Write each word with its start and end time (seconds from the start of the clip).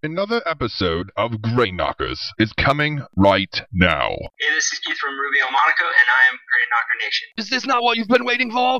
Another 0.00 0.40
episode 0.46 1.10
of 1.16 1.42
Grain 1.42 1.74
Knockers 1.74 2.20
is 2.38 2.52
coming 2.52 3.02
right 3.16 3.62
now. 3.72 4.10
Hey, 4.38 4.54
this 4.54 4.72
is 4.72 4.78
Keith 4.78 4.96
from 4.96 5.18
Rubio 5.18 5.46
Monocoat, 5.46 5.90
and 5.90 6.08
I 6.08 6.22
am 6.30 6.38
Grain 6.46 6.68
Knocker 6.70 7.04
Nation. 7.04 7.28
Is 7.36 7.50
this 7.50 7.66
not 7.66 7.82
what 7.82 7.96
you've 7.96 8.06
been 8.06 8.24
waiting 8.24 8.52
for? 8.52 8.78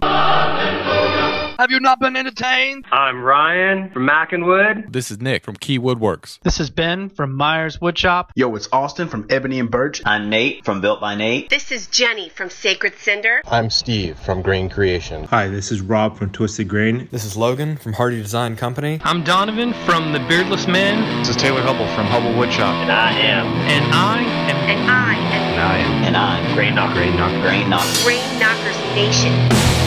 Have 1.58 1.72
you 1.72 1.80
not 1.80 1.98
been 1.98 2.14
entertained? 2.14 2.84
I'm 2.92 3.20
Ryan 3.20 3.90
from 3.90 4.06
Mackinwood. 4.06 4.92
This 4.92 5.10
is 5.10 5.20
Nick 5.20 5.42
from 5.42 5.56
Key 5.56 5.80
Woodworks. 5.80 6.38
This 6.44 6.60
is 6.60 6.70
Ben 6.70 7.08
from 7.08 7.34
Myers 7.34 7.78
Woodshop. 7.78 8.28
Yo, 8.36 8.54
it's 8.54 8.68
Austin 8.72 9.08
from 9.08 9.26
Ebony 9.28 9.58
and 9.58 9.72
Birch. 9.72 10.00
I'm 10.04 10.30
Nate 10.30 10.64
from 10.64 10.80
Built 10.80 11.00
by 11.00 11.16
Nate. 11.16 11.50
This 11.50 11.72
is 11.72 11.88
Jenny 11.88 12.28
from 12.28 12.48
Sacred 12.48 12.96
Cinder. 12.96 13.42
I'm 13.44 13.70
Steve 13.70 14.16
from 14.20 14.40
Grain 14.40 14.70
Creation. 14.70 15.24
Hi, 15.24 15.48
this 15.48 15.72
is 15.72 15.80
Rob 15.80 16.16
from 16.16 16.30
Twisted 16.30 16.68
Grain. 16.68 17.08
This 17.10 17.24
is 17.24 17.36
Logan 17.36 17.76
from 17.76 17.94
Hardy 17.94 18.22
Design 18.22 18.54
Company. 18.54 19.00
I'm 19.02 19.24
Donovan 19.24 19.72
from 19.84 20.12
The 20.12 20.20
Beardless 20.20 20.68
Men. 20.68 21.07
This 21.18 21.30
is 21.30 21.36
Taylor 21.36 21.62
Hubble 21.62 21.86
from 21.88 22.06
Hubble 22.06 22.30
Woodshop. 22.30 22.74
And 22.82 22.92
I 22.92 23.12
am. 23.12 23.46
And 23.68 23.84
I 23.92 24.22
am. 24.22 24.56
And 24.68 24.90
I 24.90 25.14
am. 25.14 25.42
And 25.52 25.60
I 25.60 25.78
am. 25.78 26.04
And 26.04 26.16
I'm. 26.16 26.54
Grain 26.54 26.74
Knocker. 26.74 26.94
Grain 26.94 27.16
Knocker. 27.16 27.40
Grain 27.42 27.68
Knocker. 27.68 28.04
Grain 28.04 28.38
Knockers 28.38 28.78
Nation. 28.94 29.77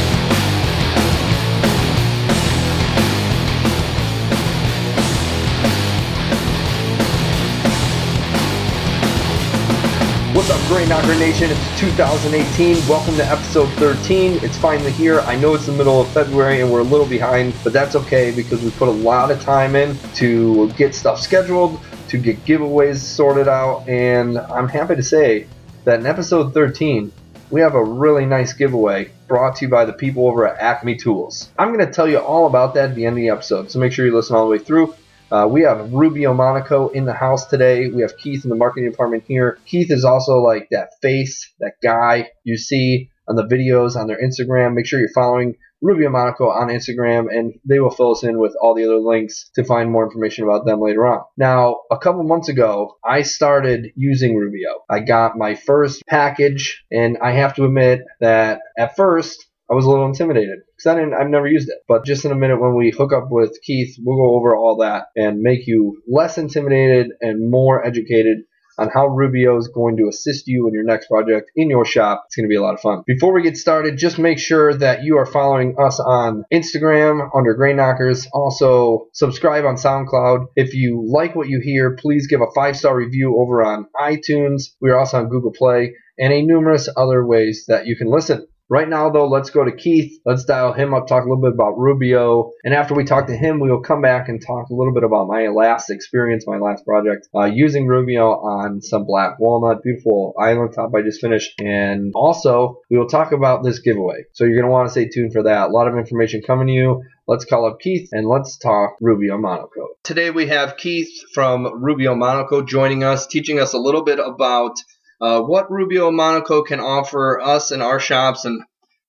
What's 10.33 10.49
up, 10.49 10.65
Grain 10.69 10.87
Knocker 10.87 11.19
Nation? 11.19 11.49
It's 11.51 11.79
2018. 11.81 12.87
Welcome 12.87 13.17
to 13.17 13.25
episode 13.25 13.67
13. 13.73 14.39
It's 14.41 14.57
finally 14.57 14.93
here. 14.93 15.19
I 15.19 15.35
know 15.35 15.55
it's 15.55 15.65
the 15.65 15.73
middle 15.73 15.99
of 15.99 16.07
February 16.13 16.61
and 16.61 16.71
we're 16.71 16.79
a 16.79 16.83
little 16.83 17.05
behind, 17.05 17.53
but 17.65 17.73
that's 17.73 17.97
okay 17.97 18.31
because 18.31 18.63
we 18.63 18.71
put 18.71 18.87
a 18.87 18.91
lot 18.91 19.29
of 19.29 19.41
time 19.41 19.75
in 19.75 19.97
to 20.15 20.71
get 20.73 20.95
stuff 20.95 21.19
scheduled, 21.19 21.81
to 22.07 22.17
get 22.17 22.45
giveaways 22.45 22.95
sorted 22.95 23.49
out, 23.49 23.85
and 23.89 24.37
I'm 24.37 24.69
happy 24.69 24.95
to 24.95 25.03
say 25.03 25.47
that 25.83 25.99
in 25.99 26.05
episode 26.05 26.53
13, 26.53 27.11
we 27.49 27.59
have 27.59 27.75
a 27.75 27.83
really 27.83 28.25
nice 28.25 28.53
giveaway 28.53 29.11
brought 29.27 29.57
to 29.57 29.65
you 29.65 29.69
by 29.69 29.83
the 29.83 29.91
people 29.91 30.27
over 30.27 30.47
at 30.47 30.57
Acme 30.61 30.95
Tools. 30.95 31.49
I'm 31.59 31.73
going 31.73 31.85
to 31.85 31.91
tell 31.91 32.07
you 32.07 32.19
all 32.19 32.47
about 32.47 32.73
that 32.75 32.91
at 32.91 32.95
the 32.95 33.05
end 33.05 33.17
of 33.17 33.21
the 33.21 33.29
episode, 33.29 33.69
so 33.69 33.79
make 33.79 33.91
sure 33.91 34.05
you 34.05 34.15
listen 34.15 34.37
all 34.37 34.45
the 34.45 34.51
way 34.51 34.59
through. 34.59 34.95
Uh, 35.31 35.47
we 35.47 35.61
have 35.61 35.93
Rubio 35.93 36.33
Monocoat 36.33 36.93
in 36.93 37.05
the 37.05 37.13
house 37.13 37.45
today. 37.45 37.87
We 37.87 38.01
have 38.01 38.17
Keith 38.17 38.43
in 38.43 38.49
the 38.49 38.55
marketing 38.57 38.91
department 38.91 39.23
here. 39.27 39.59
Keith 39.65 39.89
is 39.89 40.03
also 40.03 40.39
like 40.39 40.67
that 40.71 40.89
face, 41.01 41.53
that 41.61 41.75
guy 41.81 42.31
you 42.43 42.57
see 42.57 43.09
on 43.29 43.37
the 43.37 43.47
videos 43.47 43.95
on 43.95 44.07
their 44.07 44.19
Instagram. 44.21 44.73
Make 44.73 44.85
sure 44.85 44.99
you're 44.99 45.07
following 45.15 45.55
Rubio 45.81 46.09
Monocoat 46.09 46.53
on 46.55 46.67
Instagram, 46.67 47.27
and 47.31 47.53
they 47.65 47.79
will 47.79 47.89
fill 47.89 48.11
us 48.11 48.23
in 48.23 48.37
with 48.39 48.55
all 48.61 48.75
the 48.75 48.83
other 48.83 48.99
links 48.99 49.49
to 49.55 49.63
find 49.63 49.89
more 49.89 50.03
information 50.03 50.43
about 50.43 50.65
them 50.65 50.81
later 50.81 51.07
on. 51.07 51.23
Now, 51.37 51.79
a 51.89 51.97
couple 51.97 52.23
months 52.23 52.49
ago, 52.49 52.97
I 53.03 53.21
started 53.23 53.87
using 53.95 54.35
Rubio. 54.35 54.83
I 54.89 54.99
got 54.99 55.37
my 55.37 55.55
first 55.55 56.03
package, 56.07 56.83
and 56.91 57.17
I 57.19 57.31
have 57.31 57.55
to 57.55 57.63
admit 57.63 58.01
that 58.19 58.59
at 58.77 58.95
first, 58.95 59.47
I 59.71 59.75
was 59.75 59.85
a 59.85 59.89
little 59.89 60.05
intimidated 60.05 60.59
because 60.75 60.91
I 60.91 60.95
didn't, 60.95 61.13
I've 61.13 61.29
never 61.29 61.47
used 61.47 61.69
it. 61.69 61.77
But 61.87 62.05
just 62.05 62.25
in 62.25 62.31
a 62.31 62.35
minute, 62.35 62.59
when 62.59 62.75
we 62.75 62.91
hook 62.91 63.13
up 63.13 63.27
with 63.31 63.57
Keith, 63.63 63.95
we'll 63.99 64.17
go 64.17 64.35
over 64.35 64.55
all 64.55 64.77
that 64.81 65.05
and 65.15 65.39
make 65.39 65.65
you 65.65 66.01
less 66.07 66.37
intimidated 66.37 67.11
and 67.21 67.49
more 67.49 67.85
educated 67.85 68.39
on 68.77 68.89
how 68.89 69.07
Rubio 69.07 69.57
is 69.57 69.69
going 69.73 69.97
to 69.97 70.07
assist 70.09 70.47
you 70.47 70.67
in 70.67 70.73
your 70.73 70.83
next 70.83 71.07
project 71.07 71.51
in 71.55 71.69
your 71.69 71.85
shop. 71.85 72.23
It's 72.25 72.35
going 72.35 72.45
to 72.45 72.49
be 72.49 72.55
a 72.55 72.61
lot 72.61 72.73
of 72.73 72.81
fun. 72.81 73.03
Before 73.05 73.33
we 73.33 73.43
get 73.43 73.55
started, 73.55 73.97
just 73.97 74.17
make 74.17 74.39
sure 74.39 74.73
that 74.73 75.03
you 75.03 75.17
are 75.17 75.25
following 75.25 75.75
us 75.79 75.99
on 75.99 76.43
Instagram 76.51 77.29
under 77.35 77.53
Grain 77.53 77.77
Knockers. 77.77 78.27
Also, 78.33 79.07
subscribe 79.13 79.65
on 79.65 79.75
SoundCloud. 79.75 80.47
If 80.55 80.73
you 80.73 81.05
like 81.07 81.35
what 81.35 81.47
you 81.47 81.61
hear, 81.63 81.95
please 81.95 82.27
give 82.27 82.41
a 82.41 82.51
five 82.55 82.75
star 82.75 82.95
review 82.95 83.39
over 83.39 83.63
on 83.63 83.85
iTunes. 83.97 84.63
We 84.81 84.89
are 84.89 84.97
also 84.97 85.17
on 85.19 85.29
Google 85.29 85.53
Play 85.53 85.93
and 86.17 86.33
a 86.33 86.41
numerous 86.41 86.89
other 86.97 87.25
ways 87.25 87.65
that 87.67 87.85
you 87.85 87.95
can 87.95 88.09
listen. 88.09 88.47
Right 88.71 88.87
now, 88.87 89.09
though, 89.09 89.27
let's 89.27 89.49
go 89.49 89.65
to 89.65 89.75
Keith. 89.75 90.21
Let's 90.25 90.45
dial 90.45 90.71
him 90.71 90.93
up, 90.93 91.05
talk 91.05 91.25
a 91.25 91.27
little 91.27 91.41
bit 91.41 91.51
about 91.51 91.77
Rubio. 91.77 92.53
And 92.63 92.73
after 92.73 92.93
we 92.93 93.03
talk 93.03 93.27
to 93.27 93.35
him, 93.35 93.59
we 93.59 93.69
will 93.69 93.81
come 93.81 94.01
back 94.01 94.29
and 94.29 94.41
talk 94.41 94.69
a 94.69 94.73
little 94.73 94.93
bit 94.93 95.03
about 95.03 95.27
my 95.27 95.47
last 95.47 95.89
experience, 95.89 96.45
my 96.47 96.57
last 96.57 96.85
project, 96.85 97.27
uh, 97.35 97.51
using 97.53 97.85
Rubio 97.85 98.29
on 98.29 98.81
some 98.81 99.05
black 99.05 99.37
walnut. 99.41 99.83
Beautiful 99.83 100.33
island 100.39 100.71
top 100.73 100.95
I 100.95 101.01
just 101.01 101.19
finished. 101.19 101.59
And 101.59 102.13
also, 102.15 102.77
we 102.89 102.97
will 102.97 103.09
talk 103.09 103.33
about 103.33 103.61
this 103.61 103.79
giveaway. 103.79 104.23
So 104.31 104.45
you're 104.45 104.55
going 104.55 104.67
to 104.67 104.71
want 104.71 104.87
to 104.87 104.91
stay 104.91 105.09
tuned 105.09 105.33
for 105.33 105.43
that. 105.43 105.67
A 105.67 105.71
lot 105.73 105.89
of 105.89 105.97
information 105.97 106.41
coming 106.41 106.67
to 106.67 106.73
you. 106.73 107.03
Let's 107.27 107.43
call 107.43 107.65
up 107.65 107.81
Keith 107.81 108.07
and 108.13 108.25
let's 108.25 108.57
talk 108.57 108.91
Rubio 109.01 109.37
Monocoat. 109.37 109.99
Today 110.05 110.31
we 110.31 110.47
have 110.47 110.77
Keith 110.77 111.11
from 111.33 111.83
Rubio 111.83 112.15
Monocoat 112.15 112.69
joining 112.69 113.03
us, 113.03 113.27
teaching 113.27 113.59
us 113.59 113.73
a 113.73 113.77
little 113.77 114.05
bit 114.05 114.19
about 114.19 114.77
uh, 115.21 115.41
what 115.41 115.71
Rubio 115.71 116.11
Monocoat 116.11 116.65
can 116.65 116.79
offer 116.79 117.39
us 117.39 117.71
in 117.71 117.81
our 117.81 117.99
shops 117.99 118.45
and 118.45 118.61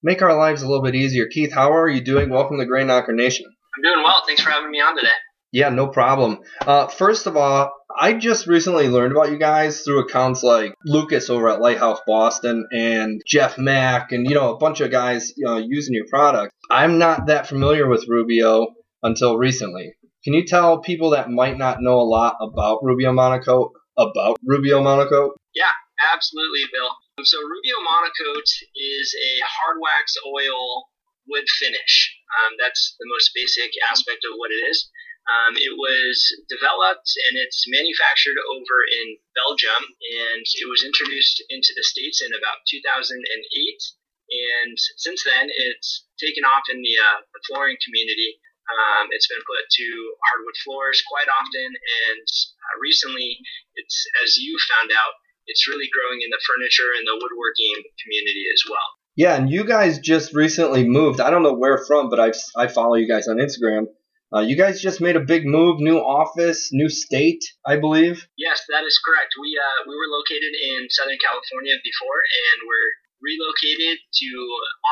make 0.03 0.21
our 0.21 0.37
lives 0.37 0.63
a 0.63 0.69
little 0.69 0.83
bit 0.83 0.95
easier. 0.95 1.27
Keith, 1.27 1.53
how 1.53 1.73
are 1.73 1.89
you 1.89 2.03
doing? 2.03 2.29
Welcome 2.29 2.59
to 2.59 2.67
Grain 2.67 2.89
Knocker 2.89 3.13
Nation. 3.13 3.47
I'm 3.77 3.83
doing 3.83 4.05
well. 4.05 4.23
Thanks 4.27 4.43
for 4.43 4.51
having 4.51 4.71
me 4.71 4.81
on 4.81 4.95
today. 4.97 5.09
Yeah, 5.53 5.69
no 5.69 5.87
problem. 5.89 6.41
Uh, 6.61 6.87
first 6.87 7.27
of 7.27 7.37
all, 7.37 7.73
I 7.99 8.15
just 8.15 8.47
recently 8.47 8.89
learned 8.89 9.13
about 9.13 9.31
you 9.31 9.39
guys 9.39 9.83
through 9.83 10.01
accounts 10.01 10.43
like 10.43 10.75
Lucas 10.85 11.29
over 11.29 11.49
at 11.49 11.61
Lighthouse 11.61 12.01
Boston 12.07 12.67
and 12.73 13.21
Jeff 13.27 13.59
Mack 13.59 14.13
and 14.13 14.27
you 14.27 14.35
know 14.35 14.55
a 14.55 14.59
bunch 14.59 14.81
of 14.81 14.91
guys 14.91 15.33
you 15.37 15.47
know, 15.47 15.59
using 15.59 15.95
your 15.95 16.07
product. 16.09 16.53
I'm 16.71 16.99
not 16.99 17.27
that 17.27 17.47
familiar 17.47 17.87
with 17.87 18.09
Rubio 18.09 18.69
until 19.03 19.37
recently. 19.37 19.93
Can 20.25 20.33
you 20.33 20.47
tell 20.47 20.81
people 20.81 21.11
that 21.11 21.31
might 21.31 21.59
not 21.59 21.83
know 21.83 22.01
a 22.01 22.09
lot 22.09 22.37
about 22.41 22.79
Rubio 22.83 23.13
Monocoat 23.13 23.71
about 23.99 24.39
Rubio 24.43 24.81
Monocoat? 24.83 25.33
Yeah, 25.55 25.71
Absolutely, 26.11 26.67
Bill. 26.73 26.91
So 27.23 27.39
Rubio 27.39 27.79
Monocoat 27.79 28.49
is 28.75 29.15
a 29.15 29.31
hard 29.47 29.79
wax 29.79 30.17
oil 30.27 30.91
wood 31.29 31.47
finish. 31.59 32.19
Um, 32.43 32.59
that's 32.59 32.97
the 32.99 33.07
most 33.07 33.31
basic 33.35 33.71
aspect 33.91 34.27
of 34.27 34.35
what 34.37 34.51
it 34.51 34.63
is. 34.67 34.91
Um, 35.31 35.55
it 35.55 35.79
was 35.79 36.19
developed 36.51 37.15
and 37.31 37.39
it's 37.39 37.63
manufactured 37.71 38.35
over 38.43 38.83
in 38.83 39.23
Belgium, 39.39 39.83
and 39.87 40.43
it 40.43 40.67
was 40.67 40.83
introduced 40.83 41.39
into 41.49 41.71
the 41.77 41.87
States 41.87 42.19
in 42.19 42.35
about 42.35 42.67
2008. 42.67 43.23
And 43.23 44.75
since 44.99 45.23
then, 45.23 45.47
it's 45.47 46.07
taken 46.19 46.43
off 46.43 46.67
in 46.73 46.83
the, 46.83 46.95
uh, 46.99 47.23
the 47.23 47.43
flooring 47.47 47.79
community. 47.87 48.41
Um, 48.67 49.11
it's 49.11 49.29
been 49.29 49.43
put 49.47 49.69
to 49.69 49.87
hardwood 50.27 50.59
floors 50.65 51.03
quite 51.07 51.29
often, 51.29 51.71
and 51.71 52.27
uh, 52.27 52.75
recently, 52.81 53.39
it's 53.75 54.07
as 54.23 54.39
you 54.39 54.57
found 54.71 54.91
out, 54.95 55.15
it's 55.47 55.69
really 55.69 55.89
growing 55.93 56.23
in 56.23 56.31
the 56.31 56.41
furniture 56.43 56.91
and 56.97 57.07
the 57.07 57.19
woodworking 57.19 57.83
community 58.03 58.45
as 58.53 58.63
well. 58.69 58.89
Yeah, 59.15 59.37
and 59.37 59.51
you 59.51 59.65
guys 59.65 59.99
just 59.99 60.33
recently 60.33 60.89
moved. 60.89 61.21
I 61.21 61.29
don't 61.31 61.43
know 61.43 61.53
where 61.53 61.79
from, 61.85 62.09
but 62.09 62.21
I 62.21 62.33
I 62.57 62.69
follow 62.69 62.95
you 62.95 63.09
guys 63.09 63.29
on 63.29 63.37
Instagram. 63.37 63.93
Uh, 64.33 64.41
you 64.41 64.57
guys 64.57 64.81
just 64.81 65.05
made 65.05 65.13
a 65.13 65.21
big 65.21 65.45
move, 65.45 65.77
new 65.77 66.01
office, 66.01 66.73
new 66.73 66.89
state, 66.89 67.45
I 67.69 67.77
believe. 67.77 68.25
Yes, 68.41 68.65
that 68.73 68.81
is 68.89 68.97
correct. 69.05 69.37
We 69.37 69.53
uh, 69.61 69.85
we 69.85 69.93
were 69.93 70.09
located 70.09 70.57
in 70.57 70.89
Southern 70.89 71.21
California 71.21 71.77
before, 71.85 72.21
and 72.25 72.65
we're 72.65 72.91
relocated 73.21 74.01
to 74.01 74.29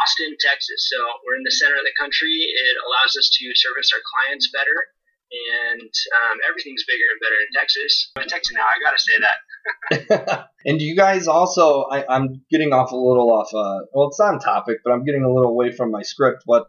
Austin, 0.05 0.37
Texas. 0.37 0.85
So 0.93 1.01
we're 1.25 1.41
in 1.41 1.45
the 1.49 1.57
center 1.57 1.81
of 1.81 1.89
the 1.89 1.97
country. 1.97 2.29
It 2.29 2.77
allows 2.85 3.17
us 3.17 3.33
to 3.41 3.45
service 3.57 3.89
our 3.97 4.05
clients 4.05 4.53
better, 4.53 4.77
and 5.57 5.93
um, 6.29 6.37
everything's 6.45 6.85
bigger 6.85 7.09
and 7.09 7.21
better 7.25 7.41
in 7.41 7.51
Texas. 7.57 8.13
I'm 8.21 8.25
a 8.25 8.29
Texan 8.29 8.61
now. 8.61 8.69
I 8.69 8.77
gotta 8.85 9.01
say 9.01 9.17
that. 9.25 9.41
and 10.65 10.81
you 10.81 10.97
guys 10.97 11.27
also, 11.27 11.83
I, 11.83 12.17
am 12.17 12.43
getting 12.51 12.73
off 12.73 12.93
a 12.93 12.97
little 12.97 13.33
off. 13.33 13.55
Uh, 13.55 13.87
well, 13.93 14.09
it's 14.09 14.21
on 14.21 14.39
topic, 14.39 14.79
but 14.85 14.93
I'm 14.93 15.05
getting 15.05 15.25
a 15.25 15.33
little 15.33 15.51
away 15.51 15.73
from 15.73 15.91
my 15.91 16.03
script. 16.03 16.45
But 16.47 16.67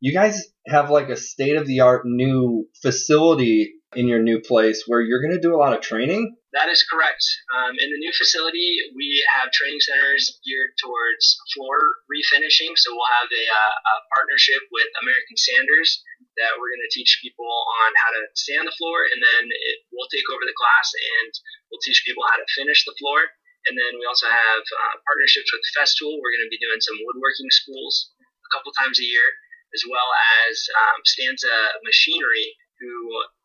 you 0.00 0.12
guys 0.12 0.46
have 0.66 0.90
like 0.90 1.08
a 1.08 1.16
state 1.16 1.56
of 1.56 1.66
the 1.66 1.80
art 1.80 2.02
new 2.04 2.68
facility 2.82 3.74
in 3.94 4.08
your 4.08 4.22
new 4.22 4.40
place 4.40 4.84
where 4.86 5.00
you're 5.00 5.22
going 5.22 5.34
to 5.34 5.40
do 5.40 5.54
a 5.54 5.58
lot 5.58 5.72
of 5.72 5.80
training. 5.80 6.36
That 6.54 6.70
is 6.70 6.86
correct. 6.86 7.18
Um, 7.50 7.74
in 7.82 7.90
the 7.90 7.98
new 7.98 8.14
facility, 8.14 8.78
we 8.94 9.10
have 9.34 9.50
training 9.50 9.82
centers 9.82 10.38
geared 10.46 10.78
towards 10.78 11.34
floor 11.50 11.74
refinishing. 12.06 12.78
So 12.78 12.94
we'll 12.94 13.10
have 13.10 13.26
a, 13.26 13.44
uh, 13.50 13.74
a 13.74 13.94
partnership 14.14 14.62
with 14.70 14.86
American 15.02 15.34
Sanders 15.34 15.98
that 16.38 16.54
we're 16.54 16.70
going 16.70 16.86
to 16.86 16.94
teach 16.94 17.18
people 17.18 17.50
on 17.50 17.90
how 17.98 18.10
to 18.14 18.22
sand 18.38 18.70
the 18.70 18.78
floor, 18.78 19.02
and 19.02 19.18
then 19.18 19.50
it, 19.50 19.82
we'll 19.90 20.10
take 20.14 20.30
over 20.30 20.46
the 20.46 20.54
class 20.54 20.94
and 20.94 21.30
we'll 21.70 21.82
teach 21.82 22.06
people 22.06 22.22
how 22.22 22.38
to 22.38 22.46
finish 22.54 22.86
the 22.86 22.94
floor. 23.02 23.34
And 23.66 23.74
then 23.74 23.98
we 23.98 24.06
also 24.06 24.30
have 24.30 24.62
uh, 24.62 24.94
partnerships 25.10 25.50
with 25.50 25.64
Festool. 25.74 26.22
We're 26.22 26.38
going 26.38 26.46
to 26.46 26.54
be 26.54 26.62
doing 26.62 26.78
some 26.78 27.02
woodworking 27.02 27.50
schools 27.50 28.14
a 28.22 28.50
couple 28.54 28.70
times 28.78 29.02
a 29.02 29.06
year, 29.10 29.26
as 29.74 29.82
well 29.90 30.06
as 30.46 30.54
um, 30.86 31.02
Stanza 31.02 31.82
Machinery, 31.82 32.54
who 32.78 32.94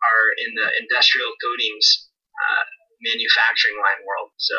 are 0.06 0.26
in 0.46 0.54
the 0.54 0.68
industrial 0.78 1.34
coatings 1.42 2.10
uh, 2.38 2.64
manufacturing 3.02 3.78
line 3.78 4.06
world. 4.06 4.30
So 4.38 4.56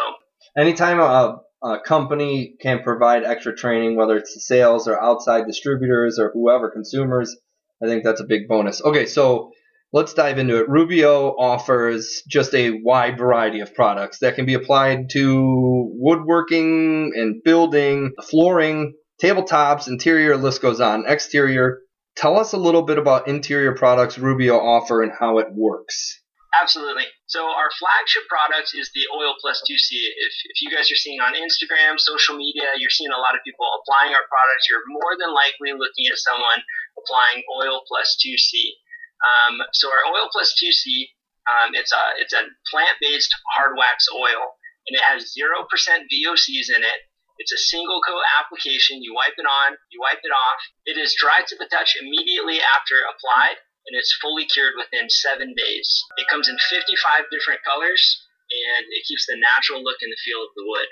anytime 0.57 1.01
a, 1.01 1.41
a 1.63 1.81
company 1.81 2.55
can 2.61 2.83
provide 2.83 3.25
extra 3.25 3.55
training, 3.55 3.97
whether 3.97 4.17
it's 4.17 4.35
the 4.35 4.41
sales 4.41 4.89
or 4.89 5.01
outside 5.01 5.47
distributors 5.47 6.19
or 6.19 6.31
whoever, 6.33 6.71
consumers, 6.71 7.37
I 7.83 7.87
think 7.87 8.05
that's 8.05 8.21
a 8.21 8.27
big 8.27 8.49
bonus. 8.49 8.83
Okay, 8.83 9.07
so 9.07 9.53
let's 9.93 10.15
dive 10.15 10.39
into 10.39 10.59
it. 10.59 10.69
Rubio 10.69 11.31
offers 11.31 12.23
just 12.29 12.55
a 12.55 12.81
wide 12.83 13.19
variety 13.19 13.61
of 13.61 13.75
products 13.75 14.19
that 14.21 14.37
can 14.37 14.47
be 14.47 14.55
applied 14.55 15.11
to 15.11 15.91
woodworking 15.95 17.13
and 17.15 17.43
building, 17.43 18.13
flooring, 18.31 18.95
tabletops, 19.23 19.89
interior, 19.89 20.37
list 20.37 20.63
goes 20.63 20.81
on. 20.81 21.05
Exterior. 21.07 21.81
Tell 22.17 22.39
us 22.39 22.53
a 22.53 22.59
little 22.59 22.83
bit 22.83 22.99
about 22.99 23.29
interior 23.29 23.75
products 23.75 24.19
Rubio 24.19 24.59
offer 24.59 25.03
and 25.03 25.13
how 25.19 25.39
it 25.39 25.49
works. 25.53 26.20
Absolutely. 26.51 27.07
So 27.31 27.47
our 27.47 27.71
flagship 27.79 28.27
product 28.27 28.75
is 28.75 28.91
the 28.91 29.07
Oil 29.15 29.39
Plus 29.39 29.63
2C. 29.63 29.91
If, 29.95 30.35
if 30.51 30.57
you 30.59 30.69
guys 30.75 30.91
are 30.91 30.99
seeing 30.99 31.23
on 31.23 31.39
Instagram, 31.39 31.95
social 31.95 32.35
media, 32.35 32.75
you're 32.75 32.91
seeing 32.91 33.15
a 33.15 33.23
lot 33.23 33.39
of 33.39 33.47
people 33.47 33.71
applying 33.79 34.11
our 34.11 34.27
products, 34.27 34.67
you're 34.67 34.83
more 34.91 35.15
than 35.15 35.31
likely 35.31 35.71
looking 35.79 36.11
at 36.11 36.19
someone 36.19 36.59
applying 36.99 37.47
Oil 37.55 37.87
Plus 37.87 38.19
2C. 38.19 38.83
Um, 39.23 39.63
so 39.79 39.87
our 39.95 40.11
Oil 40.11 40.27
Plus 40.35 40.51
2C, 40.59 41.15
um, 41.47 41.71
it's 41.79 41.95
a 41.95 42.05
it's 42.19 42.35
a 42.35 42.51
plant-based 42.67 43.31
hard 43.55 43.79
wax 43.79 44.07
oil, 44.11 44.59
and 44.91 44.99
it 44.99 45.05
has 45.07 45.33
zero 45.33 45.67
percent 45.71 46.11
VOCs 46.11 46.69
in 46.69 46.83
it. 46.83 46.99
It's 47.39 47.53
a 47.55 47.63
single 47.73 48.03
coat 48.05 48.21
application. 48.37 49.03
You 49.03 49.15
wipe 49.15 49.39
it 49.39 49.49
on, 49.49 49.79
you 49.89 50.03
wipe 50.03 50.21
it 50.21 50.35
off. 50.35 50.61
It 50.85 50.99
is 50.99 51.17
dry 51.17 51.41
to 51.47 51.57
the 51.57 51.71
touch 51.71 51.97
immediately 51.97 52.61
after 52.61 53.01
applied 53.07 53.57
and 53.91 53.99
it's 53.99 54.15
fully 54.23 54.47
cured 54.47 54.79
within 54.79 55.11
seven 55.11 55.51
days. 55.59 56.07
It 56.15 56.31
comes 56.31 56.47
in 56.47 56.55
55 56.71 57.27
different 57.35 57.67
colors, 57.67 57.99
and 58.47 58.87
it 58.95 59.03
keeps 59.03 59.27
the 59.27 59.35
natural 59.35 59.83
look 59.83 59.99
and 59.99 60.15
the 60.15 60.23
feel 60.23 60.47
of 60.47 60.55
the 60.55 60.63
wood. 60.63 60.87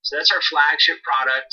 So 0.00 0.16
that's 0.16 0.32
our 0.32 0.40
flagship 0.40 1.04
product, 1.04 1.52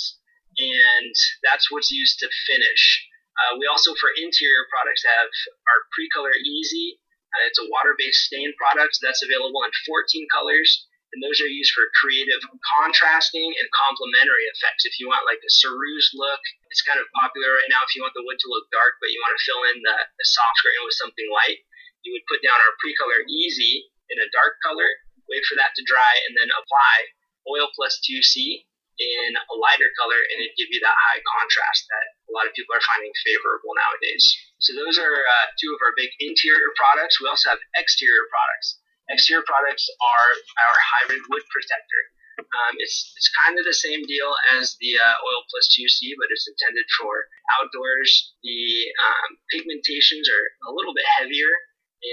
and 0.55 1.11
that's 1.43 1.67
what's 1.67 1.91
used 1.91 2.23
to 2.23 2.31
finish. 2.47 3.03
Uh, 3.35 3.59
we 3.59 3.67
also, 3.67 3.91
for 3.99 4.15
interior 4.15 4.63
products, 4.71 5.03
have 5.03 5.27
our 5.67 5.79
Precolor 5.91 6.31
Easy. 6.39 6.95
Uh, 7.35 7.43
it's 7.51 7.59
a 7.59 7.67
water-based 7.67 8.31
stain 8.31 8.55
product 8.55 8.95
that's 9.03 9.19
available 9.19 9.67
in 9.67 9.75
14 9.83 10.31
colors 10.31 10.87
and 11.15 11.23
those 11.23 11.39
are 11.39 11.47
used 11.47 11.71
for 11.71 11.87
creative 11.95 12.43
contrasting 12.75 13.47
and 13.47 13.67
complementary 13.71 14.51
effects. 14.51 14.83
If 14.83 14.99
you 14.99 15.07
want 15.07 15.23
like 15.23 15.39
a 15.39 15.55
ceruse 15.63 16.11
look, 16.11 16.43
it's 16.67 16.83
kind 16.83 16.99
of 16.99 17.07
popular 17.15 17.55
right 17.55 17.71
now. 17.71 17.87
If 17.87 17.95
you 17.95 18.03
want 18.03 18.11
the 18.19 18.27
wood 18.27 18.35
to 18.35 18.51
look 18.51 18.67
dark, 18.67 18.99
but 18.99 19.15
you 19.15 19.23
want 19.23 19.31
to 19.31 19.45
fill 19.47 19.63
in 19.71 19.79
the, 19.79 19.95
the 19.95 20.27
soft 20.27 20.59
grain 20.59 20.83
with 20.83 20.99
something 20.99 21.31
light, 21.31 21.63
you 22.03 22.11
would 22.11 22.27
put 22.27 22.43
down 22.43 22.59
our 22.59 22.75
Precolor 22.83 23.23
Easy 23.31 23.87
in 24.11 24.19
a 24.19 24.27
dark 24.35 24.59
color, 24.59 24.85
wait 25.31 25.47
for 25.47 25.55
that 25.55 25.71
to 25.79 25.87
dry, 25.87 26.13
and 26.27 26.35
then 26.35 26.51
apply 26.51 26.95
Oil 27.47 27.71
Plus 27.79 28.03
2C 28.03 28.67
in 28.99 29.31
a 29.39 29.55
lighter 29.55 29.91
color, 29.95 30.19
and 30.19 30.37
it'd 30.43 30.59
give 30.59 30.71
you 30.71 30.83
that 30.83 30.95
high 30.95 31.23
contrast 31.23 31.87
that 31.91 32.05
a 32.27 32.31
lot 32.35 32.47
of 32.47 32.55
people 32.55 32.75
are 32.75 32.89
finding 32.91 33.11
favorable 33.23 33.71
nowadays. 33.75 34.23
So 34.59 34.75
those 34.75 34.99
are 34.99 35.15
uh, 35.15 35.47
two 35.59 35.71
of 35.71 35.79
our 35.79 35.95
big 35.95 36.11
interior 36.19 36.71
products. 36.75 37.19
We 37.19 37.27
also 37.27 37.55
have 37.55 37.61
exterior 37.75 38.27
products. 38.31 38.79
Exterior 39.09 39.45
products 39.45 39.85
are 40.01 40.29
our 40.65 40.75
hybrid 40.81 41.21
wood 41.29 41.45
protector. 41.53 42.01
Um, 42.35 42.75
it's 42.79 43.15
it's 43.15 43.31
kind 43.31 43.55
of 43.55 43.63
the 43.63 43.75
same 43.75 44.03
deal 44.03 44.31
as 44.59 44.75
the 44.83 44.99
uh, 44.99 45.15
Oil 45.23 45.41
Plus 45.47 45.71
2C, 45.71 46.19
but 46.19 46.27
it's 46.31 46.47
intended 46.47 46.83
for 46.99 47.27
outdoors. 47.59 48.11
The 48.43 48.91
um, 48.99 49.29
pigmentations 49.55 50.27
are 50.27 50.45
a 50.67 50.71
little 50.75 50.93
bit 50.93 51.07
heavier 51.15 51.51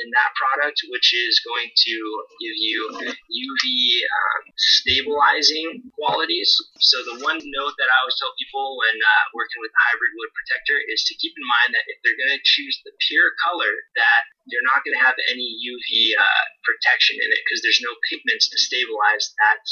in 0.03 0.09
that 0.17 0.33
product, 0.33 0.81
which 0.89 1.13
is 1.13 1.45
going 1.45 1.69
to 1.69 1.95
give 2.41 2.57
you 2.57 2.79
UV 3.13 3.65
um, 4.09 4.43
stabilizing 4.57 5.93
qualities. 5.93 6.49
So 6.81 7.05
the 7.05 7.21
one 7.21 7.37
note 7.39 7.75
that 7.77 7.93
I 7.93 7.97
always 8.01 8.17
tell 8.17 8.33
people 8.41 8.81
when 8.81 8.97
uh, 8.97 9.25
working 9.37 9.61
with 9.61 9.73
hybrid 9.89 10.13
wood 10.17 10.33
protector 10.33 10.81
is 10.89 11.05
to 11.09 11.19
keep 11.21 11.37
in 11.37 11.45
mind 11.45 11.77
that 11.77 11.85
if 11.89 12.01
they're 12.01 12.19
going 12.19 12.33
to 12.33 12.45
choose 12.45 12.81
the 12.83 12.93
pure 13.09 13.37
color, 13.45 13.73
that 14.01 14.23
you're 14.49 14.65
not 14.65 14.83
going 14.83 14.97
to 14.97 15.05
have 15.05 15.17
any 15.29 15.47
UV 15.61 16.17
uh, 16.17 16.45
protection 16.65 17.21
in 17.21 17.29
it 17.29 17.41
because 17.45 17.61
there's 17.61 17.85
no 17.85 17.93
pigments 18.09 18.49
to 18.51 18.57
stabilize 18.59 19.37
that 19.39 19.63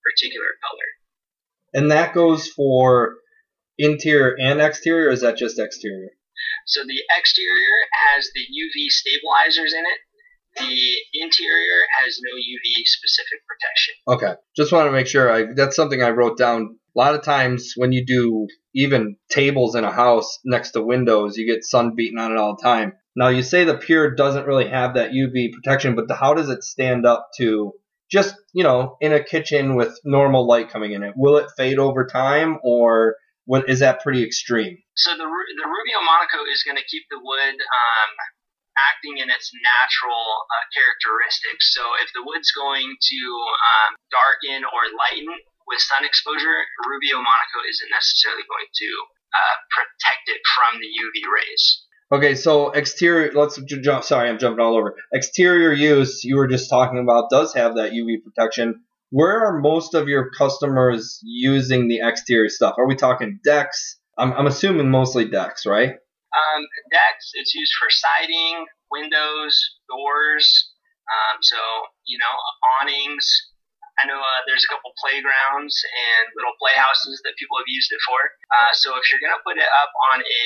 particular 0.00 0.54
color. 0.62 0.88
And 1.74 1.90
that 1.90 2.14
goes 2.14 2.48
for 2.48 3.18
interior 3.78 4.36
and 4.38 4.60
exterior, 4.60 5.10
or 5.10 5.12
is 5.12 5.22
that 5.22 5.36
just 5.36 5.58
exterior? 5.58 6.14
So 6.66 6.82
the 6.82 7.00
exterior 7.16 7.76
has 8.08 8.30
the 8.34 8.40
UV 8.40 8.88
stabilizers 8.88 9.72
in 9.72 9.80
it. 9.80 9.98
The 10.56 11.20
interior 11.20 11.80
has 12.00 12.20
no 12.22 12.36
UV 12.36 12.84
specific 12.84 13.40
protection. 13.48 13.94
Okay, 14.08 14.40
just 14.56 14.72
want 14.72 14.86
to 14.86 14.92
make 14.92 15.08
sure. 15.08 15.30
I 15.30 15.46
that's 15.54 15.74
something 15.74 16.02
I 16.02 16.10
wrote 16.10 16.38
down. 16.38 16.78
A 16.96 16.98
lot 16.98 17.16
of 17.16 17.22
times 17.22 17.72
when 17.76 17.90
you 17.90 18.06
do 18.06 18.46
even 18.72 19.16
tables 19.28 19.74
in 19.74 19.82
a 19.82 19.90
house 19.90 20.38
next 20.44 20.70
to 20.72 20.82
windows, 20.82 21.36
you 21.36 21.46
get 21.46 21.64
sun 21.64 21.94
beating 21.96 22.18
on 22.18 22.30
it 22.30 22.38
all 22.38 22.56
the 22.56 22.62
time. 22.62 22.92
Now 23.16 23.28
you 23.28 23.42
say 23.42 23.64
the 23.64 23.76
pure 23.76 24.14
doesn't 24.14 24.46
really 24.46 24.68
have 24.68 24.94
that 24.94 25.10
UV 25.10 25.52
protection, 25.52 25.96
but 25.96 26.06
how 26.14 26.34
does 26.34 26.48
it 26.48 26.62
stand 26.62 27.04
up 27.04 27.28
to 27.38 27.72
just 28.10 28.36
you 28.52 28.62
know 28.62 28.96
in 29.00 29.12
a 29.12 29.24
kitchen 29.24 29.74
with 29.74 29.98
normal 30.04 30.46
light 30.46 30.70
coming 30.70 30.92
in 30.92 31.02
it? 31.02 31.14
Will 31.16 31.36
it 31.38 31.50
fade 31.56 31.78
over 31.78 32.06
time, 32.06 32.58
or 32.62 33.16
what 33.44 33.68
is 33.68 33.80
that 33.80 34.00
pretty 34.00 34.24
extreme? 34.24 34.78
So 34.96 35.12
the 35.16 35.24
the 35.24 35.68
Rubio 35.68 35.98
Monocoat 36.00 36.48
is 36.52 36.64
going 36.64 36.80
to 36.80 36.86
keep 36.88 37.04
the 37.10 37.20
wood 37.20 37.56
um, 37.60 38.10
acting 38.76 39.18
in 39.18 39.28
its 39.30 39.52
natural 39.54 40.24
uh, 40.48 40.64
characteristics. 40.74 41.74
So 41.76 41.82
if 42.02 42.08
the 42.14 42.24
wood's 42.24 42.50
going 42.52 42.88
to 42.88 43.20
um, 43.28 43.90
darken 44.10 44.64
or 44.64 44.80
lighten 44.96 45.30
with 45.68 45.80
sun 45.80 46.04
exposure, 46.04 46.58
Rubio 46.88 47.20
Monocoat 47.20 47.64
isn't 47.68 47.90
necessarily 47.92 48.44
going 48.48 48.68
to 48.68 48.90
uh, 49.34 49.56
protect 49.72 50.24
it 50.32 50.40
from 50.56 50.80
the 50.80 50.90
UV 50.90 51.16
rays. 51.28 51.64
Okay, 52.12 52.34
so 52.34 52.70
exterior. 52.70 53.32
Let's 53.32 53.60
jump. 53.62 54.04
Sorry, 54.04 54.28
I'm 54.28 54.38
jumping 54.38 54.60
all 54.60 54.76
over. 54.76 54.96
Exterior 55.12 55.72
use. 55.72 56.22
You 56.22 56.36
were 56.36 56.46
just 56.46 56.70
talking 56.70 56.98
about 56.98 57.30
does 57.30 57.54
have 57.54 57.76
that 57.76 57.92
UV 57.92 58.22
protection 58.22 58.84
where 59.14 59.46
are 59.46 59.62
most 59.62 59.94
of 59.94 60.10
your 60.10 60.26
customers 60.34 61.22
using 61.22 61.86
the 61.86 62.02
exterior 62.02 62.50
stuff? 62.50 62.74
Are 62.82 62.88
we 62.90 62.98
talking 62.98 63.38
decks? 63.46 63.94
I'm, 64.18 64.34
I'm 64.34 64.50
assuming 64.50 64.90
mostly 64.90 65.30
decks, 65.30 65.62
right? 65.62 65.94
Um, 66.34 66.62
decks, 66.90 67.30
it's 67.38 67.54
used 67.54 67.70
for 67.78 67.86
siding, 67.94 68.66
windows, 68.90 69.54
doors. 69.86 70.50
Um, 71.06 71.38
so, 71.46 71.54
you 72.10 72.18
know, 72.18 72.34
awnings. 72.74 73.22
I 74.02 74.10
know 74.10 74.18
uh, 74.18 74.40
there's 74.50 74.66
a 74.66 74.70
couple 74.74 74.90
playgrounds 74.98 75.78
and 76.10 76.34
little 76.34 76.58
playhouses 76.58 77.22
that 77.22 77.38
people 77.38 77.54
have 77.62 77.70
used 77.70 77.94
it 77.94 78.02
for. 78.02 78.18
Uh, 78.50 78.74
so 78.74 78.98
if 78.98 79.06
you're 79.14 79.22
going 79.22 79.38
to 79.38 79.46
put 79.46 79.62
it 79.62 79.70
up 79.78 79.94
on 80.10 80.26
a 80.26 80.42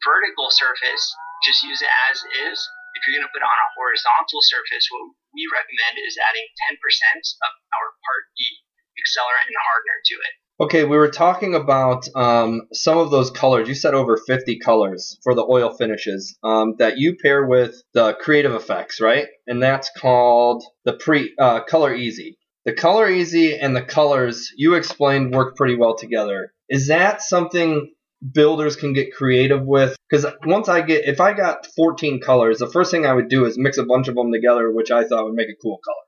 vertical 0.00 0.48
surface, 0.48 1.04
just 1.44 1.60
use 1.68 1.84
it 1.84 1.92
as 2.08 2.24
is. 2.48 2.64
If 3.00 3.08
you're 3.08 3.16
going 3.16 3.24
to 3.24 3.32
put 3.32 3.40
it 3.40 3.48
on 3.48 3.64
a 3.64 3.72
horizontal 3.80 4.44
surface, 4.44 4.84
what 4.92 5.16
we 5.32 5.48
recommend 5.48 5.96
is 6.04 6.20
adding 6.20 6.44
10% 6.68 6.76
of 6.76 7.52
our 7.72 7.88
Part 8.04 8.28
E 8.36 8.60
accelerant 9.00 9.48
and 9.48 9.56
hardener 9.56 9.98
to 10.04 10.14
it. 10.20 10.34
Okay, 10.60 10.84
we 10.84 10.98
were 10.98 11.10
talking 11.10 11.54
about 11.54 12.04
um, 12.14 12.68
some 12.72 12.98
of 12.98 13.10
those 13.10 13.30
colors. 13.30 13.66
You 13.68 13.74
said 13.74 13.94
over 13.94 14.18
50 14.18 14.58
colors 14.58 15.18
for 15.22 15.34
the 15.34 15.46
oil 15.48 15.72
finishes 15.72 16.36
um, 16.44 16.74
that 16.78 16.98
you 16.98 17.16
pair 17.16 17.46
with 17.46 17.82
the 17.94 18.12
Creative 18.20 18.52
Effects, 18.52 19.00
right? 19.00 19.26
And 19.46 19.62
that's 19.62 19.90
called 19.96 20.62
the 20.84 20.92
pre 20.92 21.34
uh, 21.38 21.64
Color 21.64 21.94
Easy. 21.94 22.36
The 22.66 22.74
Color 22.74 23.08
Easy 23.08 23.58
and 23.58 23.74
the 23.74 23.82
colors 23.82 24.52
you 24.54 24.74
explained 24.74 25.32
work 25.32 25.56
pretty 25.56 25.76
well 25.76 25.96
together. 25.96 26.52
Is 26.68 26.88
that 26.88 27.22
something 27.22 27.94
builders 28.20 28.76
can 28.76 28.92
get 28.92 29.14
creative 29.16 29.64
with 29.64 29.96
because 30.08 30.26
once 30.44 30.68
I 30.68 30.84
get 30.84 31.08
if 31.08 31.20
I 31.20 31.32
got 31.32 31.66
14 31.76 32.20
colors, 32.20 32.58
the 32.58 32.70
first 32.70 32.90
thing 32.90 33.06
I 33.06 33.16
would 33.16 33.28
do 33.28 33.46
is 33.46 33.56
mix 33.56 33.78
a 33.78 33.88
bunch 33.88 34.08
of 34.08 34.14
them 34.14 34.32
together, 34.32 34.70
which 34.70 34.90
I 34.90 35.04
thought 35.04 35.24
would 35.24 35.38
make 35.38 35.48
a 35.48 35.56
cool 35.60 35.80
color. 35.80 36.04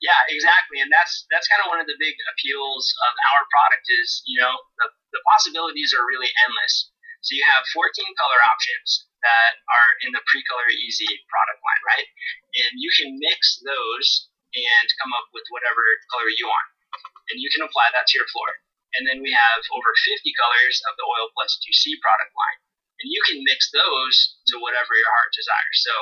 Yeah, 0.00 0.16
exactly, 0.32 0.80
and 0.80 0.88
that's 0.88 1.26
that's 1.28 1.44
kind 1.50 1.60
of 1.60 1.68
one 1.68 1.82
of 1.82 1.84
the 1.90 1.98
big 2.00 2.16
appeals 2.32 2.88
of 3.04 3.12
our 3.36 3.42
product 3.52 3.84
is 4.00 4.22
you 4.24 4.40
know 4.40 4.54
the, 4.80 4.88
the 5.12 5.22
possibilities 5.28 5.92
are 5.92 6.06
really 6.06 6.30
endless. 6.46 6.88
So 7.20 7.36
you 7.36 7.44
have 7.44 7.68
14 7.76 7.84
color 8.16 8.40
options 8.48 9.04
that 9.20 9.60
are 9.68 9.90
in 10.08 10.16
the 10.16 10.24
pre-color 10.24 10.72
Easy 10.72 11.04
product 11.28 11.60
line, 11.60 11.82
right? 11.84 12.08
And 12.64 12.80
you 12.80 12.88
can 12.96 13.20
mix 13.20 13.60
those 13.60 14.32
and 14.56 14.86
come 15.04 15.12
up 15.12 15.28
with 15.36 15.44
whatever 15.52 15.84
color 16.08 16.32
you 16.32 16.48
want, 16.48 16.68
and 17.28 17.36
you 17.36 17.52
can 17.52 17.60
apply 17.60 17.92
that 17.92 18.08
to 18.08 18.14
your 18.16 18.28
floor. 18.32 18.56
And 18.98 19.06
then 19.06 19.22
we 19.22 19.30
have 19.30 19.60
over 19.70 19.90
50 19.94 20.22
colors 20.34 20.76
of 20.90 20.98
the 20.98 21.06
Oil 21.06 21.30
Plus 21.34 21.58
2C 21.62 22.00
product 22.02 22.34
line. 22.34 22.60
And 23.00 23.08
you 23.08 23.22
can 23.24 23.40
mix 23.46 23.70
those 23.72 24.16
to 24.52 24.60
whatever 24.60 24.92
your 24.92 25.08
heart 25.08 25.32
desires. 25.32 25.76
So, 25.80 25.94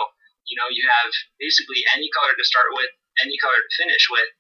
you 0.49 0.57
know, 0.59 0.67
you 0.73 0.83
have 0.89 1.11
basically 1.39 1.85
any 1.95 2.11
color 2.11 2.35
to 2.35 2.45
start 2.49 2.75
with, 2.75 2.91
any 3.23 3.39
color 3.39 3.61
to 3.61 3.71
finish 3.79 4.05
with, 4.11 4.31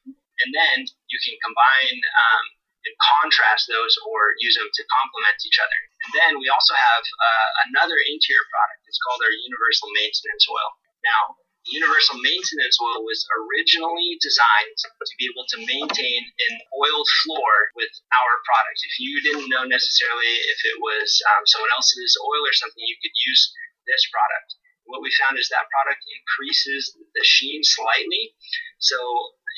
and 0.43 0.51
then 0.55 0.77
you 1.11 1.19
can 1.23 1.37
combine 1.43 1.99
um, 1.99 2.45
and 2.87 2.95
contrast 2.99 3.67
those 3.67 3.95
or 4.07 4.39
use 4.39 4.55
them 4.55 4.71
to 4.71 4.83
complement 4.87 5.39
each 5.45 5.59
other. 5.59 5.81
And 6.07 6.11
then 6.15 6.33
we 6.39 6.49
also 6.49 6.75
have 6.75 7.05
uh, 7.05 7.49
another 7.71 7.99
interior 8.07 8.47
product. 8.49 8.87
It's 8.87 9.03
called 9.03 9.23
our 9.23 9.35
Universal 9.35 9.91
Maintenance 9.93 10.47
Oil. 10.47 10.71
Now, 11.03 11.39
universal 11.69 12.17
maintenance 12.21 12.77
oil 12.81 13.05
was 13.05 13.21
originally 13.29 14.17
designed 14.21 14.77
to 14.81 15.15
be 15.21 15.29
able 15.29 15.45
to 15.53 15.59
maintain 15.63 16.21
an 16.25 16.55
oiled 16.73 17.09
floor 17.25 17.73
with 17.77 17.93
our 18.13 18.33
product. 18.45 18.79
If 18.83 18.95
you 19.01 19.13
didn't 19.23 19.53
know 19.53 19.65
necessarily 19.69 20.33
if 20.49 20.61
it 20.65 20.77
was 20.81 21.09
um, 21.35 21.45
someone 21.47 21.73
else's 21.77 22.17
oil 22.25 22.43
or 22.45 22.55
something, 22.57 22.81
you 22.81 22.97
could 23.01 23.15
use 23.15 23.43
this 23.89 24.05
product. 24.13 24.57
what 24.89 25.05
we 25.05 25.13
found 25.21 25.37
is 25.37 25.53
that 25.53 25.69
product 25.69 26.01
increases 26.09 26.97
the 26.97 27.25
sheen 27.25 27.61
slightly. 27.61 28.33
So 28.81 28.97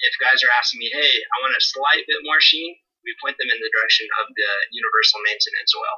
if 0.02 0.18
guys 0.18 0.42
are 0.42 0.54
asking 0.58 0.82
me, 0.82 0.90
hey, 0.90 1.14
I 1.22 1.36
want 1.42 1.54
a 1.54 1.62
slight 1.62 2.02
bit 2.06 2.22
more 2.26 2.42
sheen, 2.42 2.74
we 3.06 3.14
point 3.22 3.38
them 3.38 3.48
in 3.48 3.60
the 3.62 3.70
direction 3.72 4.10
of 4.20 4.28
the 4.28 4.52
universal 4.74 5.22
maintenance 5.22 5.72
oil. 5.72 5.96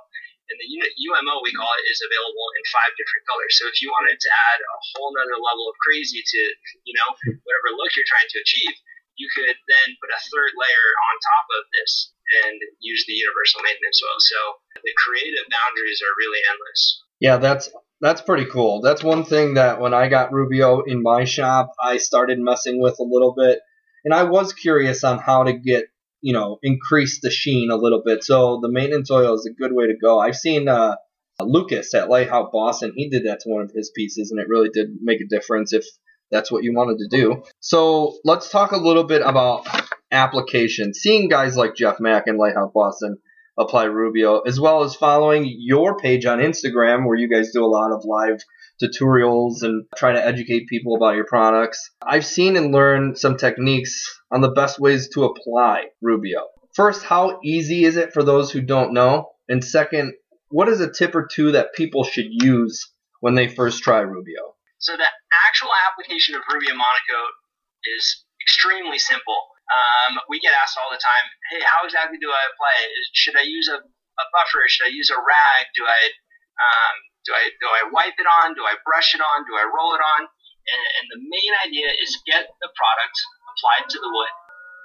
And 0.51 0.59
the 0.59 0.69
UMO, 0.69 1.35
we 1.41 1.55
call 1.55 1.71
it, 1.81 1.85
is 1.89 2.03
available 2.03 2.49
in 2.59 2.63
five 2.75 2.93
different 2.99 3.25
colors. 3.25 3.53
So 3.57 3.71
if 3.71 3.79
you 3.81 3.89
wanted 3.89 4.19
to 4.19 4.31
add 4.31 4.59
a 4.61 4.77
whole 4.93 5.15
nother 5.15 5.39
level 5.39 5.71
of 5.71 5.77
crazy 5.81 6.21
to, 6.21 6.41
you 6.85 6.95
know, 6.99 7.09
whatever 7.47 7.69
look 7.79 7.95
you're 7.95 8.09
trying 8.09 8.29
to 8.37 8.43
achieve, 8.43 8.75
you 9.17 9.29
could 9.33 9.57
then 9.69 9.89
put 10.01 10.11
a 10.11 10.21
third 10.29 10.53
layer 10.57 10.89
on 11.09 11.15
top 11.21 11.47
of 11.61 11.63
this 11.73 12.13
and 12.45 12.57
use 12.81 13.05
the 13.07 13.17
universal 13.17 13.61
maintenance 13.63 14.01
oil. 14.03 14.19
So 14.19 14.41
the 14.83 14.95
creative 14.97 15.47
boundaries 15.53 16.01
are 16.01 16.15
really 16.17 16.43
endless. 16.49 16.81
Yeah, 17.21 17.37
that's 17.39 17.71
that's 18.01 18.23
pretty 18.23 18.47
cool. 18.47 18.81
That's 18.81 19.05
one 19.05 19.25
thing 19.25 19.55
that 19.55 19.81
when 19.81 19.95
I 19.95 20.09
got 20.09 20.33
Rubio 20.33 20.83
in 20.83 21.03
my 21.03 21.25
shop, 21.25 21.71
I 21.81 21.99
started 21.99 22.39
messing 22.41 22.81
with 22.83 22.99
a 22.99 23.07
little 23.07 23.35
bit, 23.37 23.61
and 24.05 24.13
I 24.13 24.25
was 24.25 24.53
curious 24.53 25.05
on 25.05 25.19
how 25.19 25.45
to 25.45 25.53
get 25.53 25.87
you 26.23 26.33
know 26.33 26.59
increase 26.63 27.21
the 27.21 27.31
sheen 27.31 27.71
a 27.71 27.77
little 27.77 28.03
bit. 28.05 28.25
So 28.25 28.61
the 28.63 28.71
maintenance 28.71 29.11
oil 29.11 29.35
is 29.35 29.47
a 29.47 29.53
good 29.53 29.73
way 29.73 29.89
to 29.89 29.97
go. 30.01 30.19
I've 30.19 30.37
seen 30.37 30.69
uh, 30.69 30.97
Lucas 31.41 31.93
at 31.95 32.09
Lighthouse 32.09 32.49
Boston. 32.53 32.93
He 32.97 33.11
did 33.11 33.27
that 33.27 33.41
to 33.41 33.51
one 33.51 33.63
of 33.63 33.73
his 33.75 33.91
pieces, 33.95 34.31
and 34.31 34.41
it 34.41 34.49
really 34.49 34.71
did 34.71 34.89
make 35.03 35.21
a 35.21 35.29
difference 35.29 35.73
if 35.73 35.85
that's 36.31 36.51
what 36.51 36.65
you 36.65 36.75
wanted 36.75 36.99
to 36.99 37.09
do. 37.09 37.43
So 37.61 38.17
let's 38.25 38.51
talk 38.51 38.73
a 38.73 38.79
little 38.79 39.05
bit 39.05 39.23
about 39.23 39.67
application. 40.11 40.95
Seeing 40.95 41.29
guys 41.29 41.57
like 41.57 41.77
Jeff 41.77 42.01
Mack 42.01 42.27
and 42.27 42.39
Lighthouse 42.39 42.71
Boston 42.75 43.19
apply 43.59 43.85
Rubio, 43.85 44.41
as 44.41 44.59
well 44.59 44.83
as 44.83 44.95
following 44.95 45.45
your 45.47 45.99
page 45.99 46.25
on 46.25 46.39
Instagram 46.39 47.07
where 47.07 47.17
you 47.17 47.29
guys 47.29 47.53
do 47.53 47.65
a 47.65 47.67
lot 47.67 47.93
of 47.93 48.05
live 48.05 48.39
tutorials 48.83 49.63
and 49.63 49.85
try 49.97 50.13
to 50.13 50.25
educate 50.25 50.67
people 50.69 50.97
about 50.97 51.17
your 51.17 51.27
products. 51.27 51.91
I've 52.03 52.27
seen 52.27 52.57
and 52.57 52.73
learned 52.73 53.19
some 53.19 53.37
techniques 53.37 54.05
on 54.31 54.41
the 54.41 54.51
best 54.51 54.81
ways 54.81 55.09
to 55.15 55.25
apply 55.25 55.87
Rubio. 56.01 56.47
First, 56.75 57.05
how 57.05 57.41
easy 57.45 57.85
is 57.85 57.97
it 57.97 58.13
for 58.13 58.23
those 58.23 58.51
who 58.51 58.61
don't 58.61 58.95
know? 58.95 59.31
And 59.49 59.63
second, 59.63 60.15
what 60.49 60.69
is 60.69 60.81
a 60.81 60.91
tip 60.91 61.15
or 61.15 61.27
two 61.27 61.53
that 61.53 61.75
people 61.75 62.05
should 62.05 62.29
use 62.29 62.93
when 63.21 63.35
they 63.35 63.49
first 63.49 63.83
try 63.83 64.01
Rubio? 64.01 64.57
So 64.79 64.97
the 64.97 65.07
actual 65.49 65.71
application 65.89 66.35
of 66.35 66.43
Rubio 66.53 66.75
Monocoat 66.75 67.33
is 67.97 68.25
extremely 68.41 68.99
simple. 68.99 69.39
Um, 69.71 70.19
we 70.29 70.41
get 70.41 70.53
asked 70.53 70.77
all 70.77 70.91
the 70.91 71.01
time, 71.01 71.27
"Hey, 71.51 71.63
how 71.63 71.87
exactly 71.87 72.19
do 72.19 72.29
I 72.29 72.43
apply 72.53 72.75
it? 72.83 72.91
Should 73.15 73.37
I 73.39 73.43
use 73.43 73.69
a, 73.69 73.79
a 73.79 74.25
buffer? 74.35 74.65
Should 74.69 74.87
I 74.87 74.93
use 74.93 75.09
a 75.09 75.17
rag? 75.17 75.71
Do 75.75 75.87
I 75.87 76.11
um, 76.61 76.97
do 77.25 77.31
I 77.35 77.51
do 77.59 77.67
I 77.69 77.83
wipe 77.91 78.19
it 78.19 78.29
on? 78.29 78.55
Do 78.55 78.65
I 78.67 78.79
brush 78.83 79.15
it 79.15 79.23
on? 79.23 79.47
Do 79.47 79.55
I 79.59 79.67
roll 79.67 79.95
it 79.95 80.03
on?" 80.03 80.27
And, 80.27 80.83
and 81.03 81.07
the 81.11 81.21
main 81.23 81.53
idea 81.67 81.91
is 81.91 82.23
get 82.27 82.47
the 82.63 82.71
product 82.75 83.17
applied 83.51 83.91
to 83.91 83.99
the 83.99 84.11
wood, 84.11 84.35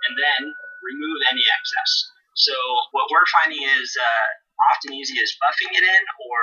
and 0.10 0.14
then 0.18 0.42
remove 0.84 1.20
any 1.30 1.46
excess. 1.46 1.92
So 2.38 2.54
what 2.94 3.10
we're 3.10 3.26
finding 3.42 3.66
is 3.66 3.90
uh, 3.98 4.28
often 4.74 4.94
easy 4.94 5.18
is 5.18 5.34
buffing 5.42 5.74
it 5.74 5.82
in 5.82 6.04
or 6.30 6.42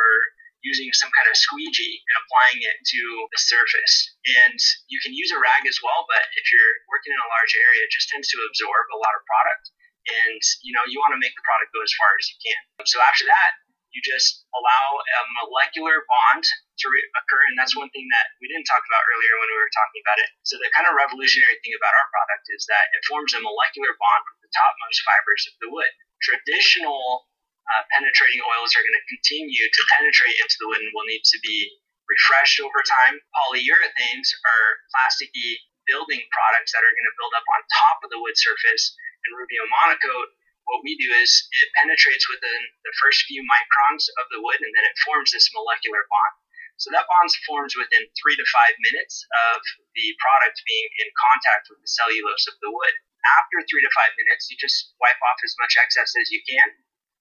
using 0.65 0.89
some 0.97 1.13
kind 1.13 1.29
of 1.29 1.37
squeegee 1.37 2.01
and 2.01 2.17
applying 2.25 2.61
it 2.65 2.77
to 2.81 3.03
the 3.31 3.41
surface. 3.41 3.95
And 4.43 4.59
you 4.89 4.99
can 5.05 5.13
use 5.13 5.29
a 5.31 5.39
rag 5.39 5.63
as 5.69 5.77
well, 5.85 6.09
but 6.09 6.25
if 6.41 6.45
you're 6.49 6.75
working 6.89 7.13
in 7.13 7.21
a 7.21 7.31
large 7.31 7.53
area, 7.53 7.85
it 7.85 7.93
just 7.93 8.09
tends 8.09 8.27
to 8.33 8.41
absorb 8.49 8.85
a 8.91 8.99
lot 8.99 9.13
of 9.13 9.23
product. 9.29 9.65
And 10.09 10.41
you 10.65 10.73
know, 10.73 10.85
you 10.89 10.99
want 11.01 11.13
to 11.17 11.21
make 11.21 11.37
the 11.37 11.45
product 11.45 11.71
go 11.73 11.81
as 11.85 11.95
far 11.97 12.11
as 12.17 12.25
you 12.33 12.37
can. 12.41 12.61
So 12.89 12.99
after 13.05 13.25
that, 13.29 13.51
you 13.95 14.03
just 14.03 14.43
allow 14.51 14.87
a 14.99 15.21
molecular 15.47 16.03
bond 16.11 16.43
to 16.43 16.87
re- 16.91 17.11
occur, 17.15 17.43
and 17.47 17.55
that's 17.55 17.79
one 17.79 17.89
thing 17.95 18.11
that 18.11 18.27
we 18.43 18.51
didn't 18.51 18.67
talk 18.67 18.83
about 18.83 19.07
earlier 19.15 19.35
when 19.39 19.49
we 19.55 19.59
were 19.63 19.71
talking 19.71 20.03
about 20.03 20.19
it. 20.19 20.29
So 20.43 20.59
the 20.59 20.67
kind 20.75 20.91
of 20.91 20.99
revolutionary 20.99 21.63
thing 21.63 21.79
about 21.79 21.95
our 21.95 22.09
product 22.11 22.45
is 22.51 22.67
that 22.67 22.91
it 22.91 23.07
forms 23.07 23.31
a 23.33 23.41
molecular 23.41 23.95
bond 23.95 24.23
with 24.27 24.39
the 24.43 24.51
topmost 24.51 24.99
fibers 25.07 25.43
of 25.47 25.55
the 25.63 25.71
wood. 25.71 25.93
Traditional 26.27 27.31
uh, 27.71 27.83
penetrating 27.95 28.43
oils 28.43 28.75
are 28.75 28.83
going 28.83 28.99
to 28.99 29.07
continue 29.07 29.65
to 29.71 29.83
penetrate 29.95 30.37
into 30.43 30.57
the 30.59 30.67
wood 30.69 30.83
and 30.83 30.91
will 30.91 31.07
need 31.07 31.23
to 31.23 31.39
be 31.47 31.71
refreshed 32.11 32.61
over 32.61 32.83
time. 32.85 33.17
Polyurethanes 33.33 34.29
are 34.43 34.67
plasticky 34.93 35.63
building 35.87 36.21
products 36.33 36.73
that 36.73 36.83
are 36.83 36.95
going 36.95 37.09
to 37.09 37.17
build 37.21 37.33
up 37.37 37.47
on 37.47 37.61
top 37.71 37.97
of 38.05 38.09
the 38.11 38.21
wood 38.21 38.37
surface. 38.37 38.97
And 39.25 39.33
Rubio 39.37 39.65
Monocoat, 39.73 40.29
what 40.69 40.85
we 40.85 40.97
do 40.97 41.09
is 41.21 41.31
it 41.65 41.69
penetrates 41.77 42.25
within 42.29 42.61
the 42.85 42.95
first 43.01 43.29
few 43.29 43.45
microns 43.45 44.09
of 44.21 44.27
the 44.33 44.41
wood 44.41 44.61
and 44.61 44.73
then 44.73 44.87
it 44.89 44.97
forms 45.05 45.33
this 45.33 45.51
molecular 45.53 46.05
bond. 46.09 46.35
So 46.81 46.91
that 46.91 47.07
bond 47.07 47.31
forms 47.47 47.79
within 47.79 48.03
three 48.19 48.35
to 48.35 48.47
five 48.51 48.75
minutes 48.83 49.23
of 49.53 49.63
the 49.95 50.07
product 50.19 50.59
being 50.67 50.89
in 51.05 51.09
contact 51.15 51.71
with 51.71 51.79
the 51.79 51.91
cellulose 51.91 52.51
of 52.51 52.59
the 52.59 52.73
wood. 52.73 52.95
After 53.41 53.63
three 53.65 53.81
to 53.81 53.93
five 53.95 54.13
minutes, 54.19 54.51
you 54.51 54.57
just 54.59 54.93
wipe 55.01 55.21
off 55.23 55.39
as 55.47 55.55
much 55.57 55.79
excess 55.79 56.13
as 56.19 56.29
you 56.35 56.43
can 56.45 56.69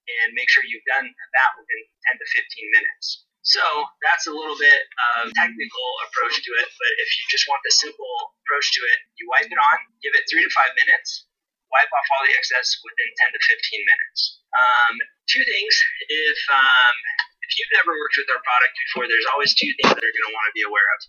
and 0.03 0.35
make 0.35 0.49
sure 0.51 0.65
you've 0.67 0.83
done 0.89 1.07
that 1.07 1.51
within 1.55 1.81
10 2.11 2.19
to 2.19 2.27
15 2.27 2.75
minutes. 2.75 3.23
So 3.43 3.63
that's 3.99 4.27
a 4.27 4.33
little 4.35 4.55
bit 4.55 4.87
of 5.19 5.31
technical 5.35 5.87
approach 6.07 6.39
to 6.39 6.51
it, 6.63 6.67
but 6.79 6.91
if 7.03 7.09
you 7.19 7.23
just 7.27 7.43
want 7.51 7.59
the 7.67 7.75
simple 7.75 8.15
approach 8.43 8.71
to 8.71 8.81
it, 8.87 8.99
you 9.19 9.27
wipe 9.27 9.51
it 9.51 9.59
on, 9.59 9.77
give 9.99 10.15
it 10.15 10.23
three 10.31 10.43
to 10.47 10.51
five 10.55 10.71
minutes, 10.79 11.27
wipe 11.73 11.89
off 11.89 12.07
all 12.13 12.23
the 12.29 12.37
excess 12.37 12.77
within 12.85 13.09
10 13.27 13.33
to 13.33 13.39
15 13.41 13.89
minutes. 13.89 14.19
Um, 14.53 14.93
two 15.25 15.43
things, 15.49 15.73
if 16.07 16.39
um, 16.53 16.95
if 17.41 17.51
you've 17.57 17.73
never 17.75 17.91
worked 17.97 18.17
with 18.21 18.29
our 18.29 18.41
product 18.45 18.73
before, 18.87 19.09
there's 19.09 19.27
always 19.33 19.51
two 19.57 19.73
things 19.81 19.91
that 19.91 19.99
you're 19.99 20.17
going 20.23 20.29
to 20.29 20.35
want 20.37 20.47
to 20.47 20.55
be 20.55 20.63
aware 20.63 20.87
of. 20.93 20.99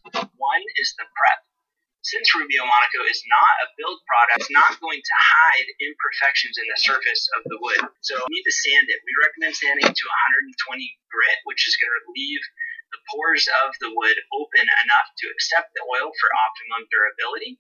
One 0.40 0.64
is 0.80 0.96
the 0.96 1.04
prep 1.04 1.40
since 2.04 2.28
Rubio 2.36 2.68
Monocoat 2.68 3.08
is 3.08 3.24
not 3.24 3.54
a 3.64 3.66
build 3.80 3.96
product, 4.04 4.44
it's 4.44 4.52
not 4.52 4.76
going 4.76 5.00
to 5.00 5.16
hide 5.16 5.68
imperfections 5.80 6.60
in 6.60 6.68
the 6.68 6.76
surface 6.76 7.24
of 7.32 7.48
the 7.48 7.56
wood. 7.64 7.80
So 8.04 8.20
you 8.28 8.28
need 8.28 8.44
to 8.44 8.52
sand 8.52 8.92
it. 8.92 9.00
We 9.08 9.12
recommend 9.24 9.56
sanding 9.56 9.88
to 9.88 10.04
120 10.68 10.84
grit, 11.08 11.38
which 11.48 11.64
is 11.64 11.80
going 11.80 11.96
to 11.96 12.04
leave 12.12 12.44
the 12.92 13.00
pores 13.08 13.48
of 13.64 13.72
the 13.80 13.90
wood 13.96 14.16
open 14.36 14.68
enough 14.68 15.08
to 15.24 15.32
accept 15.32 15.72
the 15.72 15.82
oil 15.88 16.12
for 16.12 16.28
optimum 16.28 16.84
durability. 16.92 17.56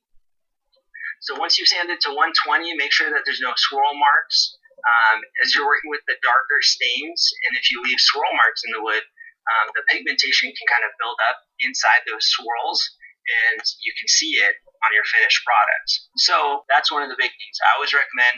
So 1.24 1.40
once 1.40 1.56
you've 1.56 1.72
sanded 1.72 2.04
to 2.04 2.12
120, 2.12 2.76
make 2.76 2.92
sure 2.92 3.08
that 3.08 3.24
there's 3.24 3.40
no 3.40 3.56
swirl 3.56 3.96
marks. 3.96 4.60
Um, 4.84 5.24
as 5.40 5.56
you're 5.56 5.64
working 5.64 5.88
with 5.88 6.04
the 6.04 6.20
darker 6.20 6.60
stains, 6.60 7.32
and 7.48 7.56
if 7.56 7.72
you 7.72 7.80
leave 7.80 7.96
swirl 7.96 8.28
marks 8.36 8.60
in 8.68 8.76
the 8.76 8.84
wood, 8.84 9.00
um, 9.00 9.72
the 9.72 9.84
pigmentation 9.88 10.52
can 10.52 10.68
kind 10.68 10.84
of 10.84 10.92
build 11.00 11.16
up 11.24 11.40
inside 11.64 12.04
those 12.04 12.28
swirls 12.28 12.80
and 13.24 13.60
you 13.80 13.92
can 13.96 14.08
see 14.08 14.36
it 14.36 14.52
on 14.84 14.90
your 14.92 15.04
finished 15.08 15.40
product. 15.48 15.88
So 16.20 16.68
that's 16.68 16.92
one 16.92 17.00
of 17.00 17.08
the 17.08 17.16
big 17.16 17.32
things. 17.32 17.56
I 17.64 17.80
always 17.80 17.96
recommend 17.96 18.36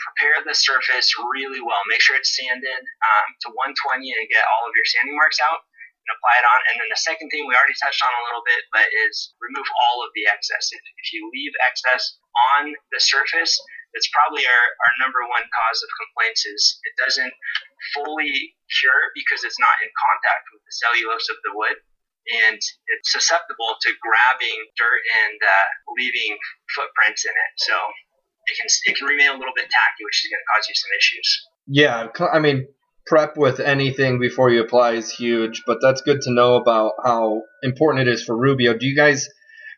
prepare 0.00 0.40
the 0.44 0.56
surface 0.56 1.12
really 1.32 1.60
well. 1.60 1.80
Make 1.88 2.00
sure 2.00 2.16
it's 2.16 2.32
sanded 2.32 2.80
um, 2.80 3.28
to 3.44 3.48
120 3.52 4.08
and 4.12 4.24
get 4.28 4.44
all 4.44 4.64
of 4.68 4.72
your 4.76 4.88
sanding 4.88 5.16
marks 5.16 5.40
out 5.40 5.64
apply 6.10 6.34
it 6.38 6.46
on. 6.46 6.58
And 6.70 6.74
then 6.82 6.90
the 6.90 7.00
second 7.00 7.28
thing 7.30 7.46
we 7.46 7.54
already 7.56 7.76
touched 7.78 8.02
on 8.02 8.12
a 8.14 8.22
little 8.26 8.44
bit, 8.46 8.62
but 8.70 8.86
is 9.08 9.34
remove 9.42 9.66
all 9.86 10.02
of 10.06 10.10
the 10.14 10.30
excess. 10.30 10.70
If, 10.70 10.82
if 10.82 11.06
you 11.12 11.26
leave 11.32 11.52
excess 11.66 12.18
on 12.54 12.74
the 12.94 13.00
surface, 13.02 13.56
that's 13.94 14.10
probably 14.12 14.44
our, 14.44 14.64
our 14.86 14.92
number 15.00 15.24
one 15.24 15.46
cause 15.48 15.80
of 15.80 15.90
complaints 15.96 16.44
is 16.44 16.60
it 16.84 16.94
doesn't 17.00 17.32
fully 17.96 18.54
cure 18.68 19.14
because 19.16 19.40
it's 19.46 19.58
not 19.58 19.76
in 19.80 19.90
contact 19.94 20.44
with 20.52 20.60
the 20.66 20.74
cellulose 20.74 21.26
of 21.32 21.38
the 21.46 21.54
wood 21.56 21.80
and 22.44 22.58
it's 22.58 23.08
susceptible 23.12 23.78
to 23.80 23.88
grabbing 24.02 24.58
dirt 24.74 25.02
and 25.24 25.38
uh, 25.38 25.66
leaving 25.94 26.34
footprints 26.74 27.24
in 27.24 27.30
it. 27.30 27.52
So 27.62 27.74
it 28.46 28.54
can 28.58 28.68
it 28.90 28.94
can 28.98 29.06
remain 29.06 29.30
a 29.30 29.38
little 29.38 29.54
bit 29.54 29.70
tacky, 29.70 30.02
which 30.02 30.24
is 30.24 30.30
going 30.30 30.42
to 30.42 30.48
cause 30.50 30.64
you 30.68 30.74
some 30.74 30.92
issues. 30.98 31.28
Yeah, 31.66 31.96
I 32.32 32.38
mean, 32.38 32.66
prep 33.06 33.36
with 33.36 33.60
anything 33.60 34.18
before 34.18 34.50
you 34.50 34.62
apply 34.62 34.92
is 34.92 35.10
huge, 35.10 35.62
but 35.66 35.78
that's 35.80 36.02
good 36.02 36.20
to 36.22 36.32
know 36.32 36.56
about 36.56 36.92
how 37.04 37.42
important 37.62 38.06
it 38.06 38.12
is 38.12 38.24
for 38.24 38.36
Rubio. 38.36 38.76
Do 38.76 38.86
you 38.86 38.96
guys? 38.96 39.28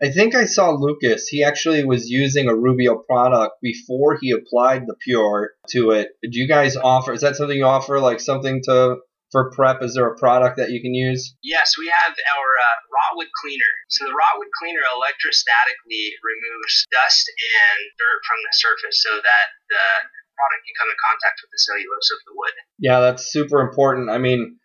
I 0.01 0.11
think 0.11 0.35
I 0.35 0.45
saw 0.45 0.71
Lucas. 0.71 1.27
He 1.27 1.43
actually 1.43 1.85
was 1.85 2.09
using 2.09 2.49
a 2.49 2.55
Rubio 2.55 3.03
product 3.09 3.55
before 3.61 4.17
he 4.21 4.31
applied 4.31 4.87
the 4.87 4.95
Pure 5.01 5.51
to 5.71 5.91
it. 5.91 6.09
Do 6.23 6.39
you 6.39 6.47
guys 6.47 6.77
offer? 6.77 7.13
Is 7.13 7.23
that 7.23 7.37
something 7.37 7.57
you 7.57 7.65
offer? 7.65 7.99
Like 7.99 8.21
something 8.21 8.63
to 8.65 8.99
for 9.31 9.51
prep? 9.53 9.83
Is 9.83 9.95
there 9.95 10.09
a 10.09 10.17
product 10.17 10.57
that 10.57 10.71
you 10.71 10.81
can 10.81 10.95
use? 10.95 11.37
Yes, 11.43 11.75
we 11.77 11.93
have 11.93 12.13
our 12.15 12.49
uh, 12.49 12.77
Raw 12.95 13.11
Wood 13.17 13.29
Cleaner. 13.43 13.73
So 13.89 14.07
the 14.07 14.17
Raw 14.17 14.39
Wood 14.39 14.53
Cleaner 14.57 14.81
electrostatically 14.87 16.17
removes 16.25 16.87
dust 16.89 17.29
and 17.29 17.79
dirt 17.99 18.21
from 18.25 18.41
the 18.41 18.55
surface 18.57 19.03
so 19.03 19.13
that 19.21 19.47
the 19.69 19.85
product 20.39 20.63
can 20.63 20.77
come 20.79 20.91
in 20.91 20.99
contact 21.03 21.43
with 21.43 21.51
the 21.51 21.59
cellulose 21.59 22.09
of 22.15 22.21
the 22.27 22.35
wood. 22.39 22.55
Yeah, 22.79 23.01
that's 23.01 23.33
super 23.33 23.61
important. 23.61 24.11
I 24.11 24.19
mean, 24.19 24.59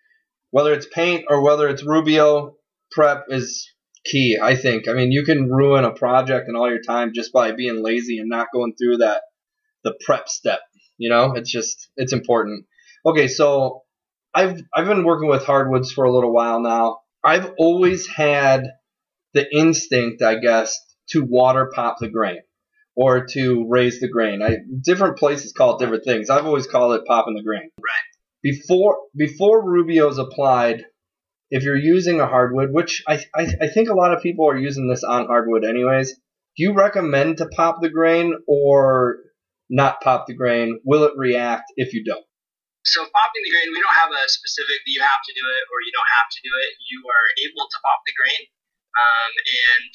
whether 0.51 0.73
it's 0.73 0.85
paint 0.85 1.25
or 1.29 1.41
whether 1.41 1.67
it's 1.67 1.85
Rubio, 1.85 2.55
prep 2.91 3.25
is 3.29 3.67
key, 4.05 4.37
I 4.41 4.55
think. 4.55 4.87
I 4.87 4.93
mean, 4.93 5.11
you 5.11 5.23
can 5.23 5.49
ruin 5.49 5.83
a 5.83 5.91
project 5.91 6.47
and 6.47 6.55
all 6.55 6.69
your 6.69 6.81
time 6.81 7.11
just 7.13 7.33
by 7.33 7.51
being 7.53 7.83
lazy 7.83 8.19
and 8.19 8.29
not 8.29 8.47
going 8.53 8.73
through 8.75 8.97
that 8.97 9.23
the 9.83 9.95
prep 10.05 10.29
step. 10.29 10.59
You 10.97 11.09
know, 11.09 11.33
it's 11.33 11.51
just 11.51 11.89
it's 11.97 12.13
important. 12.13 12.65
Okay, 13.05 13.27
so 13.27 13.81
I've 14.33 14.61
I've 14.75 14.87
been 14.87 15.03
working 15.03 15.29
with 15.29 15.45
hardwoods 15.45 15.91
for 15.91 16.05
a 16.05 16.13
little 16.13 16.33
while 16.33 16.61
now. 16.61 16.99
I've 17.23 17.51
always 17.57 18.07
had 18.07 18.67
the 19.33 19.45
instinct, 19.51 20.21
I 20.21 20.35
guess, 20.35 20.77
to 21.09 21.25
water 21.27 21.71
pop 21.73 21.97
the 21.99 22.09
grain 22.09 22.41
or 22.95 23.25
to 23.25 23.65
raise 23.67 23.99
the 23.99 24.07
grain. 24.07 24.41
I, 24.41 24.57
different 24.83 25.17
places 25.17 25.53
call 25.53 25.75
it 25.75 25.79
different 25.79 26.03
things. 26.05 26.29
I've 26.29 26.45
always 26.45 26.67
called 26.67 26.95
it 26.95 27.05
popping 27.07 27.35
the 27.35 27.43
grain. 27.43 27.69
Right. 27.77 28.07
Before 28.41 28.97
before 29.15 29.63
Rubio's 29.63 30.17
applied, 30.17 30.83
if 31.49 31.63
you're 31.63 31.77
using 31.77 32.19
a 32.19 32.27
hardwood, 32.27 32.71
which 32.71 33.03
I, 33.07 33.23
I, 33.35 33.47
I 33.61 33.67
think 33.67 33.89
a 33.89 33.95
lot 33.95 34.13
of 34.13 34.21
people 34.21 34.49
are 34.49 34.57
using 34.57 34.89
this 34.89 35.03
on 35.03 35.27
hardwood 35.27 35.63
anyways, 35.63 36.13
do 36.57 36.63
you 36.63 36.73
recommend 36.73 37.37
to 37.37 37.47
pop 37.47 37.81
the 37.81 37.89
grain 37.89 38.33
or 38.47 39.17
not 39.69 40.01
pop 40.01 40.27
the 40.27 40.35
grain? 40.35 40.79
Will 40.83 41.03
it 41.05 41.13
react 41.15 41.71
if 41.77 41.93
you 41.93 42.03
don't? 42.03 42.25
So 42.83 42.99
popping 42.99 43.43
the 43.47 43.53
grain, 43.53 43.71
we 43.71 43.79
don't 43.79 43.95
have 43.95 44.11
a 44.11 44.23
specific 44.27 44.83
you 44.85 44.99
have 44.99 45.23
to 45.23 45.33
do 45.33 45.45
it 45.45 45.63
or 45.71 45.77
you 45.87 45.93
don't 45.95 46.13
have 46.19 46.29
to 46.29 46.39
do 46.43 46.51
it. 46.51 46.69
You 46.91 46.99
are 47.07 47.27
able 47.47 47.65
to 47.69 47.77
pop 47.79 48.03
the 48.03 48.11
grain. 48.11 48.43
Um, 48.93 49.31
and 49.33 49.93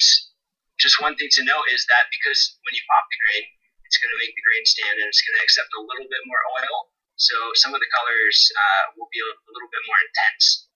just 0.79 0.97
one 1.03 1.15
thing 1.19 1.27
to 1.39 1.43
note 1.43 1.67
is 1.75 1.85
that 1.91 2.07
because 2.09 2.57
when 2.63 2.73
you 2.73 2.83
pop 2.87 3.05
the 3.11 3.19
grain, 3.19 3.45
it's 3.83 3.99
going 3.99 4.11
to 4.11 4.21
make 4.21 4.33
the 4.33 4.45
grain 4.45 4.65
stand 4.65 4.95
and 4.95 5.07
it's 5.07 5.21
going 5.21 5.37
to 5.37 5.43
accept 5.43 5.69
a 5.75 5.81
little 5.81 6.07
bit 6.07 6.23
more 6.25 6.41
oil. 6.61 6.89
So 7.19 7.35
some 7.55 7.75
of 7.75 7.83
the 7.83 7.91
colors 7.91 8.37
uh, 8.55 8.83
will 8.95 9.11
be 9.11 9.19
a, 9.19 9.31
little 9.51 9.71
bit 9.71 9.83
more 9.83 10.01
intense. 10.07 10.67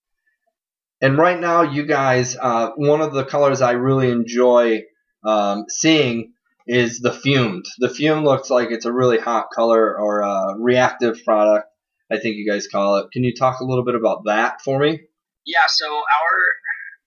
And 0.99 1.17
right 1.17 1.39
now, 1.39 1.63
you 1.63 1.85
guys, 1.85 2.35
uh, 2.35 2.71
one 2.75 3.01
of 3.01 3.13
the 3.13 3.23
colors 3.23 3.61
I 3.61 3.79
really 3.79 4.11
enjoy 4.11 4.83
um, 5.23 5.65
seeing 5.69 6.33
is 6.67 6.99
the 6.99 7.13
fumed. 7.13 7.65
The 7.79 7.89
fume 7.89 8.23
looks 8.23 8.49
like 8.49 8.71
it's 8.71 8.85
a 8.85 8.91
really 8.91 9.19
hot 9.19 9.47
color 9.53 9.97
or 9.97 10.21
a 10.21 10.55
reactive 10.59 11.23
product, 11.23 11.67
I 12.11 12.19
think 12.19 12.35
you 12.35 12.49
guys 12.49 12.67
call 12.67 12.97
it. 12.97 13.07
Can 13.11 13.23
you 13.23 13.33
talk 13.33 13.59
a 13.59 13.65
little 13.65 13.83
bit 13.83 13.95
about 13.95 14.25
that 14.25 14.61
for 14.61 14.79
me? 14.79 14.99
Yeah, 15.45 15.67
so 15.67 15.87
our 15.87 16.35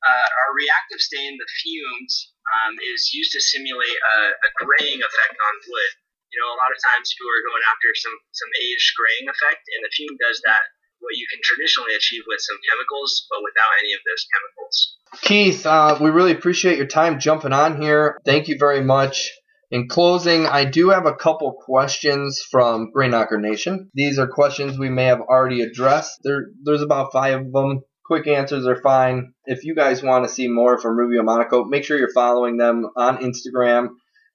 uh, 0.06 0.28
our 0.38 0.54
reactive 0.54 1.00
stain, 1.00 1.38
the 1.38 1.46
fumes, 1.62 2.32
um, 2.46 2.78
is 2.78 3.10
used 3.12 3.32
to 3.34 3.40
simulate 3.42 3.98
a, 3.98 4.16
a, 4.34 4.50
graying 4.62 5.02
effect 5.02 5.34
on 5.34 5.54
wood. 5.66 5.92
You 6.30 6.38
know, 6.42 6.50
a 6.54 6.58
lot 6.58 6.70
of 6.70 6.78
times 6.78 7.10
people 7.14 7.30
are 7.30 7.46
going 7.46 7.64
after 7.70 7.88
some 7.94 8.16
some 8.34 8.50
aged 8.62 8.90
graying 8.94 9.26
effect, 9.30 9.62
and 9.74 9.80
the 9.82 9.92
fume 9.94 10.16
does 10.18 10.42
that. 10.46 10.62
What 10.98 11.14
you 11.14 11.26
can 11.28 11.40
traditionally 11.44 11.94
achieve 11.94 12.24
with 12.26 12.40
some 12.40 12.56
chemicals, 12.64 13.28
but 13.28 13.44
without 13.44 13.72
any 13.78 13.92
of 13.92 14.00
those 14.08 14.24
chemicals. 14.32 14.76
Keith, 15.22 15.62
uh, 15.66 15.98
we 16.00 16.10
really 16.10 16.32
appreciate 16.32 16.78
your 16.78 16.88
time 16.88 17.20
jumping 17.20 17.52
on 17.52 17.80
here. 17.80 18.18
Thank 18.24 18.48
you 18.48 18.56
very 18.58 18.82
much. 18.82 19.30
In 19.70 19.88
closing, 19.88 20.46
I 20.46 20.64
do 20.64 20.90
have 20.90 21.06
a 21.06 21.14
couple 21.14 21.52
questions 21.52 22.40
from 22.50 22.92
Grain 22.92 23.10
Knocker 23.10 23.38
Nation. 23.38 23.90
These 23.94 24.18
are 24.18 24.28
questions 24.28 24.78
we 24.78 24.88
may 24.88 25.06
have 25.06 25.20
already 25.20 25.60
addressed. 25.60 26.20
There, 26.22 26.46
there's 26.62 26.82
about 26.82 27.12
five 27.12 27.40
of 27.40 27.52
them. 27.52 27.82
Quick 28.06 28.28
answers 28.28 28.66
are 28.66 28.80
fine. 28.80 29.32
If 29.46 29.64
you 29.64 29.74
guys 29.74 30.02
want 30.02 30.24
to 30.24 30.32
see 30.32 30.46
more 30.46 30.78
from 30.78 30.96
Rubio 30.96 31.22
Monocoat, 31.22 31.68
make 31.68 31.84
sure 31.84 31.98
you're 31.98 32.12
following 32.12 32.56
them 32.56 32.88
on 32.96 33.18
Instagram 33.18 33.88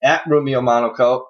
at 0.03 0.23
Rubio 0.27 0.59
Monocoat. 0.61 1.23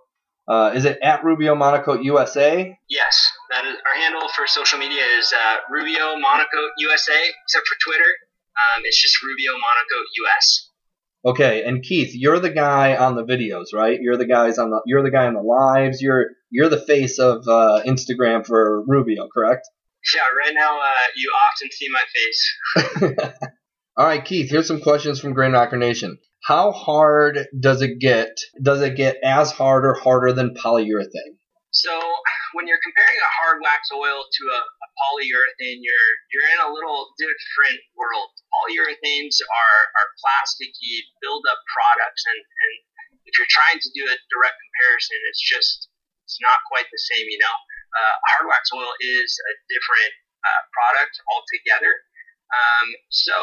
Uh, 0.48 0.71
is 0.74 0.86
it 0.86 0.98
at 1.03 1.24
Rubio 1.24 1.53
Monocoat 1.53 2.03
USA? 2.03 2.75
Yes, 2.89 3.31
that 3.51 3.63
is 3.65 3.75
our 3.75 4.01
handle 4.01 4.27
for 4.36 4.48
social 4.48 4.79
media 4.79 5.03
is 5.19 5.31
uh, 5.31 5.57
Rubio 5.69 6.15
Monocoat 6.15 6.69
USA. 6.79 7.13
Except 7.45 7.67
for 7.67 7.77
Twitter, 7.86 8.10
um, 8.57 8.81
it's 8.86 9.00
just 9.00 9.21
Rubio 9.21 9.53
Monocoat 9.53 10.05
US. 10.25 10.69
Okay, 11.24 11.63
and 11.63 11.83
Keith, 11.83 12.15
you're 12.15 12.39
the 12.39 12.50
guy 12.50 12.95
on 12.95 13.15
the 13.15 13.24
videos, 13.24 13.67
right? 13.71 14.00
You're 14.01 14.17
the 14.17 14.25
guys 14.25 14.57
on 14.57 14.71
the 14.71 14.81
you're 14.88 15.03
the 15.03 15.12
guy 15.12 15.27
on 15.27 15.36
the 15.36 15.41
lives. 15.41 16.01
You're 16.01 16.31
you're 16.50 16.69
the 16.69 16.81
face 16.81 17.19
of 17.19 17.48
uh, 17.48 17.83
Instagram 17.86 18.43
for 18.45 18.83
Rubio, 18.88 19.27
correct? 19.31 19.67
Yeah, 20.13 20.27
right 20.38 20.53
now 20.53 20.77
uh, 20.79 21.08
you 21.15 21.31
often 21.50 21.70
see 21.72 21.88
my 21.89 22.05
face. 22.13 23.34
All 23.98 24.05
right, 24.05 24.24
Keith. 24.24 24.50
Here's 24.50 24.67
some 24.67 24.81
questions 24.81 25.20
from 25.20 25.34
Grain 25.34 25.51
Knocker 25.51 25.77
Nation. 25.77 26.17
How 26.43 26.72
hard 26.72 27.48
does 27.60 27.81
it 27.81 28.00
get? 28.00 28.34
Does 28.62 28.81
it 28.81 28.98
get 28.98 29.17
as 29.24 29.51
hard 29.51 29.86
or 29.86 29.93
harder 29.93 30.34
than 30.34 30.55
polyurethane? 30.58 31.38
So 31.72 31.94
when 32.51 32.68
you're 32.68 32.81
comparing 32.83 33.20
a 33.22 33.35
hard 33.40 33.64
wax 33.64 33.94
oil 33.96 34.25
to 34.25 34.44
a, 34.51 34.59
a 34.59 34.87
polyurethane, 35.00 35.79
you're 35.79 36.11
you're 36.33 36.50
in 36.51 36.61
a 36.66 36.74
little 36.74 37.14
different 37.16 37.79
world. 37.96 38.33
Polyurethanes 38.51 39.40
are 39.40 39.81
are 39.96 40.07
plasticky 40.20 41.07
build-up 41.22 41.61
products, 41.72 42.24
and, 42.27 42.40
and 42.42 42.74
if 43.24 43.37
you're 43.37 43.53
trying 43.53 43.79
to 43.79 43.90
do 43.96 44.03
a 44.03 44.16
direct 44.33 44.57
comparison, 44.59 45.20
it's 45.31 45.40
just 45.40 45.87
it's 46.27 46.42
not 46.44 46.59
quite 46.68 46.90
the 46.92 47.00
same. 47.00 47.29
You 47.29 47.40
know, 47.40 47.55
uh, 47.95 48.15
hard 48.35 48.47
wax 48.47 48.71
oil 48.73 48.91
is 48.99 49.29
a 49.35 49.53
different 49.67 50.13
uh, 50.43 50.61
product 50.71 51.15
altogether. 51.29 51.93
Um, 52.51 52.87
so 53.09 53.37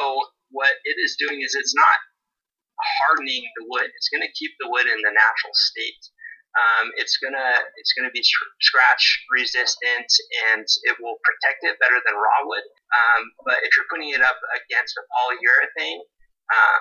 what 0.52 0.72
it 0.84 0.96
is 1.00 1.16
doing 1.20 1.40
is 1.40 1.56
it's 1.56 1.76
not 1.76 1.98
hardening 3.02 3.44
the 3.56 3.64
wood. 3.68 3.88
It's 3.88 4.08
going 4.08 4.24
to 4.24 4.32
keep 4.36 4.52
the 4.60 4.68
wood 4.68 4.86
in 4.86 5.00
the 5.00 5.12
natural 5.12 5.54
state 5.54 6.02
um, 6.56 6.90
it's 6.96 7.20
gonna 7.20 7.52
it's 7.76 7.92
gonna 7.92 8.10
be 8.10 8.24
scratch 8.60 9.04
resistant 9.30 10.08
and 10.50 10.64
it 10.88 10.96
will 10.98 11.20
protect 11.22 11.62
it 11.62 11.78
better 11.78 12.00
than 12.02 12.16
raw 12.16 12.40
wood. 12.48 12.66
Um, 12.90 13.22
but 13.44 13.60
if 13.62 13.70
you're 13.76 13.90
putting 13.92 14.10
it 14.10 14.22
up 14.24 14.38
against 14.56 14.96
a 14.96 15.04
polyurethane, 15.12 16.02
uh, 16.48 16.78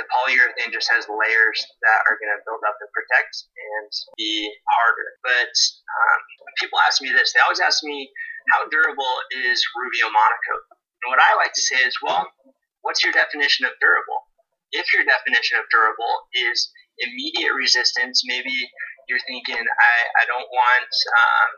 the 0.00 0.08
polyurethane 0.08 0.72
just 0.72 0.88
has 0.88 1.04
layers 1.04 1.58
that 1.84 2.00
are 2.08 2.16
going 2.16 2.32
to 2.32 2.40
build 2.48 2.64
up 2.64 2.76
and 2.80 2.90
protect 2.96 3.32
and 3.52 3.88
be 4.16 4.48
harder. 4.64 5.08
But 5.20 5.52
um, 5.52 6.18
people 6.56 6.80
ask 6.80 7.04
me 7.04 7.12
this, 7.12 7.36
they 7.36 7.44
always 7.44 7.60
ask 7.60 7.84
me, 7.84 8.08
how 8.56 8.66
durable 8.72 9.14
is 9.44 9.60
Rubio 9.76 10.08
Monocoat? 10.08 10.64
And 11.04 11.08
what 11.12 11.20
I 11.20 11.36
like 11.36 11.52
to 11.52 11.64
say 11.64 11.84
is, 11.84 11.94
well, 12.00 12.24
what's 12.82 13.04
your 13.04 13.12
definition 13.12 13.68
of 13.68 13.76
durable? 13.78 14.24
If 14.72 14.88
your 14.96 15.04
definition 15.04 15.60
of 15.60 15.68
durable 15.68 16.14
is 16.32 16.72
immediate 16.98 17.52
resistance, 17.52 18.24
maybe 18.24 18.54
you're 19.08 19.22
thinking, 19.28 19.60
I, 19.60 19.94
I 20.20 20.24
don't 20.24 20.48
want 20.48 20.88
um, 20.88 21.50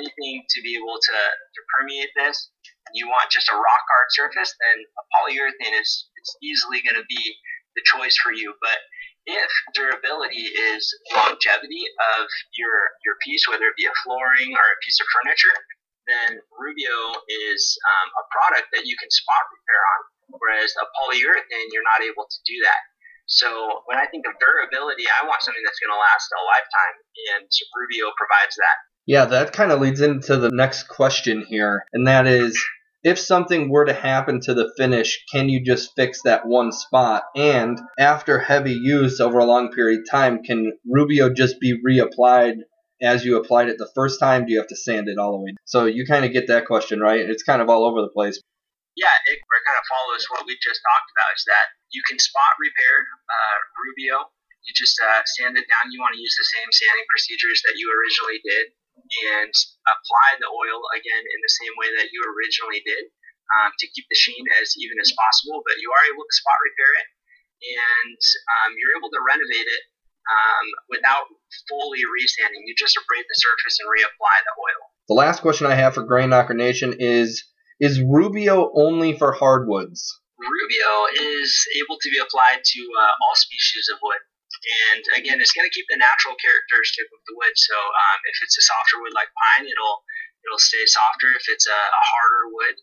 anything 0.00 0.42
to 0.48 0.58
be 0.64 0.74
able 0.80 0.96
to, 0.96 1.18
to 1.18 1.60
permeate 1.76 2.10
this, 2.16 2.48
and 2.88 2.94
you 2.96 3.06
want 3.06 3.28
just 3.28 3.52
a 3.52 3.56
rock 3.56 3.84
hard 3.84 4.08
surface, 4.16 4.54
then 4.56 4.78
a 4.80 5.02
polyurethane 5.14 5.76
is 5.76 6.08
it's 6.16 6.34
easily 6.42 6.82
going 6.82 6.98
to 6.98 7.06
be 7.06 7.22
the 7.76 7.84
choice 7.84 8.16
for 8.18 8.32
you. 8.32 8.56
But 8.58 8.80
if 9.26 9.50
durability 9.74 10.48
is 10.48 10.82
longevity 11.14 11.84
of 12.16 12.26
your 12.56 12.96
your 13.04 13.16
piece, 13.22 13.46
whether 13.46 13.68
it 13.68 13.76
be 13.78 13.86
a 13.86 13.94
flooring 14.02 14.56
or 14.56 14.66
a 14.66 14.80
piece 14.82 14.98
of 14.98 15.06
furniture, 15.12 15.56
then 16.06 16.40
Rubio 16.54 17.20
is 17.50 17.60
um, 17.84 18.08
a 18.16 18.24
product 18.32 18.72
that 18.72 18.86
you 18.86 18.96
can 18.98 19.10
spot 19.10 19.44
repair 19.50 19.82
on. 19.82 20.00
Whereas 20.42 20.74
a 20.74 20.86
polyurethane, 20.98 21.70
you're 21.70 21.86
not 21.86 22.02
able 22.02 22.26
to 22.26 22.40
do 22.46 22.58
that. 22.66 22.82
So 23.26 23.82
when 23.86 23.98
I 23.98 24.06
think 24.06 24.26
of 24.26 24.38
durability, 24.38 25.06
I 25.10 25.26
want 25.26 25.42
something 25.42 25.62
that's 25.66 25.78
going 25.82 25.90
to 25.90 25.98
last 25.98 26.30
a 26.30 26.40
lifetime, 26.46 26.96
and 27.34 27.46
Rubio 27.74 28.14
provides 28.14 28.54
that. 28.54 28.78
Yeah, 29.06 29.24
that 29.26 29.52
kind 29.52 29.70
of 29.70 29.80
leads 29.80 30.00
into 30.00 30.36
the 30.36 30.50
next 30.50 30.84
question 30.86 31.44
here, 31.46 31.84
and 31.92 32.06
that 32.06 32.26
is 32.26 32.58
if 33.06 33.18
something 33.20 33.70
were 33.70 33.84
to 33.84 33.92
happen 33.94 34.40
to 34.40 34.52
the 34.52 34.72
finish, 34.76 35.24
can 35.30 35.48
you 35.48 35.62
just 35.64 35.94
fix 35.94 36.22
that 36.24 36.44
one 36.44 36.72
spot? 36.72 37.22
And 37.36 37.78
after 37.98 38.40
heavy 38.40 38.72
use 38.72 39.20
over 39.20 39.38
a 39.38 39.44
long 39.44 39.70
period 39.70 40.00
of 40.00 40.10
time, 40.10 40.42
can 40.42 40.72
Rubio 40.84 41.32
just 41.32 41.60
be 41.60 41.78
reapplied 41.80 42.56
as 43.00 43.24
you 43.24 43.36
applied 43.36 43.68
it 43.68 43.78
the 43.78 43.90
first 43.94 44.18
time? 44.18 44.44
Do 44.44 44.52
you 44.52 44.58
have 44.58 44.66
to 44.68 44.76
sand 44.76 45.06
it 45.08 45.18
all 45.18 45.38
the 45.38 45.44
way? 45.44 45.54
So 45.64 45.86
you 45.86 46.04
kind 46.04 46.24
of 46.24 46.32
get 46.32 46.48
that 46.48 46.66
question, 46.66 46.98
right? 46.98 47.20
It's 47.20 47.44
kind 47.44 47.62
of 47.62 47.70
all 47.70 47.84
over 47.86 48.02
the 48.02 48.10
place 48.12 48.40
yeah, 48.96 49.12
it, 49.28 49.38
kind 49.44 49.76
of 49.76 49.84
follows 49.84 50.24
what 50.32 50.48
we 50.48 50.56
just 50.56 50.80
talked 50.80 51.12
about 51.12 51.28
is 51.36 51.44
that 51.44 51.66
you 51.92 52.00
can 52.08 52.16
spot 52.16 52.56
repair 52.56 53.04
uh, 53.28 53.56
Rubio. 53.76 54.32
You 54.64 54.72
just 54.72 54.96
uh, 54.98 55.20
sand 55.36 55.60
it 55.60 55.68
down. 55.68 55.92
You 55.92 56.00
want 56.00 56.16
to 56.16 56.22
use 56.24 56.34
the 56.34 56.48
same 56.48 56.66
sanding 56.72 57.06
procedures 57.12 57.60
that 57.68 57.76
you 57.76 57.92
originally 57.92 58.40
did 58.40 58.72
and 59.06 59.52
apply 59.86 60.28
the 60.42 60.50
oil 60.50 60.80
again 60.94 61.22
in 61.22 61.40
the 61.42 61.56
same 61.62 61.74
way 61.78 61.88
that 61.98 62.10
you 62.10 62.20
originally 62.26 62.82
did 62.82 63.10
um, 63.54 63.70
to 63.78 63.86
keep 63.94 64.06
the 64.10 64.18
sheen 64.18 64.44
as 64.58 64.74
even 64.78 64.98
as 64.98 65.14
possible. 65.14 65.62
But 65.62 65.78
you 65.78 65.88
are 65.90 66.04
able 66.10 66.26
to 66.26 66.34
spot 66.34 66.58
repair 66.62 66.92
it 67.02 67.08
and 67.56 68.20
um, 68.60 68.76
you're 68.76 68.96
able 68.98 69.08
to 69.10 69.20
renovate 69.22 69.68
it 69.68 69.84
um, 70.26 70.66
without 70.90 71.26
fully 71.70 72.02
resanding. 72.04 72.66
You 72.66 72.74
just 72.76 72.98
abrade 72.98 73.26
the 73.26 73.38
surface 73.38 73.78
and 73.80 73.88
reapply 73.88 74.36
the 74.44 74.54
oil. 74.58 74.82
The 75.08 75.18
last 75.18 75.40
question 75.40 75.70
I 75.70 75.78
have 75.78 75.94
for 75.94 76.02
Grain 76.02 76.30
Knocker 76.30 76.54
Nation 76.54 76.96
is 76.98 77.44
is 77.78 78.00
Rubio 78.00 78.72
only 78.74 79.16
for 79.16 79.32
hardwoods? 79.32 80.00
Rubio 80.40 80.92
is 81.36 81.52
able 81.76 81.98
to 82.00 82.08
be 82.10 82.18
applied 82.18 82.64
to 82.64 82.80
uh, 82.80 83.12
all 83.20 83.36
species 83.36 83.88
of 83.92 83.98
wood. 84.02 84.22
And 84.66 85.02
again, 85.14 85.38
it's 85.38 85.54
going 85.54 85.66
to 85.66 85.74
keep 85.74 85.86
the 85.86 86.00
natural 86.00 86.34
characteristic 86.42 87.06
of 87.14 87.22
the 87.30 87.38
wood. 87.38 87.54
So 87.54 87.76
um, 87.78 88.18
if 88.26 88.36
it's 88.42 88.58
a 88.58 88.64
softer 88.66 88.98
wood 88.98 89.14
like 89.14 89.30
pine, 89.30 89.70
it'll 89.70 89.98
it'll 90.42 90.62
stay 90.62 90.82
softer. 90.90 91.30
If 91.34 91.46
it's 91.46 91.70
a, 91.70 91.80
a 91.80 92.02
harder 92.02 92.44
wood, 92.50 92.76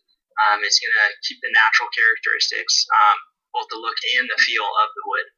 um, 0.48 0.58
it's 0.64 0.80
going 0.80 0.96
to 0.96 1.08
keep 1.28 1.38
the 1.44 1.52
natural 1.52 1.92
characteristics, 1.92 2.88
um, 2.88 3.16
both 3.52 3.68
the 3.68 3.80
look 3.80 3.96
and 4.16 4.26
the 4.28 4.40
feel 4.40 4.64
of 4.64 4.88
the 4.96 5.04
wood. 5.06 5.28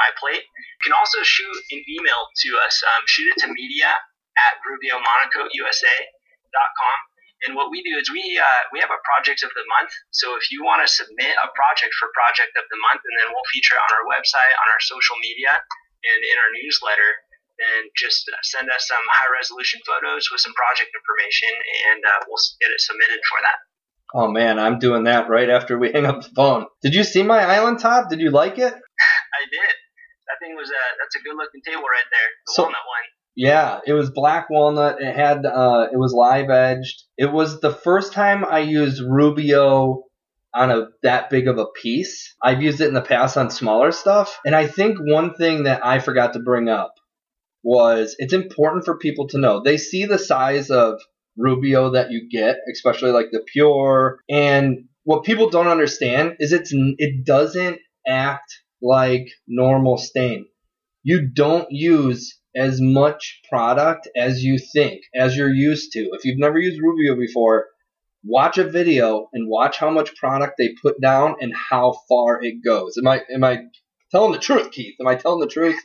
my 0.00 0.08
plate. 0.16 0.48
You 0.48 0.88
can 0.88 0.96
also 0.96 1.20
shoot 1.20 1.60
an 1.76 1.84
email 1.92 2.24
to 2.24 2.48
us. 2.64 2.80
Um, 2.96 3.04
shoot 3.04 3.36
it 3.36 3.44
to 3.44 3.52
media 3.52 3.92
at 3.92 4.56
rubiomonocoatusa.com. 4.64 6.96
And 7.44 7.52
what 7.52 7.68
we 7.68 7.84
do 7.84 8.00
is 8.00 8.08
we 8.08 8.24
uh, 8.40 8.64
we 8.72 8.80
have 8.80 8.90
a 8.90 8.98
project 9.04 9.44
of 9.44 9.52
the 9.52 9.68
month. 9.76 9.92
So 10.16 10.40
if 10.40 10.48
you 10.48 10.64
want 10.64 10.80
to 10.80 10.88
submit 10.88 11.36
a 11.36 11.52
project 11.52 11.92
for 12.00 12.08
project 12.16 12.56
of 12.56 12.64
the 12.72 12.80
month, 12.80 13.04
and 13.04 13.12
then 13.20 13.28
we'll 13.28 13.44
feature 13.52 13.76
it 13.76 13.84
on 13.84 13.92
our 13.92 14.08
website, 14.08 14.56
on 14.56 14.72
our 14.72 14.80
social 14.80 15.20
media, 15.20 15.52
and 15.52 16.24
in 16.24 16.40
our 16.40 16.48
newsletter, 16.56 17.27
then 17.58 17.90
just 17.96 18.30
send 18.42 18.68
us 18.70 18.86
some 18.86 19.02
high 19.10 19.30
resolution 19.38 19.80
photos 19.86 20.28
with 20.30 20.40
some 20.40 20.54
project 20.54 20.90
information, 20.94 21.52
and 21.92 22.00
uh, 22.04 22.24
we'll 22.28 22.38
get 22.60 22.70
it 22.70 22.80
submitted 22.80 23.20
for 23.28 23.38
that. 23.42 23.58
Oh 24.14 24.28
man, 24.30 24.58
I'm 24.58 24.78
doing 24.78 25.04
that 25.04 25.28
right 25.28 25.50
after 25.50 25.78
we 25.78 25.92
hang 25.94 26.06
up 26.06 26.22
the 26.22 26.30
phone. 26.34 26.66
Did 26.82 26.94
you 26.94 27.04
see 27.04 27.22
my 27.22 27.40
island 27.40 27.80
top? 27.80 28.08
Did 28.10 28.20
you 28.20 28.30
like 28.30 28.58
it? 28.58 28.72
I 29.38 29.42
did. 29.50 29.74
That 30.28 30.38
thing 30.40 30.56
was 30.56 30.68
a 30.70 30.82
that's 31.00 31.16
a 31.16 31.22
good 31.22 31.36
looking 31.36 31.60
table 31.66 31.82
right 31.82 32.08
there. 32.10 32.28
The 32.46 32.52
So- 32.54 32.62
walnut 32.64 32.78
one. 32.86 33.06
Yeah, 33.40 33.78
it 33.86 33.92
was 33.92 34.10
black 34.10 34.50
walnut. 34.50 35.00
It 35.00 35.14
had 35.14 35.46
uh, 35.46 35.86
it 35.92 35.96
was 35.96 36.12
live 36.12 36.50
edged. 36.50 37.04
It 37.16 37.30
was 37.32 37.60
the 37.60 37.70
first 37.72 38.12
time 38.12 38.44
I 38.44 38.58
used 38.58 39.00
Rubio 39.00 40.02
on 40.52 40.70
a 40.72 40.88
that 41.04 41.30
big 41.30 41.46
of 41.46 41.56
a 41.58 41.66
piece. 41.66 42.34
I've 42.42 42.60
used 42.62 42.80
it 42.80 42.88
in 42.88 42.94
the 42.94 43.00
past 43.00 43.36
on 43.36 43.50
smaller 43.50 43.92
stuff, 43.92 44.40
and 44.44 44.56
I 44.56 44.66
think 44.66 44.98
one 44.98 45.34
thing 45.34 45.64
that 45.64 45.86
I 45.86 46.00
forgot 46.00 46.32
to 46.32 46.40
bring 46.40 46.68
up 46.68 46.94
was 47.62 48.16
it's 48.18 48.32
important 48.32 48.84
for 48.84 48.98
people 48.98 49.28
to 49.28 49.38
know. 49.38 49.62
They 49.62 49.76
see 49.76 50.04
the 50.04 50.18
size 50.18 50.70
of 50.70 51.00
Rubio 51.36 51.90
that 51.90 52.10
you 52.10 52.28
get, 52.28 52.56
especially 52.72 53.12
like 53.12 53.30
the 53.30 53.40
pure, 53.40 54.20
and 54.28 54.84
what 55.04 55.24
people 55.24 55.48
don't 55.50 55.68
understand 55.68 56.36
is 56.40 56.52
it's 56.52 56.72
it 56.72 57.24
doesn't 57.24 57.78
act 58.06 58.52
like 58.82 59.28
normal 59.46 59.96
stain. 59.96 60.46
You 61.02 61.28
don't 61.28 61.68
use 61.70 62.38
as 62.56 62.80
much 62.80 63.40
product 63.48 64.08
as 64.16 64.42
you 64.42 64.58
think, 64.58 65.02
as 65.14 65.36
you're 65.36 65.52
used 65.52 65.92
to. 65.92 66.10
If 66.12 66.24
you've 66.24 66.38
never 66.38 66.58
used 66.58 66.82
Rubio 66.82 67.16
before, 67.16 67.66
watch 68.24 68.58
a 68.58 68.64
video 68.64 69.28
and 69.32 69.48
watch 69.48 69.78
how 69.78 69.90
much 69.90 70.16
product 70.16 70.54
they 70.58 70.74
put 70.82 71.00
down 71.00 71.36
and 71.40 71.54
how 71.54 72.00
far 72.08 72.42
it 72.42 72.64
goes. 72.64 72.98
Am 72.98 73.06
I 73.06 73.22
am 73.32 73.44
I 73.44 73.62
telling 74.10 74.32
the 74.32 74.38
truth, 74.38 74.70
Keith? 74.72 74.96
Am 75.00 75.06
I 75.06 75.14
telling 75.14 75.40
the 75.40 75.46
truth? 75.46 75.78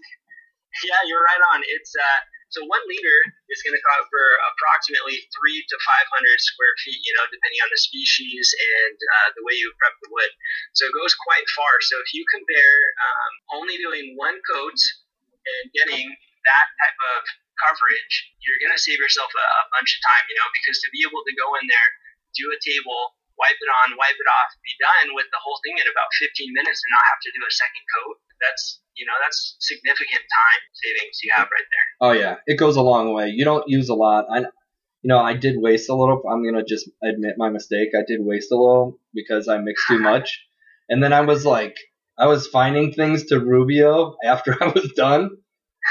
Yeah, 0.82 1.02
you're 1.06 1.22
right 1.22 1.44
on. 1.54 1.62
It's 1.70 1.94
uh, 1.94 2.20
so 2.50 2.66
one 2.66 2.82
liter 2.90 3.18
is 3.50 3.62
going 3.62 3.78
to 3.78 3.84
cover 3.86 4.26
approximately 4.54 5.22
three 5.34 5.60
to 5.62 5.76
five 5.86 6.08
hundred 6.10 6.38
square 6.42 6.74
feet. 6.82 7.02
You 7.06 7.14
know, 7.18 7.26
depending 7.30 7.62
on 7.62 7.70
the 7.70 7.82
species 7.82 8.46
and 8.82 8.98
uh, 8.98 9.28
the 9.38 9.46
way 9.46 9.54
you 9.54 9.70
prep 9.78 9.94
the 10.02 10.10
wood. 10.10 10.34
So 10.74 10.90
it 10.90 10.94
goes 10.98 11.14
quite 11.14 11.46
far. 11.54 11.82
So 11.86 12.02
if 12.02 12.10
you 12.14 12.26
compare 12.34 12.78
um, 13.02 13.34
only 13.62 13.78
doing 13.78 14.18
one 14.18 14.38
coat 14.50 14.78
and 15.46 15.64
getting 15.78 16.10
that 16.10 16.68
type 16.82 17.00
of 17.18 17.22
coverage, 17.62 18.14
you're 18.42 18.62
going 18.62 18.74
to 18.74 18.82
save 18.82 18.98
yourself 18.98 19.30
a, 19.30 19.46
a 19.46 19.66
bunch 19.74 19.94
of 19.94 20.02
time. 20.02 20.26
You 20.30 20.38
know, 20.42 20.50
because 20.54 20.82
to 20.82 20.90
be 20.90 21.06
able 21.06 21.22
to 21.22 21.34
go 21.38 21.54
in 21.58 21.66
there, 21.70 21.90
do 22.38 22.50
a 22.54 22.60
table, 22.62 23.18
wipe 23.38 23.58
it 23.58 23.72
on, 23.82 23.98
wipe 23.98 24.18
it 24.18 24.30
off, 24.30 24.50
be 24.62 24.74
done 24.78 25.18
with 25.18 25.30
the 25.34 25.42
whole 25.42 25.58
thing 25.66 25.78
in 25.78 25.88
about 25.90 26.10
15 26.22 26.54
minutes 26.54 26.82
and 26.82 26.92
not 26.94 27.06
have 27.10 27.22
to 27.26 27.32
do 27.34 27.42
a 27.46 27.54
second 27.54 27.86
coat. 27.98 28.18
That's, 28.42 28.83
you 28.96 29.06
know, 29.06 29.14
that's 29.24 29.56
significant 29.60 30.22
time 30.22 30.62
savings 30.74 31.20
you 31.24 31.32
have 31.36 31.48
right 31.52 31.68
there. 31.72 32.10
Oh 32.10 32.12
yeah, 32.12 32.36
it 32.46 32.58
goes 32.58 32.76
a 32.76 32.82
long 32.82 33.14
way. 33.14 33.30
You 33.30 33.46
don't 33.46 33.68
use 33.68 33.90
a 33.90 33.96
lot. 33.96 34.26
I, 34.32 34.40
you 34.40 35.10
know, 35.10 35.20
I 35.20 35.34
did 35.34 35.56
waste 35.58 35.90
a 35.90 35.96
little. 35.96 36.22
I'm 36.30 36.44
gonna 36.44 36.64
just 36.64 36.90
admit 37.04 37.36
my 37.38 37.50
mistake. 37.50 37.90
I 37.96 38.04
did 38.08 38.20
waste 38.22 38.52
a 38.52 38.56
little 38.56 39.00
because 39.14 39.48
I 39.48 39.58
mixed 39.60 39.88
too 39.88 40.00
much, 40.12 40.42
and 40.90 41.02
then 41.04 41.14
I 41.14 41.22
was 41.22 41.46
like, 41.46 41.76
I 42.18 42.28
was 42.28 42.48
finding 42.48 42.94
things 42.94 43.26
to 43.26 43.40
Rubio 43.40 44.16
after 44.24 44.56
I 44.64 44.68
was 44.68 44.92
done. 44.96 45.38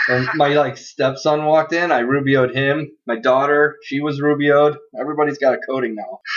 And 0.08 0.26
my 0.36 0.48
like 0.54 0.78
stepson 0.78 1.44
walked 1.44 1.74
in. 1.74 1.92
I 1.92 2.02
Rubioed 2.02 2.54
him. 2.54 2.92
My 3.06 3.18
daughter, 3.18 3.76
she 3.84 4.00
was 4.00 4.20
Rubioed. 4.20 4.76
Everybody's 4.98 5.38
got 5.38 5.54
a 5.54 5.58
coating 5.58 5.94
now. 5.94 6.20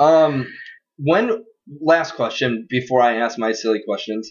Um, 0.00 0.46
when 0.96 1.44
last 1.80 2.14
question 2.14 2.68
before 2.70 3.02
I 3.02 3.16
ask 3.16 3.36
my 3.36 3.50
silly 3.50 3.82
questions, 3.84 4.30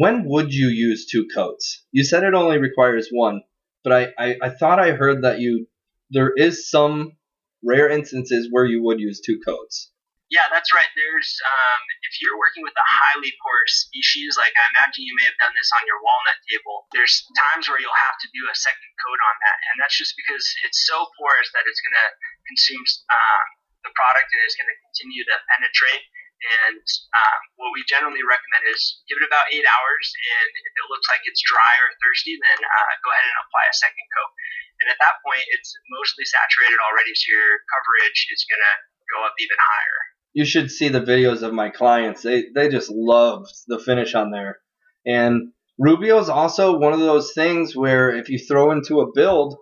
when 0.00 0.24
would 0.24 0.48
you 0.48 0.72
use 0.72 1.04
two 1.04 1.28
coats? 1.28 1.84
You 1.92 2.08
said 2.08 2.24
it 2.24 2.32
only 2.32 2.56
requires 2.56 3.12
one, 3.12 3.44
but 3.84 3.92
I, 3.92 4.02
I, 4.16 4.28
I 4.40 4.48
thought 4.48 4.80
I 4.80 4.96
heard 4.96 5.28
that 5.28 5.44
you 5.44 5.68
there 6.08 6.32
is 6.32 6.72
some 6.72 7.20
rare 7.60 7.92
instances 7.92 8.48
where 8.48 8.64
you 8.64 8.80
would 8.80 8.96
use 8.96 9.20
two 9.20 9.36
coats. 9.44 9.92
Yeah, 10.32 10.48
that's 10.48 10.72
right. 10.72 10.88
There's 10.96 11.36
um, 11.44 11.82
if 12.08 12.16
you're 12.24 12.40
working 12.40 12.64
with 12.64 12.72
a 12.72 12.88
highly 12.88 13.28
porous 13.44 13.84
species, 13.84 14.40
like 14.40 14.56
I 14.56 14.64
imagine 14.72 15.04
you 15.04 15.12
may 15.20 15.28
have 15.28 15.36
done 15.36 15.52
this 15.52 15.68
on 15.76 15.84
your 15.84 16.00
walnut 16.00 16.40
table. 16.48 16.88
There's 16.96 17.20
times 17.36 17.68
where 17.68 17.76
you'll 17.76 18.00
have 18.08 18.16
to 18.24 18.28
do 18.32 18.48
a 18.48 18.56
second 18.56 18.90
coat 19.04 19.20
on 19.20 19.36
that, 19.36 19.58
and 19.68 19.84
that's 19.84 20.00
just 20.00 20.16
because 20.16 20.48
it's 20.64 20.80
so 20.88 20.96
porous 21.20 21.52
that 21.52 21.68
it's 21.68 21.82
going 21.84 21.98
to 22.00 22.08
consume 22.48 22.84
um, 23.12 23.46
the 23.84 23.92
product 23.92 24.32
and 24.32 24.40
it's 24.48 24.56
going 24.56 24.72
to 24.72 24.78
continue 24.80 25.28
to 25.28 25.36
penetrate. 25.52 26.08
And 26.40 26.80
um, 26.80 27.40
what 27.60 27.76
we 27.76 27.84
generally 27.84 28.24
recommend 28.24 28.64
is 28.72 29.04
give 29.04 29.20
it 29.20 29.28
about 29.28 29.52
eight 29.52 29.66
hours, 29.68 30.06
and 30.08 30.50
if 30.56 30.72
it 30.72 30.88
looks 30.88 31.04
like 31.12 31.20
it's 31.28 31.44
dry 31.44 31.74
or 31.84 31.92
thirsty, 32.00 32.40
then 32.40 32.60
uh, 32.64 32.92
go 33.04 33.12
ahead 33.12 33.28
and 33.28 33.38
apply 33.44 33.64
a 33.68 33.76
second 33.76 34.06
coat. 34.08 34.32
And 34.80 34.88
at 34.88 35.00
that 35.04 35.20
point, 35.20 35.44
it's 35.52 35.76
mostly 35.92 36.24
saturated 36.24 36.80
already, 36.80 37.12
so 37.12 37.28
your 37.28 37.60
coverage 37.68 38.20
is 38.32 38.48
going 38.48 38.64
to 38.64 38.74
go 39.12 39.18
up 39.28 39.36
even 39.36 39.60
higher. 39.60 40.00
You 40.32 40.44
should 40.48 40.72
see 40.72 40.88
the 40.88 41.04
videos 41.04 41.44
of 41.44 41.52
my 41.52 41.68
clients. 41.68 42.22
They 42.24 42.48
they 42.54 42.72
just 42.72 42.88
love 42.88 43.44
the 43.68 43.78
finish 43.78 44.14
on 44.14 44.30
there. 44.30 44.64
And 45.04 45.52
Rubio 45.78 46.18
is 46.20 46.28
also 46.28 46.78
one 46.78 46.92
of 46.92 47.00
those 47.00 47.32
things 47.32 47.74
where 47.74 48.14
if 48.14 48.28
you 48.28 48.38
throw 48.38 48.70
into 48.70 49.00
a 49.00 49.12
build, 49.12 49.56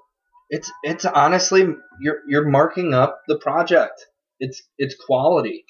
it's 0.51 0.71
it's 0.83 1.05
honestly 1.05 1.67
you're 2.01 2.21
you're 2.29 2.49
marking 2.49 2.95
up 2.95 3.23
the 3.27 3.39
project. 3.39 4.07
It's 4.39 4.63
it's 4.79 4.95
quality. 4.95 5.65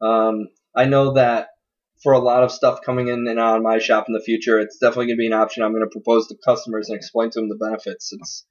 Um, 0.00 0.48
I 0.74 0.86
know 0.86 1.14
that 1.14 1.48
for 2.02 2.12
a 2.12 2.18
lot 2.18 2.42
of 2.42 2.52
stuff 2.52 2.80
coming 2.84 3.08
in 3.08 3.26
and 3.28 3.38
out 3.38 3.56
of 3.56 3.62
my 3.62 3.78
shop 3.78 4.06
in 4.08 4.14
the 4.14 4.22
future, 4.22 4.58
it's 4.58 4.78
definitely 4.78 5.06
going 5.06 5.16
to 5.16 5.20
be 5.20 5.26
an 5.26 5.32
option 5.32 5.62
I'm 5.62 5.72
going 5.72 5.84
to 5.84 5.90
propose 5.90 6.28
to 6.28 6.36
customers 6.44 6.88
and 6.88 6.96
explain 6.96 7.30
to 7.30 7.40
them 7.40 7.48
the 7.48 7.56
benefits. 7.56 8.12
It's 8.12 8.46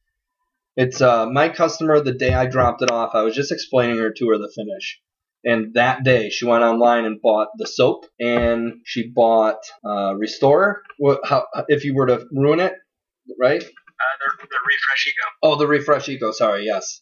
it's 0.76 1.02
uh, 1.02 1.26
my 1.26 1.50
customer. 1.50 2.00
The 2.00 2.14
day 2.14 2.34
I 2.34 2.46
dropped 2.46 2.82
it 2.82 2.92
off, 2.92 3.16
I 3.16 3.24
was 3.24 3.36
just 3.36 3.52
explaining 3.52 3.98
her 3.98 4.12
to 4.12 4.30
her 4.30 4.38
the 4.38 4.52
finish, 4.56 5.02
and 5.44 5.74
that 5.74 6.04
day 6.04 6.30
she 6.30 6.46
went 6.46 6.64
online 6.64 7.06
and 7.06 7.22
bought 7.22 7.50
the 7.58 7.68
soap, 7.68 8.06
and 8.20 8.82
she 8.86 9.10
bought 9.10 9.60
uh, 9.84 10.16
Restore. 10.16 10.84
What, 10.98 11.22
how, 11.26 11.48
if 11.68 11.84
you 11.84 11.96
were 11.96 12.08
to 12.08 12.26
ruin 12.32 12.60
it, 12.60 12.74
right? 13.40 13.64
Uh, 13.64 13.66
the, 13.66 14.48
the 14.48 14.60
Refresh 14.68 15.08
Eco. 15.08 15.28
Oh, 15.44 15.56
the 15.58 15.68
Refresh 15.68 16.08
Eco. 16.10 16.32
Sorry, 16.32 16.66
yes. 16.66 17.02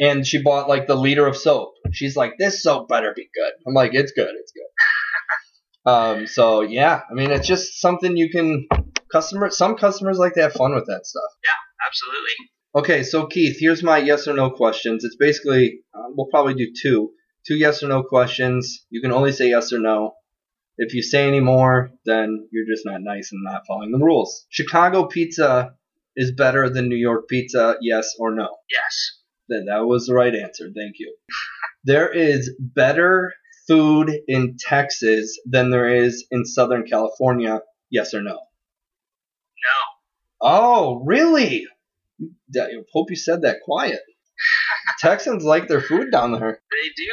And 0.00 0.26
she 0.26 0.42
bought 0.42 0.68
like 0.68 0.86
the 0.86 0.94
liter 0.94 1.26
of 1.26 1.36
soap. 1.36 1.74
She's 1.92 2.16
like, 2.16 2.34
this 2.38 2.62
soap 2.62 2.88
better 2.88 3.12
be 3.16 3.28
good. 3.34 3.52
I'm 3.66 3.74
like, 3.74 3.94
it's 3.94 4.12
good, 4.12 4.30
it's 4.38 4.52
good. 4.52 5.90
um, 5.90 6.26
so 6.26 6.60
yeah, 6.60 7.00
I 7.10 7.14
mean, 7.14 7.30
it's 7.32 7.48
just 7.48 7.80
something 7.80 8.16
you 8.16 8.30
can 8.30 8.66
Customer, 9.10 9.50
some 9.50 9.76
customers 9.76 10.18
like 10.18 10.34
to 10.34 10.42
have 10.42 10.52
fun 10.52 10.74
with 10.74 10.86
that 10.86 11.06
stuff. 11.06 11.30
Yeah, 11.44 11.86
absolutely. 11.86 12.34
Okay, 12.74 13.02
so 13.02 13.26
Keith, 13.26 13.56
here's 13.58 13.82
my 13.82 13.98
yes 13.98 14.28
or 14.28 14.34
no 14.34 14.50
questions. 14.50 15.04
It's 15.04 15.16
basically 15.16 15.80
uh, 15.94 16.08
we'll 16.10 16.26
probably 16.26 16.54
do 16.54 16.72
two, 16.82 17.12
two 17.46 17.56
yes 17.56 17.82
or 17.82 17.88
no 17.88 18.02
questions. 18.02 18.84
You 18.90 19.00
can 19.00 19.12
only 19.12 19.32
say 19.32 19.48
yes 19.48 19.72
or 19.72 19.78
no. 19.78 20.12
If 20.76 20.94
you 20.94 21.02
say 21.02 21.26
any 21.26 21.40
more, 21.40 21.90
then 22.04 22.48
you're 22.52 22.66
just 22.66 22.84
not 22.84 23.00
nice 23.00 23.32
and 23.32 23.42
not 23.42 23.62
following 23.66 23.90
the 23.90 23.98
rules. 23.98 24.46
Chicago 24.50 25.06
pizza 25.06 25.74
is 26.14 26.32
better 26.32 26.68
than 26.68 26.88
New 26.88 26.96
York 26.96 27.28
pizza, 27.28 27.76
yes 27.80 28.14
or 28.18 28.34
no? 28.34 28.48
Yes. 28.70 29.17
Then 29.48 29.66
that 29.66 29.86
was 29.86 30.06
the 30.06 30.14
right 30.14 30.34
answer. 30.34 30.70
Thank 30.74 30.98
you. 30.98 31.14
There 31.84 32.10
is 32.12 32.54
better 32.58 33.32
food 33.66 34.10
in 34.26 34.56
Texas 34.58 35.38
than 35.46 35.70
there 35.70 35.88
is 35.88 36.26
in 36.30 36.44
Southern 36.44 36.86
California, 36.86 37.60
yes 37.90 38.14
or 38.14 38.22
no? 38.22 38.34
No. 38.34 39.78
Oh, 40.40 41.02
really? 41.04 41.66
I 42.56 42.68
hope 42.92 43.10
you 43.10 43.16
said 43.16 43.42
that 43.42 43.58
quiet. 43.64 44.00
Texans 45.00 45.44
like 45.44 45.68
their 45.68 45.80
food 45.80 46.10
down 46.10 46.32
there. 46.32 46.60
They 46.70 46.88
do, 46.96 47.12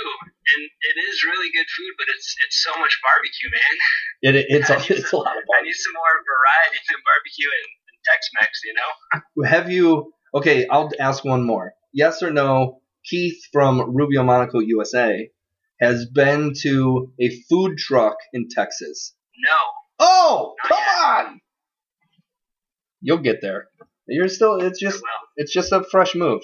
and 0.54 0.63
it 0.63 1.10
is 1.10 1.24
really 1.26 1.50
good 1.52 1.65
food, 1.76 1.93
but 1.98 2.08
it's 2.15 2.36
it's 2.45 2.63
so 2.63 2.80
much 2.80 3.00
barbecue, 3.02 3.50
man. 3.52 4.36
It, 4.36 4.45
it's 4.50 4.69
a, 4.69 4.93
it's 4.93 5.10
some, 5.10 5.19
a 5.19 5.24
lot 5.24 5.38
of 5.38 5.43
barbecue. 5.48 5.58
I 5.58 5.62
need 5.63 5.74
some 5.74 5.93
more 5.93 6.15
variety 6.21 6.80
than 6.89 7.00
barbecue 7.02 7.50
and, 7.50 7.69
and 7.89 7.98
Tex-Mex, 8.06 8.62
you 8.63 8.74
know. 8.78 9.50
Have 9.50 9.71
you? 9.71 10.13
Okay, 10.34 10.67
I'll 10.67 10.91
ask 11.00 11.26
one 11.26 11.43
more. 11.43 11.74
Yes 11.95 12.21
or 12.21 12.29
no? 12.29 12.81
Keith 13.05 13.41
from 13.53 13.95
Rubio 13.95 14.21
Monocoat, 14.21 14.67
USA, 14.67 15.29
has 15.79 16.05
been 16.05 16.51
to 16.62 17.13
a 17.21 17.29
food 17.49 17.77
truck 17.77 18.17
in 18.34 18.47
Texas. 18.49 19.15
No. 19.38 19.58
Oh, 19.99 20.55
come 20.67 20.77
yet. 20.77 21.05
on! 21.05 21.41
You'll 22.99 23.19
get 23.19 23.41
there. 23.41 23.69
You're 24.08 24.27
still. 24.27 24.60
It's 24.60 24.79
just. 24.79 25.01
It's 25.38 25.53
just 25.53 25.71
a 25.71 25.84
fresh 25.84 26.15
move. 26.15 26.41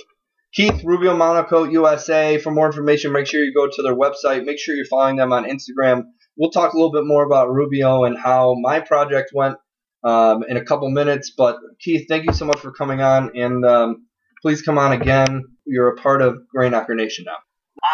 Keith 0.54 0.82
Rubio 0.86 1.18
Monocoat 1.18 1.74
USA. 1.74 2.38
For 2.38 2.52
more 2.52 2.68
information, 2.68 3.12
make 3.12 3.28
sure 3.28 3.44
you 3.44 3.54
go 3.54 3.68
to 3.68 3.82
their 3.82 3.96
website. 3.96 4.46
Make 4.46 4.58
sure 4.58 4.74
you're 4.74 4.86
following 4.86 5.18
them 5.18 5.34
on 5.34 5.44
Instagram. 5.46 6.04
We'll 6.38 6.52
talk 6.52 6.74
a 6.74 6.78
little 6.78 6.94
bit 6.94 7.06
more 7.06 7.26
about 7.26 7.52
Rubio 7.52 8.06
and 8.06 8.18
how 8.18 8.56
my 8.58 8.80
project 8.80 9.32
went 9.34 9.58
um, 10.06 10.44
in 10.48 10.56
a 10.56 10.64
couple 10.64 10.90
minutes. 10.90 11.34
But 11.38 11.58
Keith, 11.82 12.06
thank 12.08 12.26
you 12.26 12.34
so 12.34 12.46
much 12.46 12.60
for 12.60 12.72
coming 12.72 13.02
on, 13.02 13.32
and 13.36 13.66
um, 13.66 14.08
please 14.42 14.62
come 14.62 14.78
on 14.78 14.92
again. 14.92 15.44
You're 15.66 15.90
a 15.90 15.96
part 15.96 16.22
of 16.22 16.48
Grain 16.48 16.72
Knocker 16.72 16.96
Nation 16.96 17.26
now. 17.26 17.38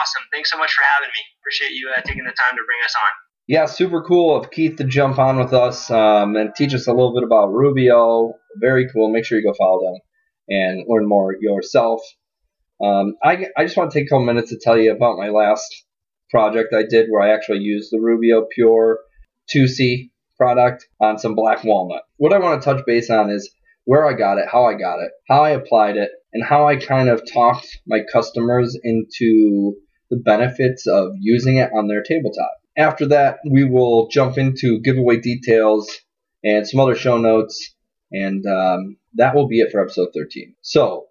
awesome. 0.02 0.24
Thanks 0.32 0.52
so 0.52 0.58
much 0.58 0.72
for 0.72 0.84
having 0.96 1.10
me. 1.10 1.22
Appreciate 1.42 1.72
you 1.72 1.92
uh, 1.96 2.02
taking 2.02 2.24
the 2.24 2.32
time 2.32 2.58
to 2.58 2.64
bring 2.66 2.80
us 2.86 2.96
on. 2.96 3.12
Yeah, 3.48 3.66
super 3.66 4.02
cool 4.02 4.36
of 4.36 4.52
Keith 4.52 4.76
to 4.78 4.84
jump 4.84 5.20
on 5.20 5.38
with 5.38 5.54
us 5.54 5.90
um, 5.90 6.36
and 6.36 6.54
teach 6.56 6.74
us 6.74 6.88
a 6.88 6.92
little 6.92 7.14
bit 7.14 7.24
about 7.24 7.54
Rubio. 7.54 8.34
Very 8.60 8.90
cool. 8.92 9.12
Make 9.12 9.26
sure 9.26 9.40
you 9.40 9.46
go 9.46 9.54
follow 9.58 9.92
them 9.92 10.02
and 10.50 10.86
learn 10.88 11.08
more 11.08 11.36
yourself. 11.40 12.02
Um, 12.84 13.16
I, 13.24 13.48
I 13.58 13.64
just 13.64 13.78
want 13.78 13.92
to 13.92 14.00
take 14.00 14.08
a 14.08 14.10
couple 14.10 14.26
minutes 14.26 14.50
to 14.50 14.60
tell 14.62 14.78
you 14.78 14.92
about 14.92 15.18
my 15.18 15.30
last 15.30 15.86
project 16.30 16.74
I 16.74 16.84
did 16.84 17.08
where 17.10 17.22
I 17.22 17.34
actually 17.34 17.60
used 17.60 17.90
the 17.92 18.00
Rubio 18.02 18.46
Pure 18.54 19.00
2C 19.56 20.10
product 20.38 20.86
on 21.00 21.18
some 21.18 21.34
black 21.34 21.64
walnut. 21.64 22.04
What 22.18 22.34
I 22.34 22.40
want 22.40 22.62
to 22.62 22.66
touch 22.66 22.86
base 22.86 23.10
on 23.10 23.30
is 23.30 23.50
where 23.86 24.06
I 24.06 24.14
got 24.14 24.38
it, 24.38 24.46
how 24.52 24.66
I 24.66 24.74
got 24.74 25.00
it, 25.00 25.12
how 25.30 25.44
I 25.44 25.52
applied 25.52 25.96
it, 25.96 26.12
and 26.38 26.46
how 26.46 26.68
I 26.68 26.76
kind 26.76 27.10
of 27.10 27.24
talked 27.34 27.80
my 27.88 28.02
customers 28.14 28.78
into 28.84 29.76
the 30.12 30.18
benefits 30.18 30.86
of 30.86 31.14
using 31.20 31.58
it 31.58 31.72
on 31.74 31.88
their 31.88 32.04
tabletop. 32.04 32.52
After 32.78 33.08
that, 33.08 33.40
we 33.50 33.64
will 33.64 34.08
jump 34.10 34.38
into 34.38 34.80
giveaway 34.80 35.18
details 35.20 35.90
and 36.44 36.68
some 36.68 36.80
other 36.80 36.94
show 36.94 37.18
notes, 37.18 37.74
and 38.12 38.46
um, 38.46 38.98
that 39.16 39.34
will 39.34 39.48
be 39.48 39.62
it 39.62 39.72
for 39.72 39.82
episode 39.82 40.10
13. 40.14 40.54
So, 40.62 41.08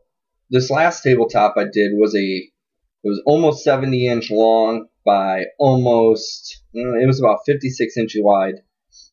this 0.50 0.70
last 0.70 1.02
tabletop 1.02 1.54
I 1.56 1.64
did 1.64 1.90
was 1.94 2.14
a 2.14 2.18
it 2.22 3.08
was 3.08 3.20
almost 3.26 3.64
70 3.64 4.06
inch 4.06 4.30
long 4.30 4.86
by 5.04 5.46
almost 5.58 6.62
uh, 6.72 7.02
it 7.02 7.06
was 7.08 7.18
about 7.18 7.40
56 7.46 7.96
inch 7.96 8.12
wide 8.18 8.60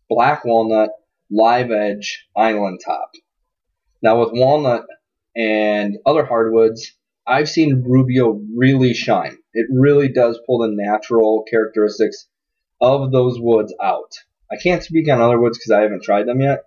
black 0.08 0.46
walnut 0.46 0.92
live 1.32 1.72
edge 1.72 2.28
island 2.38 2.82
top 2.86 3.10
now 4.04 4.20
with 4.20 4.30
walnut 4.32 4.86
and 5.36 5.98
other 6.06 6.26
hardwoods 6.26 6.94
i've 7.28 7.50
seen 7.50 7.84
rubio 7.88 8.40
really 8.56 8.94
shine 8.94 9.38
it 9.54 9.68
really 9.72 10.08
does 10.08 10.40
pull 10.46 10.60
the 10.60 10.70
natural 10.72 11.44
characteristics 11.50 12.28
of 12.82 13.12
those 13.12 13.40
woods 13.40 13.74
out 13.82 14.12
i 14.52 14.56
can't 14.62 14.84
speak 14.84 15.10
on 15.10 15.22
other 15.22 15.40
woods 15.40 15.58
because 15.58 15.72
i 15.72 15.82
haven't 15.82 16.04
tried 16.04 16.28
them 16.28 16.42
yet 16.42 16.64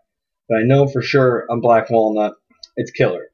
but 0.49 0.59
i 0.59 0.63
know 0.63 0.87
for 0.87 1.03
sure 1.03 1.47
on 1.51 1.61
black 1.61 1.91
walnut 1.91 2.35
it's 2.77 2.91
killer 2.91 3.27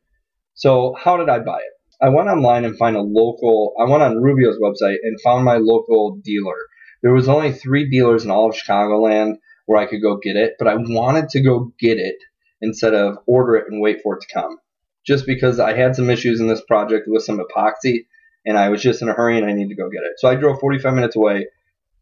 so 0.55 0.95
how 0.99 1.17
did 1.17 1.29
I 1.29 1.39
buy 1.39 1.59
it? 1.59 1.73
I 2.01 2.11
went 2.11 2.29
online 2.29 2.65
and 2.65 2.77
find 2.77 2.95
a 2.95 3.01
local. 3.01 3.75
I 3.81 3.85
went 3.85 4.03
on 4.03 4.23
Rubio's 4.23 4.59
website 4.59 4.99
and 5.03 5.21
found 5.21 5.45
my 5.45 5.57
local 5.57 6.17
dealer. 6.23 6.57
There 7.03 7.13
was 7.13 7.29
only 7.29 7.53
three 7.53 7.89
dealers 7.89 8.25
in 8.25 8.31
all 8.31 8.51
of 8.51 8.55
Chicagoland 8.55 9.39
where 9.67 9.81
I 9.81 9.87
could 9.87 10.03
go 10.03 10.19
get 10.19 10.37
it, 10.37 10.55
but 10.59 10.69
I 10.69 10.75
wanted 10.77 11.31
to 11.31 11.43
go 11.43 11.73
get 11.79 11.99
it 11.99 12.17
instead 12.61 12.95
of 12.95 13.19
order 13.27 13.57
it 13.57 13.67
and 13.71 13.81
wait 13.81 14.03
for 14.03 14.17
it 14.17 14.21
to 14.21 14.35
come. 14.35 14.59
Just 15.07 15.27
because 15.27 15.59
I 15.59 15.75
had 15.75 15.97
some 15.97 16.11
issues 16.11 16.41
in 16.41 16.47
this 16.47 16.63
project 16.65 17.07
with 17.09 17.25
some 17.25 17.41
epoxy, 17.41 18.07
and 18.45 18.57
I 18.57 18.69
was 18.69 18.83
just 18.83 19.03
in 19.03 19.09
a 19.09 19.15
hurry 19.15 19.39
and 19.39 19.47
I 19.47 19.53
needed 19.53 19.71
to 19.71 19.83
go 19.83 19.91
get 19.91 20.03
it. 20.03 20.19
So 20.19 20.29
I 20.29 20.35
drove 20.35 20.61
45 20.61 20.95
minutes 20.95 21.17
away 21.17 21.47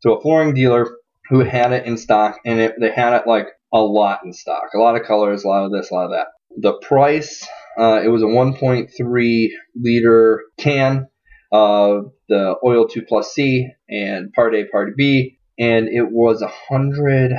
to 0.03 0.13
a 0.13 0.21
flooring 0.21 0.55
dealer 0.55 0.87
who 1.29 1.41
had 1.41 1.73
it 1.73 1.87
in 1.87 1.97
stock, 1.97 2.39
and 2.45 2.61
it, 2.61 2.75
they 2.81 2.91
had 2.91 3.15
it 3.15 3.27
like 3.27 3.49
a 3.73 3.81
lot 3.81 4.21
in 4.25 4.33
stock, 4.33 4.71
a 4.75 4.79
lot 4.79 4.97
of 4.97 5.07
colors, 5.07 5.45
a 5.45 5.49
lot 5.49 5.65
of 5.65 5.73
this, 5.73 5.91
a 5.91 5.95
lot 5.95 6.07
of 6.07 6.11
that. 6.11 6.27
The 6.57 6.75
price, 6.75 7.47
uh, 7.79 8.01
it 8.05 8.09
was 8.09 8.23
a 8.23 8.27
1.3 8.27 9.49
liter 9.77 10.43
can 10.59 11.07
of 11.53 12.13
the 12.29 12.57
oil 12.65 12.89
2 12.89 13.03
plus 13.03 13.33
C 13.33 13.69
and 13.89 14.33
part 14.33 14.55
A, 14.55 14.65
part 14.67 14.97
B, 14.97 15.39
and 15.59 15.89
it 15.89 16.11
was 16.11 16.43
a 16.43 16.49
hundred. 16.49 17.33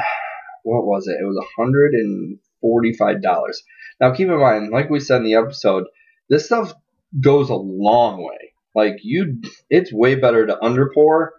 What 0.64 0.86
was 0.86 1.08
it? 1.08 1.18
It 1.20 1.26
was 1.26 1.38
a 1.38 1.62
hundred 1.62 1.94
and 1.94 2.40
forty-five 2.62 3.22
dollars. 3.22 3.62
Now 4.00 4.14
keep 4.14 4.30
in 4.30 4.40
mind, 4.40 4.72
like 4.72 4.90
we 4.90 5.00
said 5.00 5.18
in 5.18 5.26
the 5.26 5.36
episode, 5.36 5.86
this 6.30 6.46
stuff 6.46 6.74
goes 7.20 7.50
a 7.50 7.56
long 7.56 8.24
way. 8.24 8.54
Like 8.74 9.00
you, 9.04 9.42
it's 9.70 9.92
way 9.92 10.16
better 10.16 10.46
to 10.48 10.58
underpour 10.62 11.30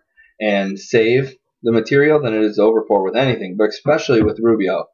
and 0.41 0.79
save 0.79 1.35
the 1.63 1.73
material 1.73 2.21
than 2.21 2.35
it 2.35 2.43
is 2.43 2.57
to 2.57 2.63
overpour 2.63 3.05
with 3.05 3.17
anything, 3.17 3.57
but 3.57 3.69
especially 3.69 4.23
with 4.23 4.41
Rubio, 4.43 4.87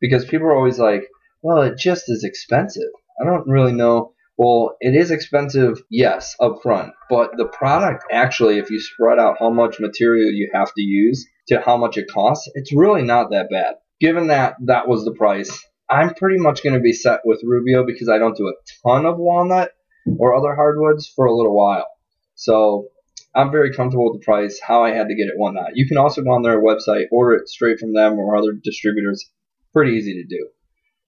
because 0.00 0.24
people 0.24 0.46
are 0.46 0.56
always 0.56 0.78
like, 0.78 1.06
well, 1.42 1.62
it 1.62 1.78
just 1.78 2.04
is 2.08 2.24
expensive. 2.24 2.90
I 3.20 3.24
don't 3.24 3.46
really 3.46 3.72
know. 3.72 4.14
Well, 4.38 4.76
it 4.80 4.94
is 4.94 5.10
expensive, 5.10 5.82
yes, 5.90 6.34
up 6.40 6.56
front, 6.62 6.92
but 7.08 7.30
the 7.36 7.46
product 7.46 8.04
actually, 8.10 8.58
if 8.58 8.68
you 8.70 8.80
spread 8.80 9.18
out 9.18 9.36
how 9.38 9.50
much 9.50 9.80
material 9.80 10.32
you 10.32 10.50
have 10.52 10.72
to 10.74 10.82
use 10.82 11.26
to 11.48 11.60
how 11.60 11.76
much 11.76 11.96
it 11.96 12.10
costs, 12.10 12.50
it's 12.54 12.74
really 12.74 13.02
not 13.02 13.30
that 13.30 13.48
bad. 13.50 13.76
Given 14.00 14.28
that 14.28 14.56
that 14.64 14.88
was 14.88 15.04
the 15.04 15.14
price, 15.14 15.64
I'm 15.88 16.14
pretty 16.14 16.38
much 16.38 16.62
going 16.62 16.74
to 16.74 16.80
be 16.80 16.92
set 16.92 17.20
with 17.24 17.42
Rubio 17.44 17.84
because 17.86 18.08
I 18.08 18.18
don't 18.18 18.36
do 18.36 18.48
a 18.48 18.54
ton 18.82 19.06
of 19.06 19.18
walnut 19.18 19.70
or 20.18 20.34
other 20.34 20.54
hardwoods 20.54 21.06
for 21.06 21.26
a 21.26 21.34
little 21.34 21.56
while. 21.56 21.86
So 22.34 22.88
I'm 23.34 23.50
very 23.50 23.74
comfortable 23.74 24.10
with 24.10 24.20
the 24.20 24.24
price, 24.24 24.60
how 24.60 24.84
I 24.84 24.92
had 24.92 25.08
to 25.08 25.14
get 25.14 25.28
it, 25.28 25.36
whatnot. 25.36 25.76
You 25.76 25.86
can 25.86 25.98
also 25.98 26.22
go 26.22 26.30
on 26.30 26.42
their 26.42 26.60
website, 26.60 27.06
order 27.10 27.36
it 27.36 27.48
straight 27.48 27.78
from 27.78 27.94
them 27.94 28.18
or 28.18 28.36
other 28.36 28.52
distributors. 28.52 29.30
Pretty 29.72 29.92
easy 29.92 30.14
to 30.14 30.24
do. 30.24 30.48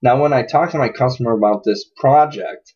Now, 0.01 0.21
when 0.21 0.33
I 0.33 0.43
talked 0.43 0.73
to 0.73 0.79
my 0.79 0.91
customer 0.91 1.33
about 1.33 1.65
this 1.65 1.85
project, 1.97 2.75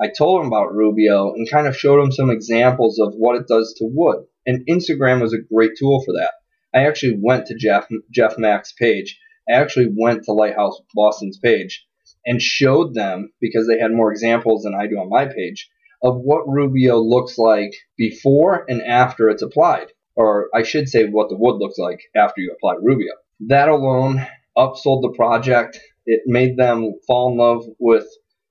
I 0.00 0.08
told 0.08 0.40
him 0.40 0.48
about 0.48 0.74
Rubio 0.74 1.32
and 1.34 1.48
kind 1.48 1.66
of 1.66 1.76
showed 1.76 2.02
him 2.02 2.10
some 2.10 2.30
examples 2.30 2.98
of 2.98 3.14
what 3.14 3.36
it 3.36 3.46
does 3.46 3.74
to 3.78 3.84
wood. 3.84 4.24
And 4.46 4.66
Instagram 4.66 5.20
was 5.20 5.32
a 5.32 5.38
great 5.38 5.72
tool 5.78 6.02
for 6.04 6.12
that. 6.12 6.32
I 6.74 6.86
actually 6.86 7.20
went 7.22 7.46
to 7.46 7.54
Jeff 7.54 7.86
Jeff 8.10 8.36
Mack's 8.36 8.72
page. 8.72 9.20
I 9.48 9.54
actually 9.54 9.88
went 9.96 10.24
to 10.24 10.32
Lighthouse 10.32 10.80
Boston's 10.94 11.38
page 11.38 11.84
and 12.26 12.40
showed 12.40 12.94
them 12.94 13.32
because 13.40 13.66
they 13.66 13.78
had 13.78 13.92
more 13.92 14.10
examples 14.10 14.62
than 14.62 14.74
I 14.74 14.86
do 14.86 14.96
on 14.96 15.08
my 15.08 15.26
page 15.26 15.68
of 16.02 16.16
what 16.16 16.48
Rubio 16.48 16.98
looks 16.98 17.38
like 17.38 17.74
before 17.96 18.64
and 18.68 18.82
after 18.82 19.28
it's 19.28 19.42
applied. 19.42 19.88
Or 20.16 20.48
I 20.54 20.62
should 20.62 20.88
say 20.88 21.06
what 21.06 21.28
the 21.28 21.36
wood 21.36 21.56
looks 21.58 21.78
like 21.78 22.00
after 22.14 22.40
you 22.40 22.52
apply 22.54 22.74
Rubio. 22.82 23.12
That 23.40 23.68
alone 23.68 24.26
upsold 24.56 25.02
the 25.02 25.14
project. 25.16 25.80
It 26.06 26.22
made 26.26 26.56
them 26.56 26.92
fall 27.06 27.32
in 27.32 27.38
love 27.38 27.64
with 27.78 28.06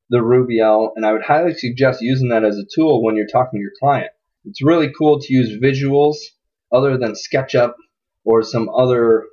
the 0.09 0.21
Rubio, 0.21 0.91
and 0.95 1.05
I 1.05 1.13
would 1.13 1.23
highly 1.23 1.53
suggest 1.53 2.01
using 2.01 2.29
that 2.29 2.43
as 2.43 2.57
a 2.57 2.65
tool 2.75 3.03
when 3.03 3.15
you're 3.15 3.27
talking 3.27 3.59
to 3.59 3.61
your 3.61 3.71
client. 3.79 4.11
It's 4.45 4.63
really 4.63 4.91
cool 4.97 5.19
to 5.19 5.33
use 5.33 5.61
visuals 5.61 6.17
other 6.71 6.97
than 6.97 7.13
SketchUp 7.13 7.73
or 8.25 8.43
some 8.43 8.69
other 8.69 9.25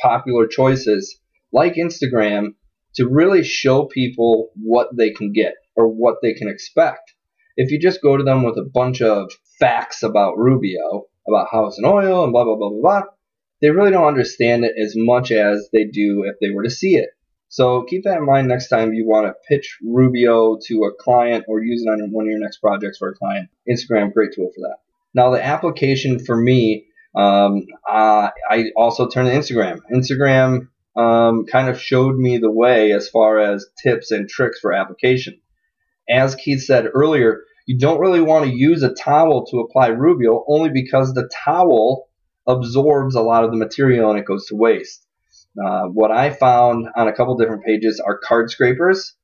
popular 0.00 0.46
choices 0.46 1.18
like 1.52 1.74
Instagram 1.74 2.54
to 2.96 3.08
really 3.08 3.44
show 3.44 3.84
people 3.84 4.50
what 4.54 4.88
they 4.96 5.10
can 5.10 5.32
get 5.32 5.54
or 5.74 5.88
what 5.88 6.16
they 6.22 6.34
can 6.34 6.48
expect. 6.48 7.14
If 7.56 7.70
you 7.70 7.78
just 7.78 8.02
go 8.02 8.16
to 8.16 8.24
them 8.24 8.42
with 8.42 8.56
a 8.58 8.70
bunch 8.72 9.00
of 9.00 9.30
facts 9.58 10.02
about 10.02 10.38
Rubio, 10.38 11.06
about 11.28 11.48
how 11.50 11.66
it's 11.66 11.78
an 11.78 11.84
oil 11.86 12.24
and 12.24 12.32
blah, 12.32 12.44
blah, 12.44 12.56
blah, 12.56 12.70
blah, 12.70 12.80
blah, 12.80 13.02
they 13.60 13.70
really 13.70 13.90
don't 13.90 14.06
understand 14.06 14.64
it 14.64 14.74
as 14.78 14.94
much 14.96 15.30
as 15.30 15.68
they 15.72 15.84
do 15.84 16.24
if 16.24 16.36
they 16.40 16.50
were 16.50 16.62
to 16.62 16.70
see 16.70 16.96
it. 16.96 17.10
So 17.48 17.84
keep 17.84 18.04
that 18.04 18.18
in 18.18 18.26
mind 18.26 18.48
next 18.48 18.68
time 18.68 18.92
you 18.92 19.06
want 19.06 19.26
to 19.26 19.34
pitch 19.48 19.78
Rubio 19.82 20.58
to 20.66 20.84
a 20.84 21.02
client 21.02 21.44
or 21.48 21.62
use 21.62 21.82
it 21.86 21.88
on 21.88 22.10
one 22.10 22.26
of 22.26 22.30
your 22.30 22.40
next 22.40 22.58
projects 22.58 22.98
for 22.98 23.10
a 23.10 23.14
client. 23.14 23.48
Instagram, 23.68 24.12
great 24.12 24.32
tool 24.34 24.50
for 24.54 24.60
that. 24.68 24.78
Now 25.14 25.30
the 25.30 25.44
application 25.44 26.18
for 26.18 26.36
me, 26.36 26.85
um, 27.16 27.66
uh, 27.88 28.30
I 28.50 28.66
also 28.76 29.08
turned 29.08 29.28
to 29.28 29.34
Instagram. 29.34 29.80
Instagram 29.92 30.68
um, 30.96 31.46
kind 31.46 31.68
of 31.68 31.80
showed 31.80 32.16
me 32.16 32.38
the 32.38 32.50
way 32.50 32.92
as 32.92 33.08
far 33.08 33.38
as 33.38 33.66
tips 33.82 34.10
and 34.10 34.28
tricks 34.28 34.60
for 34.60 34.72
application. 34.72 35.40
As 36.08 36.34
Keith 36.34 36.62
said 36.62 36.88
earlier, 36.94 37.42
you 37.66 37.78
don't 37.78 38.00
really 38.00 38.20
want 38.20 38.44
to 38.44 38.56
use 38.56 38.82
a 38.82 38.94
towel 38.94 39.46
to 39.46 39.60
apply 39.60 39.88
Rubio 39.88 40.44
only 40.46 40.70
because 40.70 41.12
the 41.12 41.28
towel 41.44 42.08
absorbs 42.46 43.16
a 43.16 43.22
lot 43.22 43.44
of 43.44 43.50
the 43.50 43.56
material 43.56 44.10
and 44.10 44.18
it 44.18 44.24
goes 44.24 44.46
to 44.46 44.56
waste. 44.56 45.04
Uh, 45.60 45.86
what 45.86 46.10
I 46.10 46.30
found 46.30 46.86
on 46.94 47.08
a 47.08 47.12
couple 47.12 47.36
different 47.36 47.64
pages 47.64 48.00
are 48.04 48.18
card 48.18 48.50
scrapers 48.50 49.14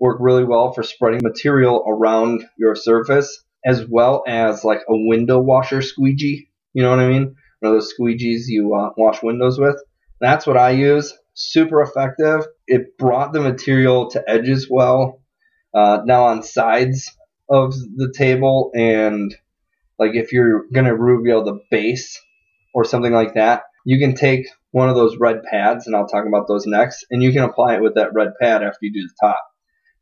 work 0.00 0.16
really 0.20 0.42
well 0.42 0.72
for 0.72 0.82
spreading 0.82 1.20
material 1.22 1.84
around 1.86 2.44
your 2.58 2.74
surface, 2.74 3.44
as 3.64 3.86
well 3.86 4.24
as 4.26 4.64
like 4.64 4.80
a 4.88 4.96
window 4.96 5.38
washer 5.38 5.80
squeegee. 5.80 6.48
You 6.74 6.82
know 6.82 6.90
what 6.90 6.98
I 6.98 7.08
mean? 7.08 7.36
One 7.62 7.74
of 7.74 7.80
those 7.80 7.94
squeegees 7.96 8.48
you 8.48 8.74
uh, 8.74 8.90
wash 8.96 9.22
windows 9.22 9.56
with. 9.56 9.80
That's 10.20 10.48
what 10.48 10.56
I 10.56 10.70
use. 10.70 11.16
Super 11.34 11.80
effective. 11.80 12.44
It 12.66 12.98
brought 12.98 13.32
the 13.32 13.40
material 13.40 14.10
to 14.10 14.22
edges 14.28 14.68
well. 14.68 15.22
Uh, 15.72 16.00
now 16.04 16.24
on 16.24 16.42
sides 16.42 17.08
of 17.48 17.72
the 17.72 18.12
table 18.16 18.72
and 18.74 19.32
like 19.96 20.14
if 20.14 20.32
you're 20.32 20.64
gonna 20.72 20.94
reveal 20.94 21.44
the 21.44 21.60
base 21.70 22.20
or 22.74 22.84
something 22.84 23.12
like 23.12 23.34
that, 23.34 23.62
you 23.84 24.00
can 24.00 24.16
take 24.16 24.48
one 24.72 24.88
of 24.88 24.96
those 24.96 25.16
red 25.18 25.42
pads, 25.44 25.86
and 25.86 25.94
I'll 25.94 26.08
talk 26.08 26.26
about 26.26 26.48
those 26.48 26.66
next, 26.66 27.06
and 27.10 27.22
you 27.22 27.30
can 27.32 27.42
apply 27.42 27.76
it 27.76 27.82
with 27.82 27.94
that 27.94 28.12
red 28.12 28.32
pad 28.40 28.62
after 28.62 28.78
you 28.80 28.92
do 28.92 29.06
the 29.06 29.14
top. 29.20 29.38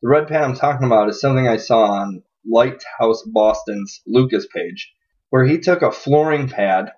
The 0.01 0.09
red 0.09 0.29
pad 0.29 0.43
I'm 0.43 0.55
talking 0.55 0.87
about 0.87 1.11
is 1.11 1.21
something 1.21 1.47
I 1.47 1.59
saw 1.59 1.85
on 1.85 2.23
Lighthouse 2.49 3.23
Boston's 3.27 4.01
Lucas 4.07 4.47
page, 4.55 4.91
where 5.29 5.45
he 5.45 5.59
took 5.59 5.83
a 5.83 5.93
flooring 5.93 6.49
pad 6.49 6.93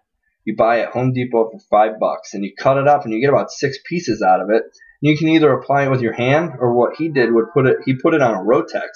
you 0.45 0.57
buy 0.57 0.81
at 0.81 0.93
Home 0.93 1.13
Depot 1.13 1.51
for 1.51 1.59
five 1.71 2.01
bucks, 2.01 2.35
and 2.35 2.45
you 2.45 2.53
cut 2.59 2.79
it 2.79 2.89
up, 2.89 3.05
and 3.05 3.13
you 3.13 3.21
get 3.21 3.31
about 3.31 3.51
six 3.51 3.79
pieces 3.89 4.23
out 4.23 4.41
of 4.41 4.51
it. 4.51 4.63
You 5.01 5.17
can 5.17 5.29
either 5.29 5.53
apply 5.53 5.85
it 5.85 5.91
with 5.91 6.01
your 6.01 6.13
hand, 6.13 6.53
or 6.59 6.73
what 6.73 6.97
he 6.97 7.09
did 7.09 7.33
would 7.33 7.53
put 7.53 7.67
it. 7.67 7.79
He 7.85 7.95
put 7.95 8.15
it 8.15 8.23
on 8.23 8.35
a 8.35 8.39
Rotex, 8.39 8.89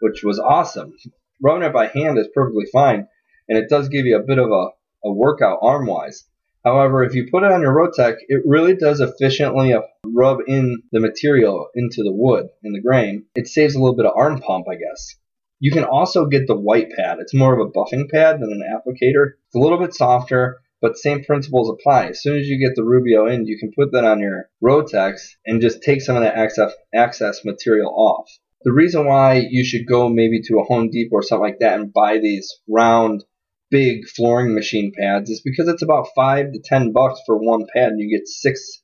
which 0.00 0.22
was 0.22 0.38
awesome. 0.38 0.94
Rubbing 1.42 1.62
it 1.62 1.72
by 1.72 1.86
hand 1.86 2.18
is 2.18 2.28
perfectly 2.34 2.66
fine, 2.72 3.06
and 3.48 3.58
it 3.58 3.68
does 3.68 3.88
give 3.88 4.06
you 4.06 4.16
a 4.16 4.26
bit 4.26 4.38
of 4.38 4.50
a, 4.50 4.68
a 5.04 5.12
workout 5.12 5.58
arm 5.62 5.86
wise. 5.86 6.24
However, 6.64 7.02
if 7.02 7.14
you 7.14 7.26
put 7.30 7.42
it 7.42 7.52
on 7.52 7.62
your 7.62 7.74
Rotex, 7.74 8.16
it 8.28 8.42
really 8.44 8.76
does 8.76 9.00
efficiently 9.00 9.72
uh, 9.72 9.80
rub 10.04 10.40
in 10.46 10.82
the 10.92 11.00
material 11.00 11.68
into 11.74 12.02
the 12.02 12.12
wood 12.12 12.48
in 12.62 12.72
the 12.72 12.82
grain. 12.82 13.24
It 13.34 13.48
saves 13.48 13.74
a 13.74 13.80
little 13.80 13.96
bit 13.96 14.04
of 14.04 14.12
arm 14.14 14.40
pump, 14.40 14.66
I 14.70 14.74
guess. 14.74 15.16
You 15.58 15.70
can 15.70 15.84
also 15.84 16.26
get 16.26 16.46
the 16.46 16.56
white 16.56 16.90
pad. 16.90 17.18
It's 17.20 17.34
more 17.34 17.58
of 17.58 17.66
a 17.66 17.70
buffing 17.70 18.10
pad 18.10 18.40
than 18.40 18.52
an 18.52 18.62
applicator. 18.70 19.32
It's 19.46 19.54
a 19.54 19.58
little 19.58 19.78
bit 19.78 19.94
softer, 19.94 20.60
but 20.80 20.96
same 20.96 21.24
principles 21.24 21.70
apply. 21.70 22.06
As 22.06 22.22
soon 22.22 22.38
as 22.38 22.46
you 22.46 22.58
get 22.58 22.74
the 22.74 22.84
Rubio 22.84 23.26
in, 23.26 23.46
you 23.46 23.58
can 23.58 23.72
put 23.76 23.92
that 23.92 24.04
on 24.04 24.20
your 24.20 24.48
Rotex 24.62 25.20
and 25.46 25.60
just 25.60 25.82
take 25.82 26.00
some 26.00 26.16
of 26.16 26.22
that 26.22 26.36
access, 26.36 26.72
excess 26.94 27.44
material 27.44 27.92
off. 27.94 28.30
The 28.62 28.72
reason 28.72 29.06
why 29.06 29.46
you 29.50 29.64
should 29.64 29.86
go 29.86 30.08
maybe 30.08 30.40
to 30.42 30.58
a 30.58 30.64
Home 30.64 30.90
Depot 30.90 31.16
or 31.16 31.22
something 31.22 31.42
like 31.42 31.58
that 31.60 31.80
and 31.80 31.92
buy 31.92 32.18
these 32.18 32.60
round 32.68 33.24
big 33.70 34.06
flooring 34.08 34.54
machine 34.54 34.92
pads 34.98 35.30
is 35.30 35.40
because 35.42 35.68
it's 35.68 35.82
about 35.82 36.08
five 36.14 36.52
to 36.52 36.60
ten 36.62 36.92
bucks 36.92 37.20
for 37.24 37.36
one 37.38 37.66
pad, 37.72 37.92
and 37.92 38.00
you 38.00 38.18
get 38.18 38.28
six 38.28 38.82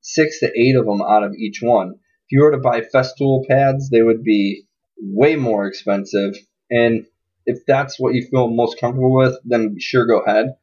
six 0.00 0.40
to 0.40 0.52
eight 0.58 0.76
of 0.76 0.86
them 0.86 1.02
out 1.02 1.24
of 1.24 1.34
each 1.34 1.60
one. 1.62 1.94
If 1.94 2.32
you 2.32 2.42
were 2.42 2.52
to 2.52 2.58
buy 2.58 2.82
Festool 2.82 3.46
pads, 3.48 3.90
they 3.90 4.02
would 4.02 4.22
be 4.22 4.66
way 5.00 5.36
more 5.36 5.66
expensive. 5.66 6.34
And 6.70 7.06
if 7.46 7.64
that's 7.66 7.98
what 7.98 8.14
you 8.14 8.26
feel 8.30 8.50
most 8.50 8.78
comfortable 8.78 9.14
with, 9.14 9.36
then 9.44 9.76
sure 9.78 10.06
go 10.06 10.20
ahead. 10.20 10.54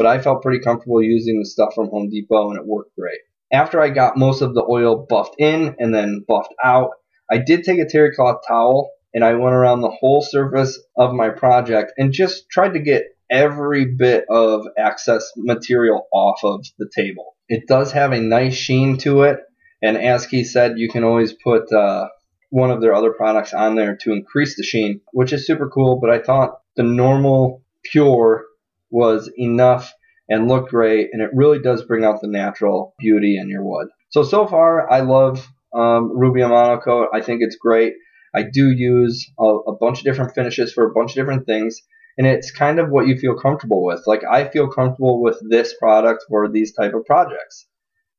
But 0.00 0.06
I 0.06 0.18
felt 0.18 0.40
pretty 0.40 0.64
comfortable 0.64 1.02
using 1.02 1.38
the 1.38 1.44
stuff 1.44 1.74
from 1.74 1.90
Home 1.90 2.08
Depot 2.08 2.48
and 2.48 2.58
it 2.58 2.66
worked 2.66 2.96
great. 2.96 3.18
After 3.52 3.82
I 3.82 3.90
got 3.90 4.16
most 4.16 4.40
of 4.40 4.54
the 4.54 4.64
oil 4.64 5.04
buffed 5.06 5.34
in 5.38 5.76
and 5.78 5.94
then 5.94 6.24
buffed 6.26 6.54
out, 6.64 6.92
I 7.30 7.36
did 7.36 7.64
take 7.64 7.78
a 7.78 7.84
terry 7.84 8.14
cloth 8.14 8.40
towel 8.48 8.92
and 9.12 9.22
I 9.22 9.34
went 9.34 9.54
around 9.54 9.82
the 9.82 9.90
whole 9.90 10.22
surface 10.22 10.82
of 10.96 11.12
my 11.12 11.28
project 11.28 11.92
and 11.98 12.14
just 12.14 12.48
tried 12.48 12.72
to 12.72 12.80
get 12.80 13.08
every 13.30 13.94
bit 13.94 14.24
of 14.30 14.64
excess 14.78 15.30
material 15.36 16.08
off 16.14 16.40
of 16.44 16.64
the 16.78 16.88
table. 16.96 17.36
It 17.50 17.68
does 17.68 17.92
have 17.92 18.12
a 18.12 18.20
nice 18.20 18.54
sheen 18.54 18.96
to 19.00 19.24
it, 19.24 19.40
and 19.82 19.98
as 19.98 20.24
he 20.24 20.44
said, 20.44 20.78
you 20.78 20.88
can 20.88 21.04
always 21.04 21.34
put 21.34 21.70
uh, 21.70 22.08
one 22.48 22.70
of 22.70 22.80
their 22.80 22.94
other 22.94 23.12
products 23.12 23.52
on 23.52 23.74
there 23.74 23.98
to 24.00 24.12
increase 24.12 24.56
the 24.56 24.62
sheen, 24.62 25.02
which 25.12 25.34
is 25.34 25.46
super 25.46 25.68
cool. 25.68 26.00
But 26.00 26.08
I 26.08 26.20
thought 26.20 26.58
the 26.76 26.84
normal 26.84 27.62
pure 27.84 28.46
was 28.90 29.30
enough 29.36 29.92
and 30.28 30.48
looked 30.48 30.70
great, 30.70 31.10
and 31.12 31.22
it 31.22 31.30
really 31.34 31.58
does 31.58 31.84
bring 31.84 32.04
out 32.04 32.20
the 32.20 32.28
natural 32.28 32.94
beauty 32.98 33.38
in 33.38 33.48
your 33.48 33.64
wood. 33.64 33.88
So 34.10 34.22
so 34.22 34.46
far, 34.46 34.90
I 34.90 35.00
love 35.00 35.46
um, 35.74 36.16
Rubio 36.16 36.48
Monocoat. 36.48 37.08
I 37.12 37.20
think 37.20 37.40
it's 37.42 37.56
great. 37.56 37.94
I 38.34 38.42
do 38.42 38.70
use 38.70 39.30
a, 39.38 39.44
a 39.44 39.76
bunch 39.76 39.98
of 39.98 40.04
different 40.04 40.34
finishes 40.34 40.72
for 40.72 40.86
a 40.86 40.92
bunch 40.92 41.12
of 41.12 41.16
different 41.16 41.46
things 41.46 41.82
and 42.20 42.26
it's 42.26 42.50
kind 42.50 42.78
of 42.78 42.90
what 42.90 43.06
you 43.06 43.16
feel 43.16 43.34
comfortable 43.34 43.82
with. 43.82 44.02
Like 44.06 44.22
I 44.30 44.48
feel 44.48 44.68
comfortable 44.68 45.22
with 45.22 45.38
this 45.48 45.74
product 45.78 46.24
for 46.28 46.48
these 46.48 46.72
type 46.74 46.92
of 46.92 47.06
projects. 47.06 47.66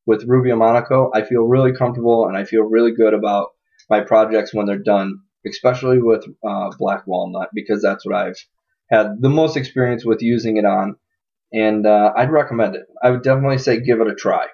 With 0.07 0.25
Rubio 0.25 0.55
Monocoat, 0.55 1.11
I 1.13 1.23
feel 1.23 1.43
really 1.43 1.73
comfortable 1.73 2.27
and 2.27 2.35
I 2.35 2.45
feel 2.45 2.63
really 2.63 2.93
good 2.93 3.13
about 3.13 3.49
my 3.89 4.01
projects 4.01 4.53
when 4.53 4.65
they're 4.65 4.79
done, 4.79 5.19
especially 5.47 6.01
with 6.01 6.25
uh, 6.43 6.71
black 6.79 7.05
walnut 7.05 7.49
because 7.53 7.83
that's 7.83 8.03
what 8.03 8.15
I've 8.15 8.43
had 8.91 9.21
the 9.21 9.29
most 9.29 9.57
experience 9.57 10.05
with 10.05 10.21
using 10.21 10.57
it 10.57 10.65
on, 10.65 10.95
and 11.53 11.85
uh, 11.85 12.11
I'd 12.15 12.31
recommend 12.31 12.75
it. 12.75 12.83
I 13.01 13.11
would 13.11 13.23
definitely 13.23 13.57
say 13.57 13.79
give 13.79 14.01
it 14.01 14.07
a 14.07 14.15
try. 14.15 14.47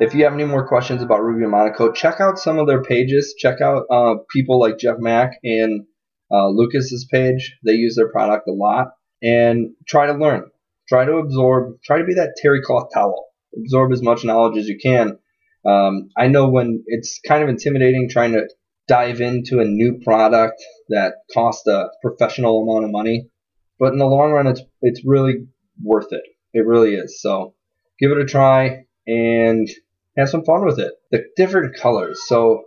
If 0.00 0.14
you 0.14 0.24
have 0.24 0.34
any 0.34 0.44
more 0.44 0.66
questions 0.66 1.02
about 1.02 1.22
Rubio 1.22 1.48
Monocoat, 1.48 1.94
check 1.94 2.20
out 2.20 2.38
some 2.38 2.58
of 2.58 2.66
their 2.66 2.82
pages. 2.82 3.34
Check 3.38 3.60
out 3.60 3.84
uh, 3.90 4.16
people 4.30 4.58
like 4.58 4.78
Jeff 4.78 4.96
Mack 4.98 5.38
and 5.44 5.86
uh, 6.32 6.48
Lucas's 6.48 7.06
page. 7.10 7.56
They 7.64 7.74
use 7.74 7.94
their 7.94 8.10
product 8.10 8.48
a 8.48 8.52
lot 8.52 8.88
and 9.22 9.70
try 9.86 10.06
to 10.06 10.14
learn. 10.14 10.50
Try 10.88 11.04
to 11.04 11.18
absorb. 11.18 11.80
Try 11.84 11.98
to 11.98 12.04
be 12.04 12.14
that 12.14 12.34
terry 12.36 12.60
cloth 12.60 12.88
towel. 12.92 13.28
Absorb 13.56 13.92
as 13.92 14.02
much 14.02 14.24
knowledge 14.24 14.58
as 14.58 14.66
you 14.66 14.78
can. 14.82 15.18
Um, 15.64 16.10
I 16.16 16.26
know 16.26 16.48
when 16.48 16.82
it's 16.86 17.20
kind 17.26 17.42
of 17.42 17.48
intimidating 17.48 18.08
trying 18.10 18.32
to 18.32 18.48
dive 18.88 19.20
into 19.20 19.60
a 19.60 19.64
new 19.64 20.00
product 20.04 20.62
that 20.88 21.14
costs 21.32 21.66
a 21.66 21.88
professional 22.02 22.62
amount 22.62 22.84
of 22.84 22.90
money, 22.90 23.30
but 23.78 23.92
in 23.92 23.98
the 23.98 24.06
long 24.06 24.32
run, 24.32 24.46
it's 24.46 24.62
it's 24.82 25.02
really 25.04 25.46
worth 25.82 26.12
it. 26.12 26.22
It 26.52 26.66
really 26.66 26.94
is. 26.94 27.20
So 27.20 27.54
give 27.98 28.10
it 28.12 28.18
a 28.18 28.24
try 28.24 28.84
and 29.06 29.68
have 30.16 30.28
some 30.28 30.44
fun 30.44 30.64
with 30.64 30.78
it. 30.78 30.92
The 31.10 31.24
different 31.36 31.76
colors. 31.76 32.22
So 32.26 32.64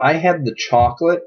I 0.00 0.14
had 0.14 0.44
the 0.44 0.54
chocolate 0.54 1.22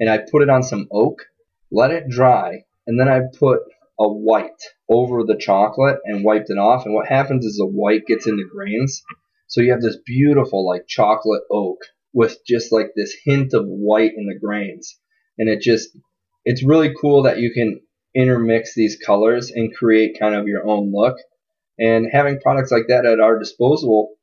and 0.00 0.08
I 0.08 0.18
put 0.18 0.42
it 0.42 0.50
on 0.50 0.62
some 0.62 0.88
oak, 0.90 1.24
let 1.70 1.90
it 1.90 2.08
dry, 2.08 2.64
and 2.86 2.98
then 2.98 3.08
I 3.08 3.20
put 3.38 3.60
a 3.98 4.08
white 4.08 4.62
over 4.88 5.24
the 5.24 5.36
chocolate 5.36 5.98
and 6.04 6.24
wiped 6.24 6.50
it 6.50 6.58
off. 6.58 6.86
And 6.86 6.94
what 6.94 7.08
happens 7.08 7.44
is 7.44 7.56
the 7.56 7.66
white 7.66 8.06
gets 8.06 8.26
in 8.26 8.36
the 8.36 8.48
grains. 8.50 9.02
So 9.48 9.60
you 9.60 9.72
have 9.72 9.82
this 9.82 9.98
beautiful 10.06 10.66
like 10.66 10.86
chocolate 10.86 11.42
oak 11.50 11.78
with 12.12 12.38
just 12.46 12.72
like 12.72 12.92
this 12.96 13.14
hint 13.24 13.52
of 13.54 13.66
white 13.66 14.12
in 14.16 14.26
the 14.26 14.38
grains. 14.38 14.98
And 15.36 15.48
it 15.48 15.60
just, 15.60 15.90
it's 16.44 16.64
really 16.64 16.94
cool 17.00 17.24
that 17.24 17.38
you 17.38 17.52
can 17.52 17.80
intermix 18.18 18.74
these 18.74 18.96
colors 18.96 19.50
and 19.50 19.74
create 19.74 20.18
kind 20.18 20.34
of 20.34 20.48
your 20.48 20.66
own 20.66 20.92
look. 20.92 21.16
And 21.78 22.08
having 22.10 22.40
products 22.40 22.72
like 22.72 22.88
that 22.88 23.06
at 23.06 23.20
our 23.20 23.38
disposal, 23.38 24.16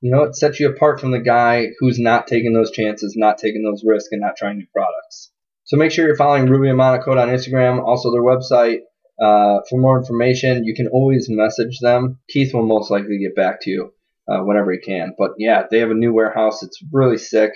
you 0.00 0.10
know, 0.10 0.22
it 0.22 0.36
sets 0.36 0.60
you 0.60 0.68
apart 0.68 1.00
from 1.00 1.10
the 1.10 1.18
guy 1.18 1.68
who's 1.80 1.98
not 1.98 2.26
taking 2.26 2.52
those 2.52 2.70
chances, 2.70 3.14
not 3.16 3.38
taking 3.38 3.64
those 3.64 3.82
risks, 3.84 4.10
and 4.12 4.20
not 4.20 4.36
trying 4.36 4.58
new 4.58 4.66
products. 4.72 5.32
So 5.64 5.76
make 5.76 5.90
sure 5.90 6.06
you're 6.06 6.16
following 6.16 6.46
Rubio 6.46 6.74
Monocoat 6.74 7.20
on 7.20 7.28
Instagram, 7.28 7.82
also 7.82 8.12
their 8.12 8.22
website. 8.22 8.80
Uh, 9.20 9.60
for 9.70 9.78
more 9.78 9.98
information, 9.98 10.64
you 10.64 10.74
can 10.74 10.88
always 10.88 11.26
message 11.28 11.78
them. 11.80 12.18
Keith 12.28 12.52
will 12.52 12.66
most 12.66 12.90
likely 12.90 13.18
get 13.18 13.34
back 13.34 13.62
to 13.62 13.70
you 13.70 13.94
uh, 14.28 14.40
whenever 14.40 14.72
he 14.72 14.78
can. 14.78 15.14
But 15.16 15.32
yeah, 15.38 15.62
they 15.70 15.78
have 15.78 15.90
a 15.90 15.94
new 15.94 16.12
warehouse. 16.12 16.62
It's 16.62 16.82
really 16.92 17.18
sick. 17.18 17.52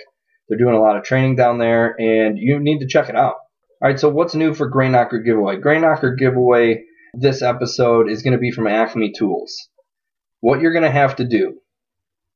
They're 0.47 0.57
doing 0.57 0.75
a 0.75 0.81
lot 0.81 0.97
of 0.97 1.03
training 1.03 1.35
down 1.35 1.59
there, 1.59 1.95
and 1.99 2.37
you 2.37 2.59
need 2.59 2.79
to 2.79 2.87
check 2.87 3.09
it 3.09 3.15
out. 3.15 3.35
All 3.81 3.89
right, 3.89 3.99
so 3.99 4.09
what's 4.09 4.35
new 4.35 4.53
for 4.53 4.67
Grain 4.67 4.91
Knocker 4.91 5.19
giveaway? 5.19 5.57
Grain 5.57 5.81
Knocker 5.81 6.15
giveaway 6.15 6.83
this 7.13 7.41
episode 7.41 8.09
is 8.09 8.21
going 8.21 8.33
to 8.33 8.39
be 8.39 8.51
from 8.51 8.67
Acme 8.67 9.13
Tools. 9.17 9.69
What 10.41 10.59
you're 10.59 10.73
going 10.73 10.83
to 10.83 10.91
have 10.91 11.15
to 11.17 11.25
do 11.25 11.59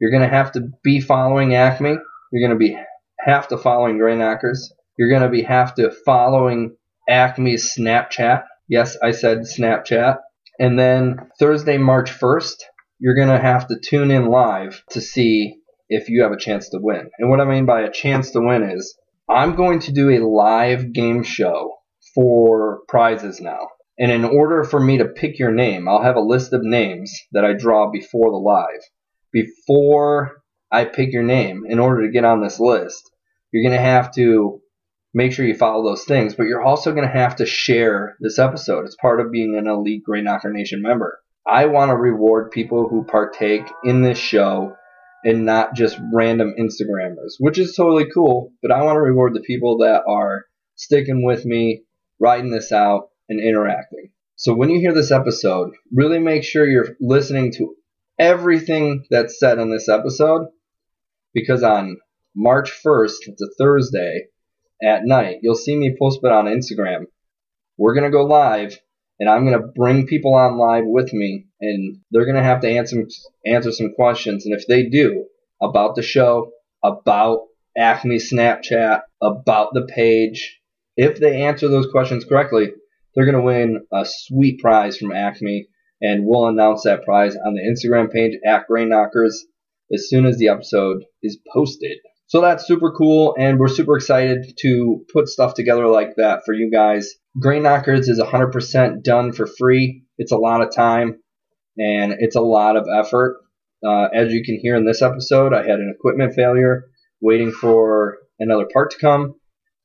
you're 0.03 0.11
going 0.11 0.29
to 0.29 0.35
have 0.35 0.51
to 0.51 0.69
be 0.83 0.99
following 0.99 1.55
Acme. 1.55 1.95
You're 2.31 2.47
going 2.47 2.59
to 2.59 2.65
be 2.65 2.77
have 3.19 3.47
to 3.47 3.57
following 3.57 3.97
Grain 3.97 4.19
Knockers. 4.19 4.73
You're 4.97 5.09
going 5.09 5.21
to 5.21 5.29
be 5.29 5.43
have 5.43 5.75
to 5.75 5.91
following 5.91 6.75
Acme's 7.07 7.73
Snapchat. 7.77 8.43
Yes, 8.67 8.97
I 9.01 9.11
said 9.11 9.43
Snapchat. 9.43 10.17
And 10.59 10.77
then 10.77 11.29
Thursday, 11.39 11.77
March 11.77 12.11
1st, 12.11 12.63
you're 12.99 13.15
going 13.15 13.29
to 13.29 13.39
have 13.39 13.67
to 13.69 13.79
tune 13.79 14.11
in 14.11 14.25
live 14.25 14.83
to 14.89 14.99
see 14.99 15.55
if 15.87 16.09
you 16.09 16.23
have 16.23 16.33
a 16.33 16.37
chance 16.37 16.67
to 16.71 16.79
win. 16.81 17.09
And 17.17 17.29
what 17.29 17.39
I 17.39 17.45
mean 17.45 17.65
by 17.65 17.83
a 17.83 17.91
chance 17.91 18.31
to 18.31 18.41
win 18.41 18.63
is 18.63 18.97
I'm 19.29 19.55
going 19.55 19.79
to 19.81 19.91
do 19.91 20.09
a 20.09 20.25
live 20.25 20.93
game 20.93 21.23
show 21.23 21.75
for 22.13 22.81
prizes 22.87 23.39
now. 23.39 23.67
And 23.97 24.11
in 24.11 24.25
order 24.25 24.63
for 24.63 24.79
me 24.79 24.97
to 24.97 25.05
pick 25.05 25.39
your 25.39 25.51
name, 25.51 25.87
I'll 25.87 26.01
have 26.01 26.15
a 26.15 26.21
list 26.21 26.51
of 26.53 26.63
names 26.63 27.15
that 27.31 27.45
I 27.45 27.53
draw 27.53 27.91
before 27.91 28.31
the 28.31 28.37
live. 28.37 28.81
Before 29.31 30.41
I 30.71 30.85
pick 30.85 31.13
your 31.13 31.23
name, 31.23 31.63
in 31.67 31.79
order 31.79 32.01
to 32.03 32.11
get 32.11 32.25
on 32.25 32.41
this 32.41 32.59
list, 32.59 33.11
you're 33.51 33.63
going 33.63 33.79
to 33.79 33.85
have 33.85 34.13
to 34.15 34.61
make 35.13 35.31
sure 35.31 35.45
you 35.45 35.55
follow 35.55 35.83
those 35.83 36.05
things, 36.05 36.33
but 36.35 36.47
you're 36.47 36.63
also 36.63 36.91
going 36.91 37.07
to 37.07 37.13
have 37.13 37.35
to 37.35 37.45
share 37.45 38.17
this 38.19 38.39
episode. 38.39 38.85
It's 38.85 38.95
part 38.95 39.21
of 39.21 39.31
being 39.31 39.55
an 39.57 39.67
elite 39.67 40.03
Grain 40.03 40.23
Knocker 40.23 40.51
Nation 40.51 40.81
member. 40.81 41.19
I 41.47 41.67
want 41.67 41.89
to 41.89 41.95
reward 41.95 42.51
people 42.51 42.89
who 42.89 43.03
partake 43.03 43.69
in 43.83 44.01
this 44.01 44.17
show 44.17 44.75
and 45.23 45.45
not 45.45 45.73
just 45.75 45.99
random 46.13 46.53
Instagrammers, 46.59 47.35
which 47.39 47.57
is 47.57 47.75
totally 47.75 48.05
cool, 48.13 48.51
but 48.61 48.71
I 48.71 48.83
want 48.83 48.97
to 48.97 49.01
reward 49.01 49.33
the 49.33 49.41
people 49.41 49.77
that 49.79 50.03
are 50.07 50.45
sticking 50.75 51.23
with 51.23 51.45
me, 51.45 51.83
writing 52.19 52.51
this 52.51 52.71
out, 52.71 53.09
and 53.29 53.39
interacting. 53.39 54.11
So 54.35 54.53
when 54.53 54.69
you 54.69 54.79
hear 54.79 54.93
this 54.93 55.11
episode, 55.11 55.71
really 55.93 56.19
make 56.19 56.43
sure 56.43 56.67
you're 56.67 56.95
listening 56.99 57.53
to 57.53 57.75
everything 58.19 59.05
that's 59.09 59.39
said 59.39 59.59
on 59.59 59.69
this 59.69 59.87
episode 59.87 60.47
because 61.33 61.63
on 61.63 61.97
March 62.35 62.71
1st, 62.83 63.27
it's 63.27 63.41
a 63.41 63.49
Thursday 63.57 64.27
at 64.83 65.05
night, 65.05 65.37
you'll 65.41 65.55
see 65.55 65.75
me 65.75 65.95
post 65.97 66.19
it 66.23 66.31
on 66.31 66.45
Instagram. 66.45 67.05
We're 67.77 67.93
going 67.93 68.05
to 68.05 68.15
go 68.15 68.25
live 68.25 68.77
and 69.23 69.29
I'm 69.29 69.45
going 69.45 69.57
to 69.57 69.71
bring 69.73 70.05
people 70.05 70.35
on 70.35 70.57
live 70.57 70.83
with 70.85 71.13
me 71.13 71.45
and 71.61 71.99
they're 72.11 72.25
going 72.25 72.35
to 72.35 72.43
have 72.43 72.59
to 72.59 72.69
answer 72.69 73.07
answer 73.45 73.71
some 73.71 73.93
questions 73.95 74.45
and 74.45 74.53
if 74.53 74.67
they 74.67 74.89
do 74.89 75.27
about 75.61 75.95
the 75.95 76.01
show, 76.01 76.51
about 76.83 77.39
Acme 77.77 78.17
Snapchat, 78.17 79.03
about 79.21 79.73
the 79.73 79.85
page, 79.85 80.59
if 80.97 81.21
they 81.21 81.43
answer 81.43 81.69
those 81.69 81.89
questions 81.89 82.25
correctly, 82.25 82.73
they're 83.15 83.23
going 83.23 83.37
to 83.37 83.41
win 83.41 83.85
a 83.93 84.05
sweet 84.05 84.59
prize 84.59 84.97
from 84.97 85.13
Acme 85.13 85.67
and 86.01 86.25
we'll 86.25 86.49
announce 86.49 86.83
that 86.83 87.05
prize 87.05 87.37
on 87.37 87.53
the 87.53 87.61
Instagram 87.61 88.11
page 88.11 88.37
at 88.45 88.67
Grain 88.67 88.89
Knockers 88.89 89.45
as 89.93 90.09
soon 90.09 90.25
as 90.25 90.37
the 90.37 90.49
episode 90.49 91.05
is 91.21 91.39
posted. 91.53 91.97
So 92.27 92.41
that's 92.41 92.67
super 92.67 92.91
cool, 92.91 93.35
and 93.37 93.57
we're 93.57 93.67
super 93.67 93.95
excited 93.95 94.53
to 94.59 95.05
put 95.13 95.29
stuff 95.29 95.53
together 95.53 95.87
like 95.87 96.15
that 96.17 96.41
for 96.45 96.53
you 96.53 96.69
guys. 96.71 97.13
Grain 97.39 97.63
Knockers 97.63 98.09
is 98.09 98.21
100% 98.21 99.03
done 99.03 99.31
for 99.31 99.47
free. 99.47 100.03
It's 100.19 100.31
a 100.31 100.37
lot 100.37 100.61
of 100.61 100.73
time, 100.73 101.19
and 101.77 102.13
it's 102.19 102.35
a 102.35 102.41
lot 102.41 102.77
of 102.77 102.87
effort. 102.87 103.37
Uh, 103.83 104.07
as 104.13 104.31
you 104.31 104.43
can 104.43 104.59
hear 104.59 104.75
in 104.75 104.85
this 104.85 105.01
episode, 105.01 105.51
I 105.51 105.63
had 105.63 105.79
an 105.79 105.91
equipment 105.95 106.35
failure, 106.35 106.85
waiting 107.21 107.51
for 107.51 108.19
another 108.39 108.67
part 108.71 108.91
to 108.91 108.99
come, 108.99 109.33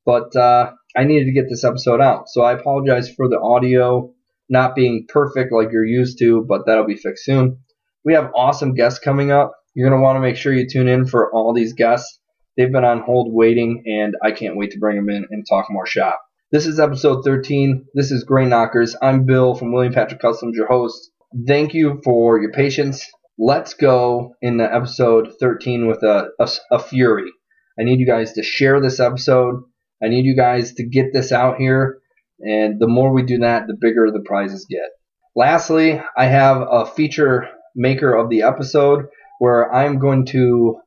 but 0.05 0.37
uh, 0.37 0.73
I 0.95 1.05
needed 1.05 1.25
to 1.25 1.33
get 1.33 1.49
this 1.49 1.65
episode 1.65 2.03
out. 2.03 2.29
So 2.29 2.43
I 2.43 2.53
apologize 2.53 3.09
for 3.09 3.29
the 3.29 3.41
audio 3.41 4.13
not 4.51 4.75
being 4.75 5.07
perfect 5.09 5.51
like 5.51 5.73
you're 5.73 5.87
used 5.87 6.19
to, 6.19 6.45
but 6.47 6.67
that'll 6.67 6.87
be 6.87 6.97
fixed 6.97 7.25
soon. 7.25 7.61
We 8.05 8.13
have 8.13 8.31
awesome 8.37 8.75
guests 8.75 8.99
coming 8.99 9.31
up. 9.31 9.53
You're 9.75 9.89
going 9.89 9.99
to 9.99 10.03
want 10.03 10.17
to 10.17 10.21
make 10.21 10.37
sure 10.37 10.53
you 10.53 10.69
tune 10.69 10.89
in 10.89 11.07
for 11.07 11.33
all 11.33 11.55
these 11.55 11.73
guests. 11.73 12.21
They've 12.57 12.73
been 12.73 12.85
on 12.85 13.01
hold 13.01 13.33
waiting, 13.33 13.85
and 13.87 14.15
I 14.23 14.33
can't 14.33 14.57
wait 14.57 14.73
to 14.73 14.79
bring 14.79 14.97
them 14.97 15.09
in 15.09 15.27
and 15.31 15.47
talk 15.49 15.67
more 15.71 15.87
shop. 15.87 16.21
This 16.51 16.65
is 16.65 16.81
episode 16.81 17.25
13. 17.25 17.89
This 17.93 18.11
is 18.11 18.25
Grain 18.25 18.49
Knockers. 18.49 18.97
I'm 19.03 19.27
Bill 19.27 19.55
from 19.55 19.71
William 19.71 19.93
Patrick 19.93 20.23
Customs, 20.23 20.57
your 20.57 20.67
host. 20.67 21.11
Thank 21.47 21.75
you 21.75 22.01
for 22.03 22.41
your 22.41 22.53
patience. 22.53 23.05
Let's 23.37 23.75
go 23.75 24.35
into 24.41 24.65
episode 24.65 25.35
13 25.39 25.87
with 25.87 26.03
a, 26.03 26.31
a, 26.41 26.49
a 26.71 26.79
fury. 26.79 27.31
I 27.79 27.85
need 27.85 28.01
you 28.01 28.07
guys 28.07 28.33
to 28.33 28.43
share 28.43 28.81
this 28.81 28.99
episode. 28.99 29.63
I 30.03 30.09
need 30.09 30.25
you 30.25 30.35
guys 30.35 30.73
to 30.77 30.89
get 30.89 31.13
this 31.13 31.33
out 31.33 31.59
here. 31.59 31.99
And 32.41 32.81
the 32.81 32.89
more 32.89 33.13
we 33.13 33.25
do 33.25 33.41
that, 33.41 33.67
the 33.67 33.77
bigger 33.79 34.11
the 34.11 34.25
prizes 34.25 34.65
get. 34.71 34.89
Lastly, 35.37 36.01
I 36.17 36.25
have 36.25 36.67
a 36.67 36.87
feature 36.87 37.47
maker 37.77 38.15
of 38.15 38.31
the 38.31 38.45
episode 38.45 39.05
where 39.39 39.71
I'm 39.71 39.99
going 39.99 40.25
to 40.29 40.81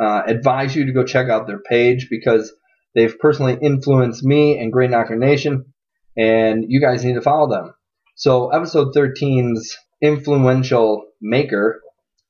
uh, 0.00 0.22
advise 0.24 0.76
you 0.76 0.86
to 0.86 0.92
go 0.92 1.02
check 1.02 1.28
out 1.28 1.48
their 1.48 1.58
page 1.58 2.06
because 2.08 2.52
they've 2.94 3.18
personally 3.18 3.58
influenced 3.60 4.24
me 4.24 4.58
and 4.58 4.72
Grain 4.72 4.90
Knocker 4.90 5.16
Nation, 5.16 5.72
and 6.16 6.64
you 6.68 6.80
guys 6.80 7.04
need 7.04 7.14
to 7.14 7.22
follow 7.22 7.48
them. 7.48 7.74
So, 8.16 8.50
episode 8.50 8.94
13's 8.94 9.76
influential 10.02 11.06
maker 11.20 11.80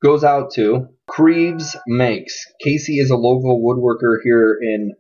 goes 0.03 0.25
out 0.25 0.53
to 0.55 0.89
Creeves 1.09 1.77
Makes. 1.87 2.47
Casey 2.63 2.99
is 2.99 3.11
a 3.11 3.17
local 3.17 3.61
woodworker 3.61 4.19
here 4.23 4.59
in 4.61 4.93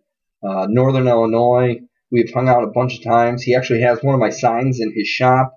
uh, 0.42 0.66
Northern 0.68 1.08
Illinois. 1.08 1.80
We've 2.10 2.32
hung 2.32 2.48
out 2.48 2.64
a 2.64 2.72
bunch 2.74 2.98
of 2.98 3.04
times. 3.04 3.42
He 3.42 3.54
actually 3.54 3.82
has 3.82 4.02
one 4.02 4.14
of 4.14 4.20
my 4.20 4.30
signs 4.30 4.80
in 4.80 4.92
his 4.94 5.06
shop. 5.06 5.56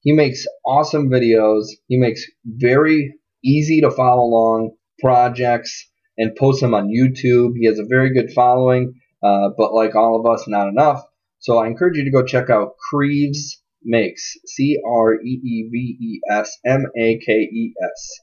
He 0.00 0.12
makes 0.12 0.46
awesome 0.66 1.08
videos. 1.08 1.66
He 1.86 1.96
makes 1.96 2.24
very 2.44 3.14
easy 3.44 3.80
to 3.82 3.90
follow 3.90 4.24
along 4.24 4.72
projects 4.98 5.88
and 6.18 6.34
posts 6.36 6.60
them 6.60 6.74
on 6.74 6.88
YouTube. 6.88 7.52
He 7.56 7.66
has 7.66 7.78
a 7.78 7.86
very 7.88 8.12
good 8.12 8.32
following, 8.32 8.94
uh, 9.22 9.50
but 9.56 9.74
like 9.74 9.94
all 9.94 10.18
of 10.18 10.30
us, 10.30 10.46
not 10.48 10.68
enough. 10.68 11.02
So 11.38 11.58
I 11.58 11.66
encourage 11.66 11.96
you 11.96 12.04
to 12.04 12.10
go 12.10 12.24
check 12.24 12.50
out 12.50 12.74
Creeves 12.92 13.56
Makes. 13.84 14.36
C 14.46 14.78
R 14.86 15.14
E 15.14 15.28
E 15.28 15.68
V 15.70 15.96
E 16.00 16.20
S 16.30 16.56
M 16.64 16.86
A 16.96 17.18
K 17.18 17.32
E 17.32 17.74
S. 17.82 18.20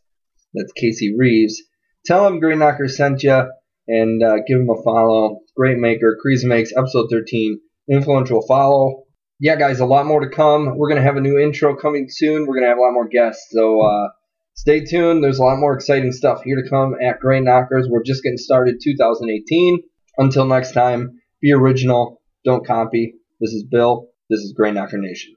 That's 0.53 0.71
Casey 0.73 1.15
Reeves. 1.17 1.61
Tell 2.05 2.25
him 2.25 2.39
Grain 2.39 2.59
Knocker 2.59 2.87
sent 2.87 3.23
you 3.23 3.43
and 3.87 4.23
uh, 4.23 4.37
give 4.47 4.59
him 4.59 4.69
a 4.69 4.81
follow. 4.83 5.41
Great 5.55 5.77
maker. 5.77 6.17
Creeves 6.23 6.45
Makes, 6.45 6.71
episode 6.75 7.09
13. 7.11 7.59
Influential 7.91 8.45
follow. 8.47 9.03
Yeah, 9.39 9.55
guys, 9.55 9.79
a 9.79 9.85
lot 9.85 10.05
more 10.05 10.21
to 10.21 10.29
come. 10.29 10.77
We're 10.77 10.89
going 10.89 11.01
to 11.01 11.03
have 11.03 11.17
a 11.17 11.21
new 11.21 11.37
intro 11.37 11.75
coming 11.75 12.07
soon. 12.09 12.45
We're 12.45 12.55
going 12.55 12.63
to 12.63 12.69
have 12.69 12.77
a 12.77 12.81
lot 12.81 12.93
more 12.93 13.07
guests. 13.07 13.47
So, 13.51 13.81
uh, 13.81 14.09
stay 14.53 14.85
tuned. 14.85 15.23
There's 15.23 15.39
a 15.39 15.43
lot 15.43 15.59
more 15.59 15.73
exciting 15.73 16.11
stuff 16.11 16.41
here 16.43 16.61
to 16.61 16.69
come 16.69 16.95
at 17.01 17.19
Grain 17.19 17.45
Knockers. 17.45 17.87
We're 17.89 18.03
just 18.03 18.23
getting 18.23 18.37
started 18.37 18.75
2018. 18.83 19.79
Until 20.20 20.45
next 20.45 20.74
time, 20.74 21.22
be 21.41 21.53
original, 21.53 22.22
don't 22.43 22.67
copy. 22.67 23.13
This 23.39 23.53
is 23.53 23.63
Bill. 23.63 24.09
This 24.30 24.41
is 24.41 24.51
Grain 24.51 24.74
Knocker 24.74 24.97
Nation. 24.97 25.34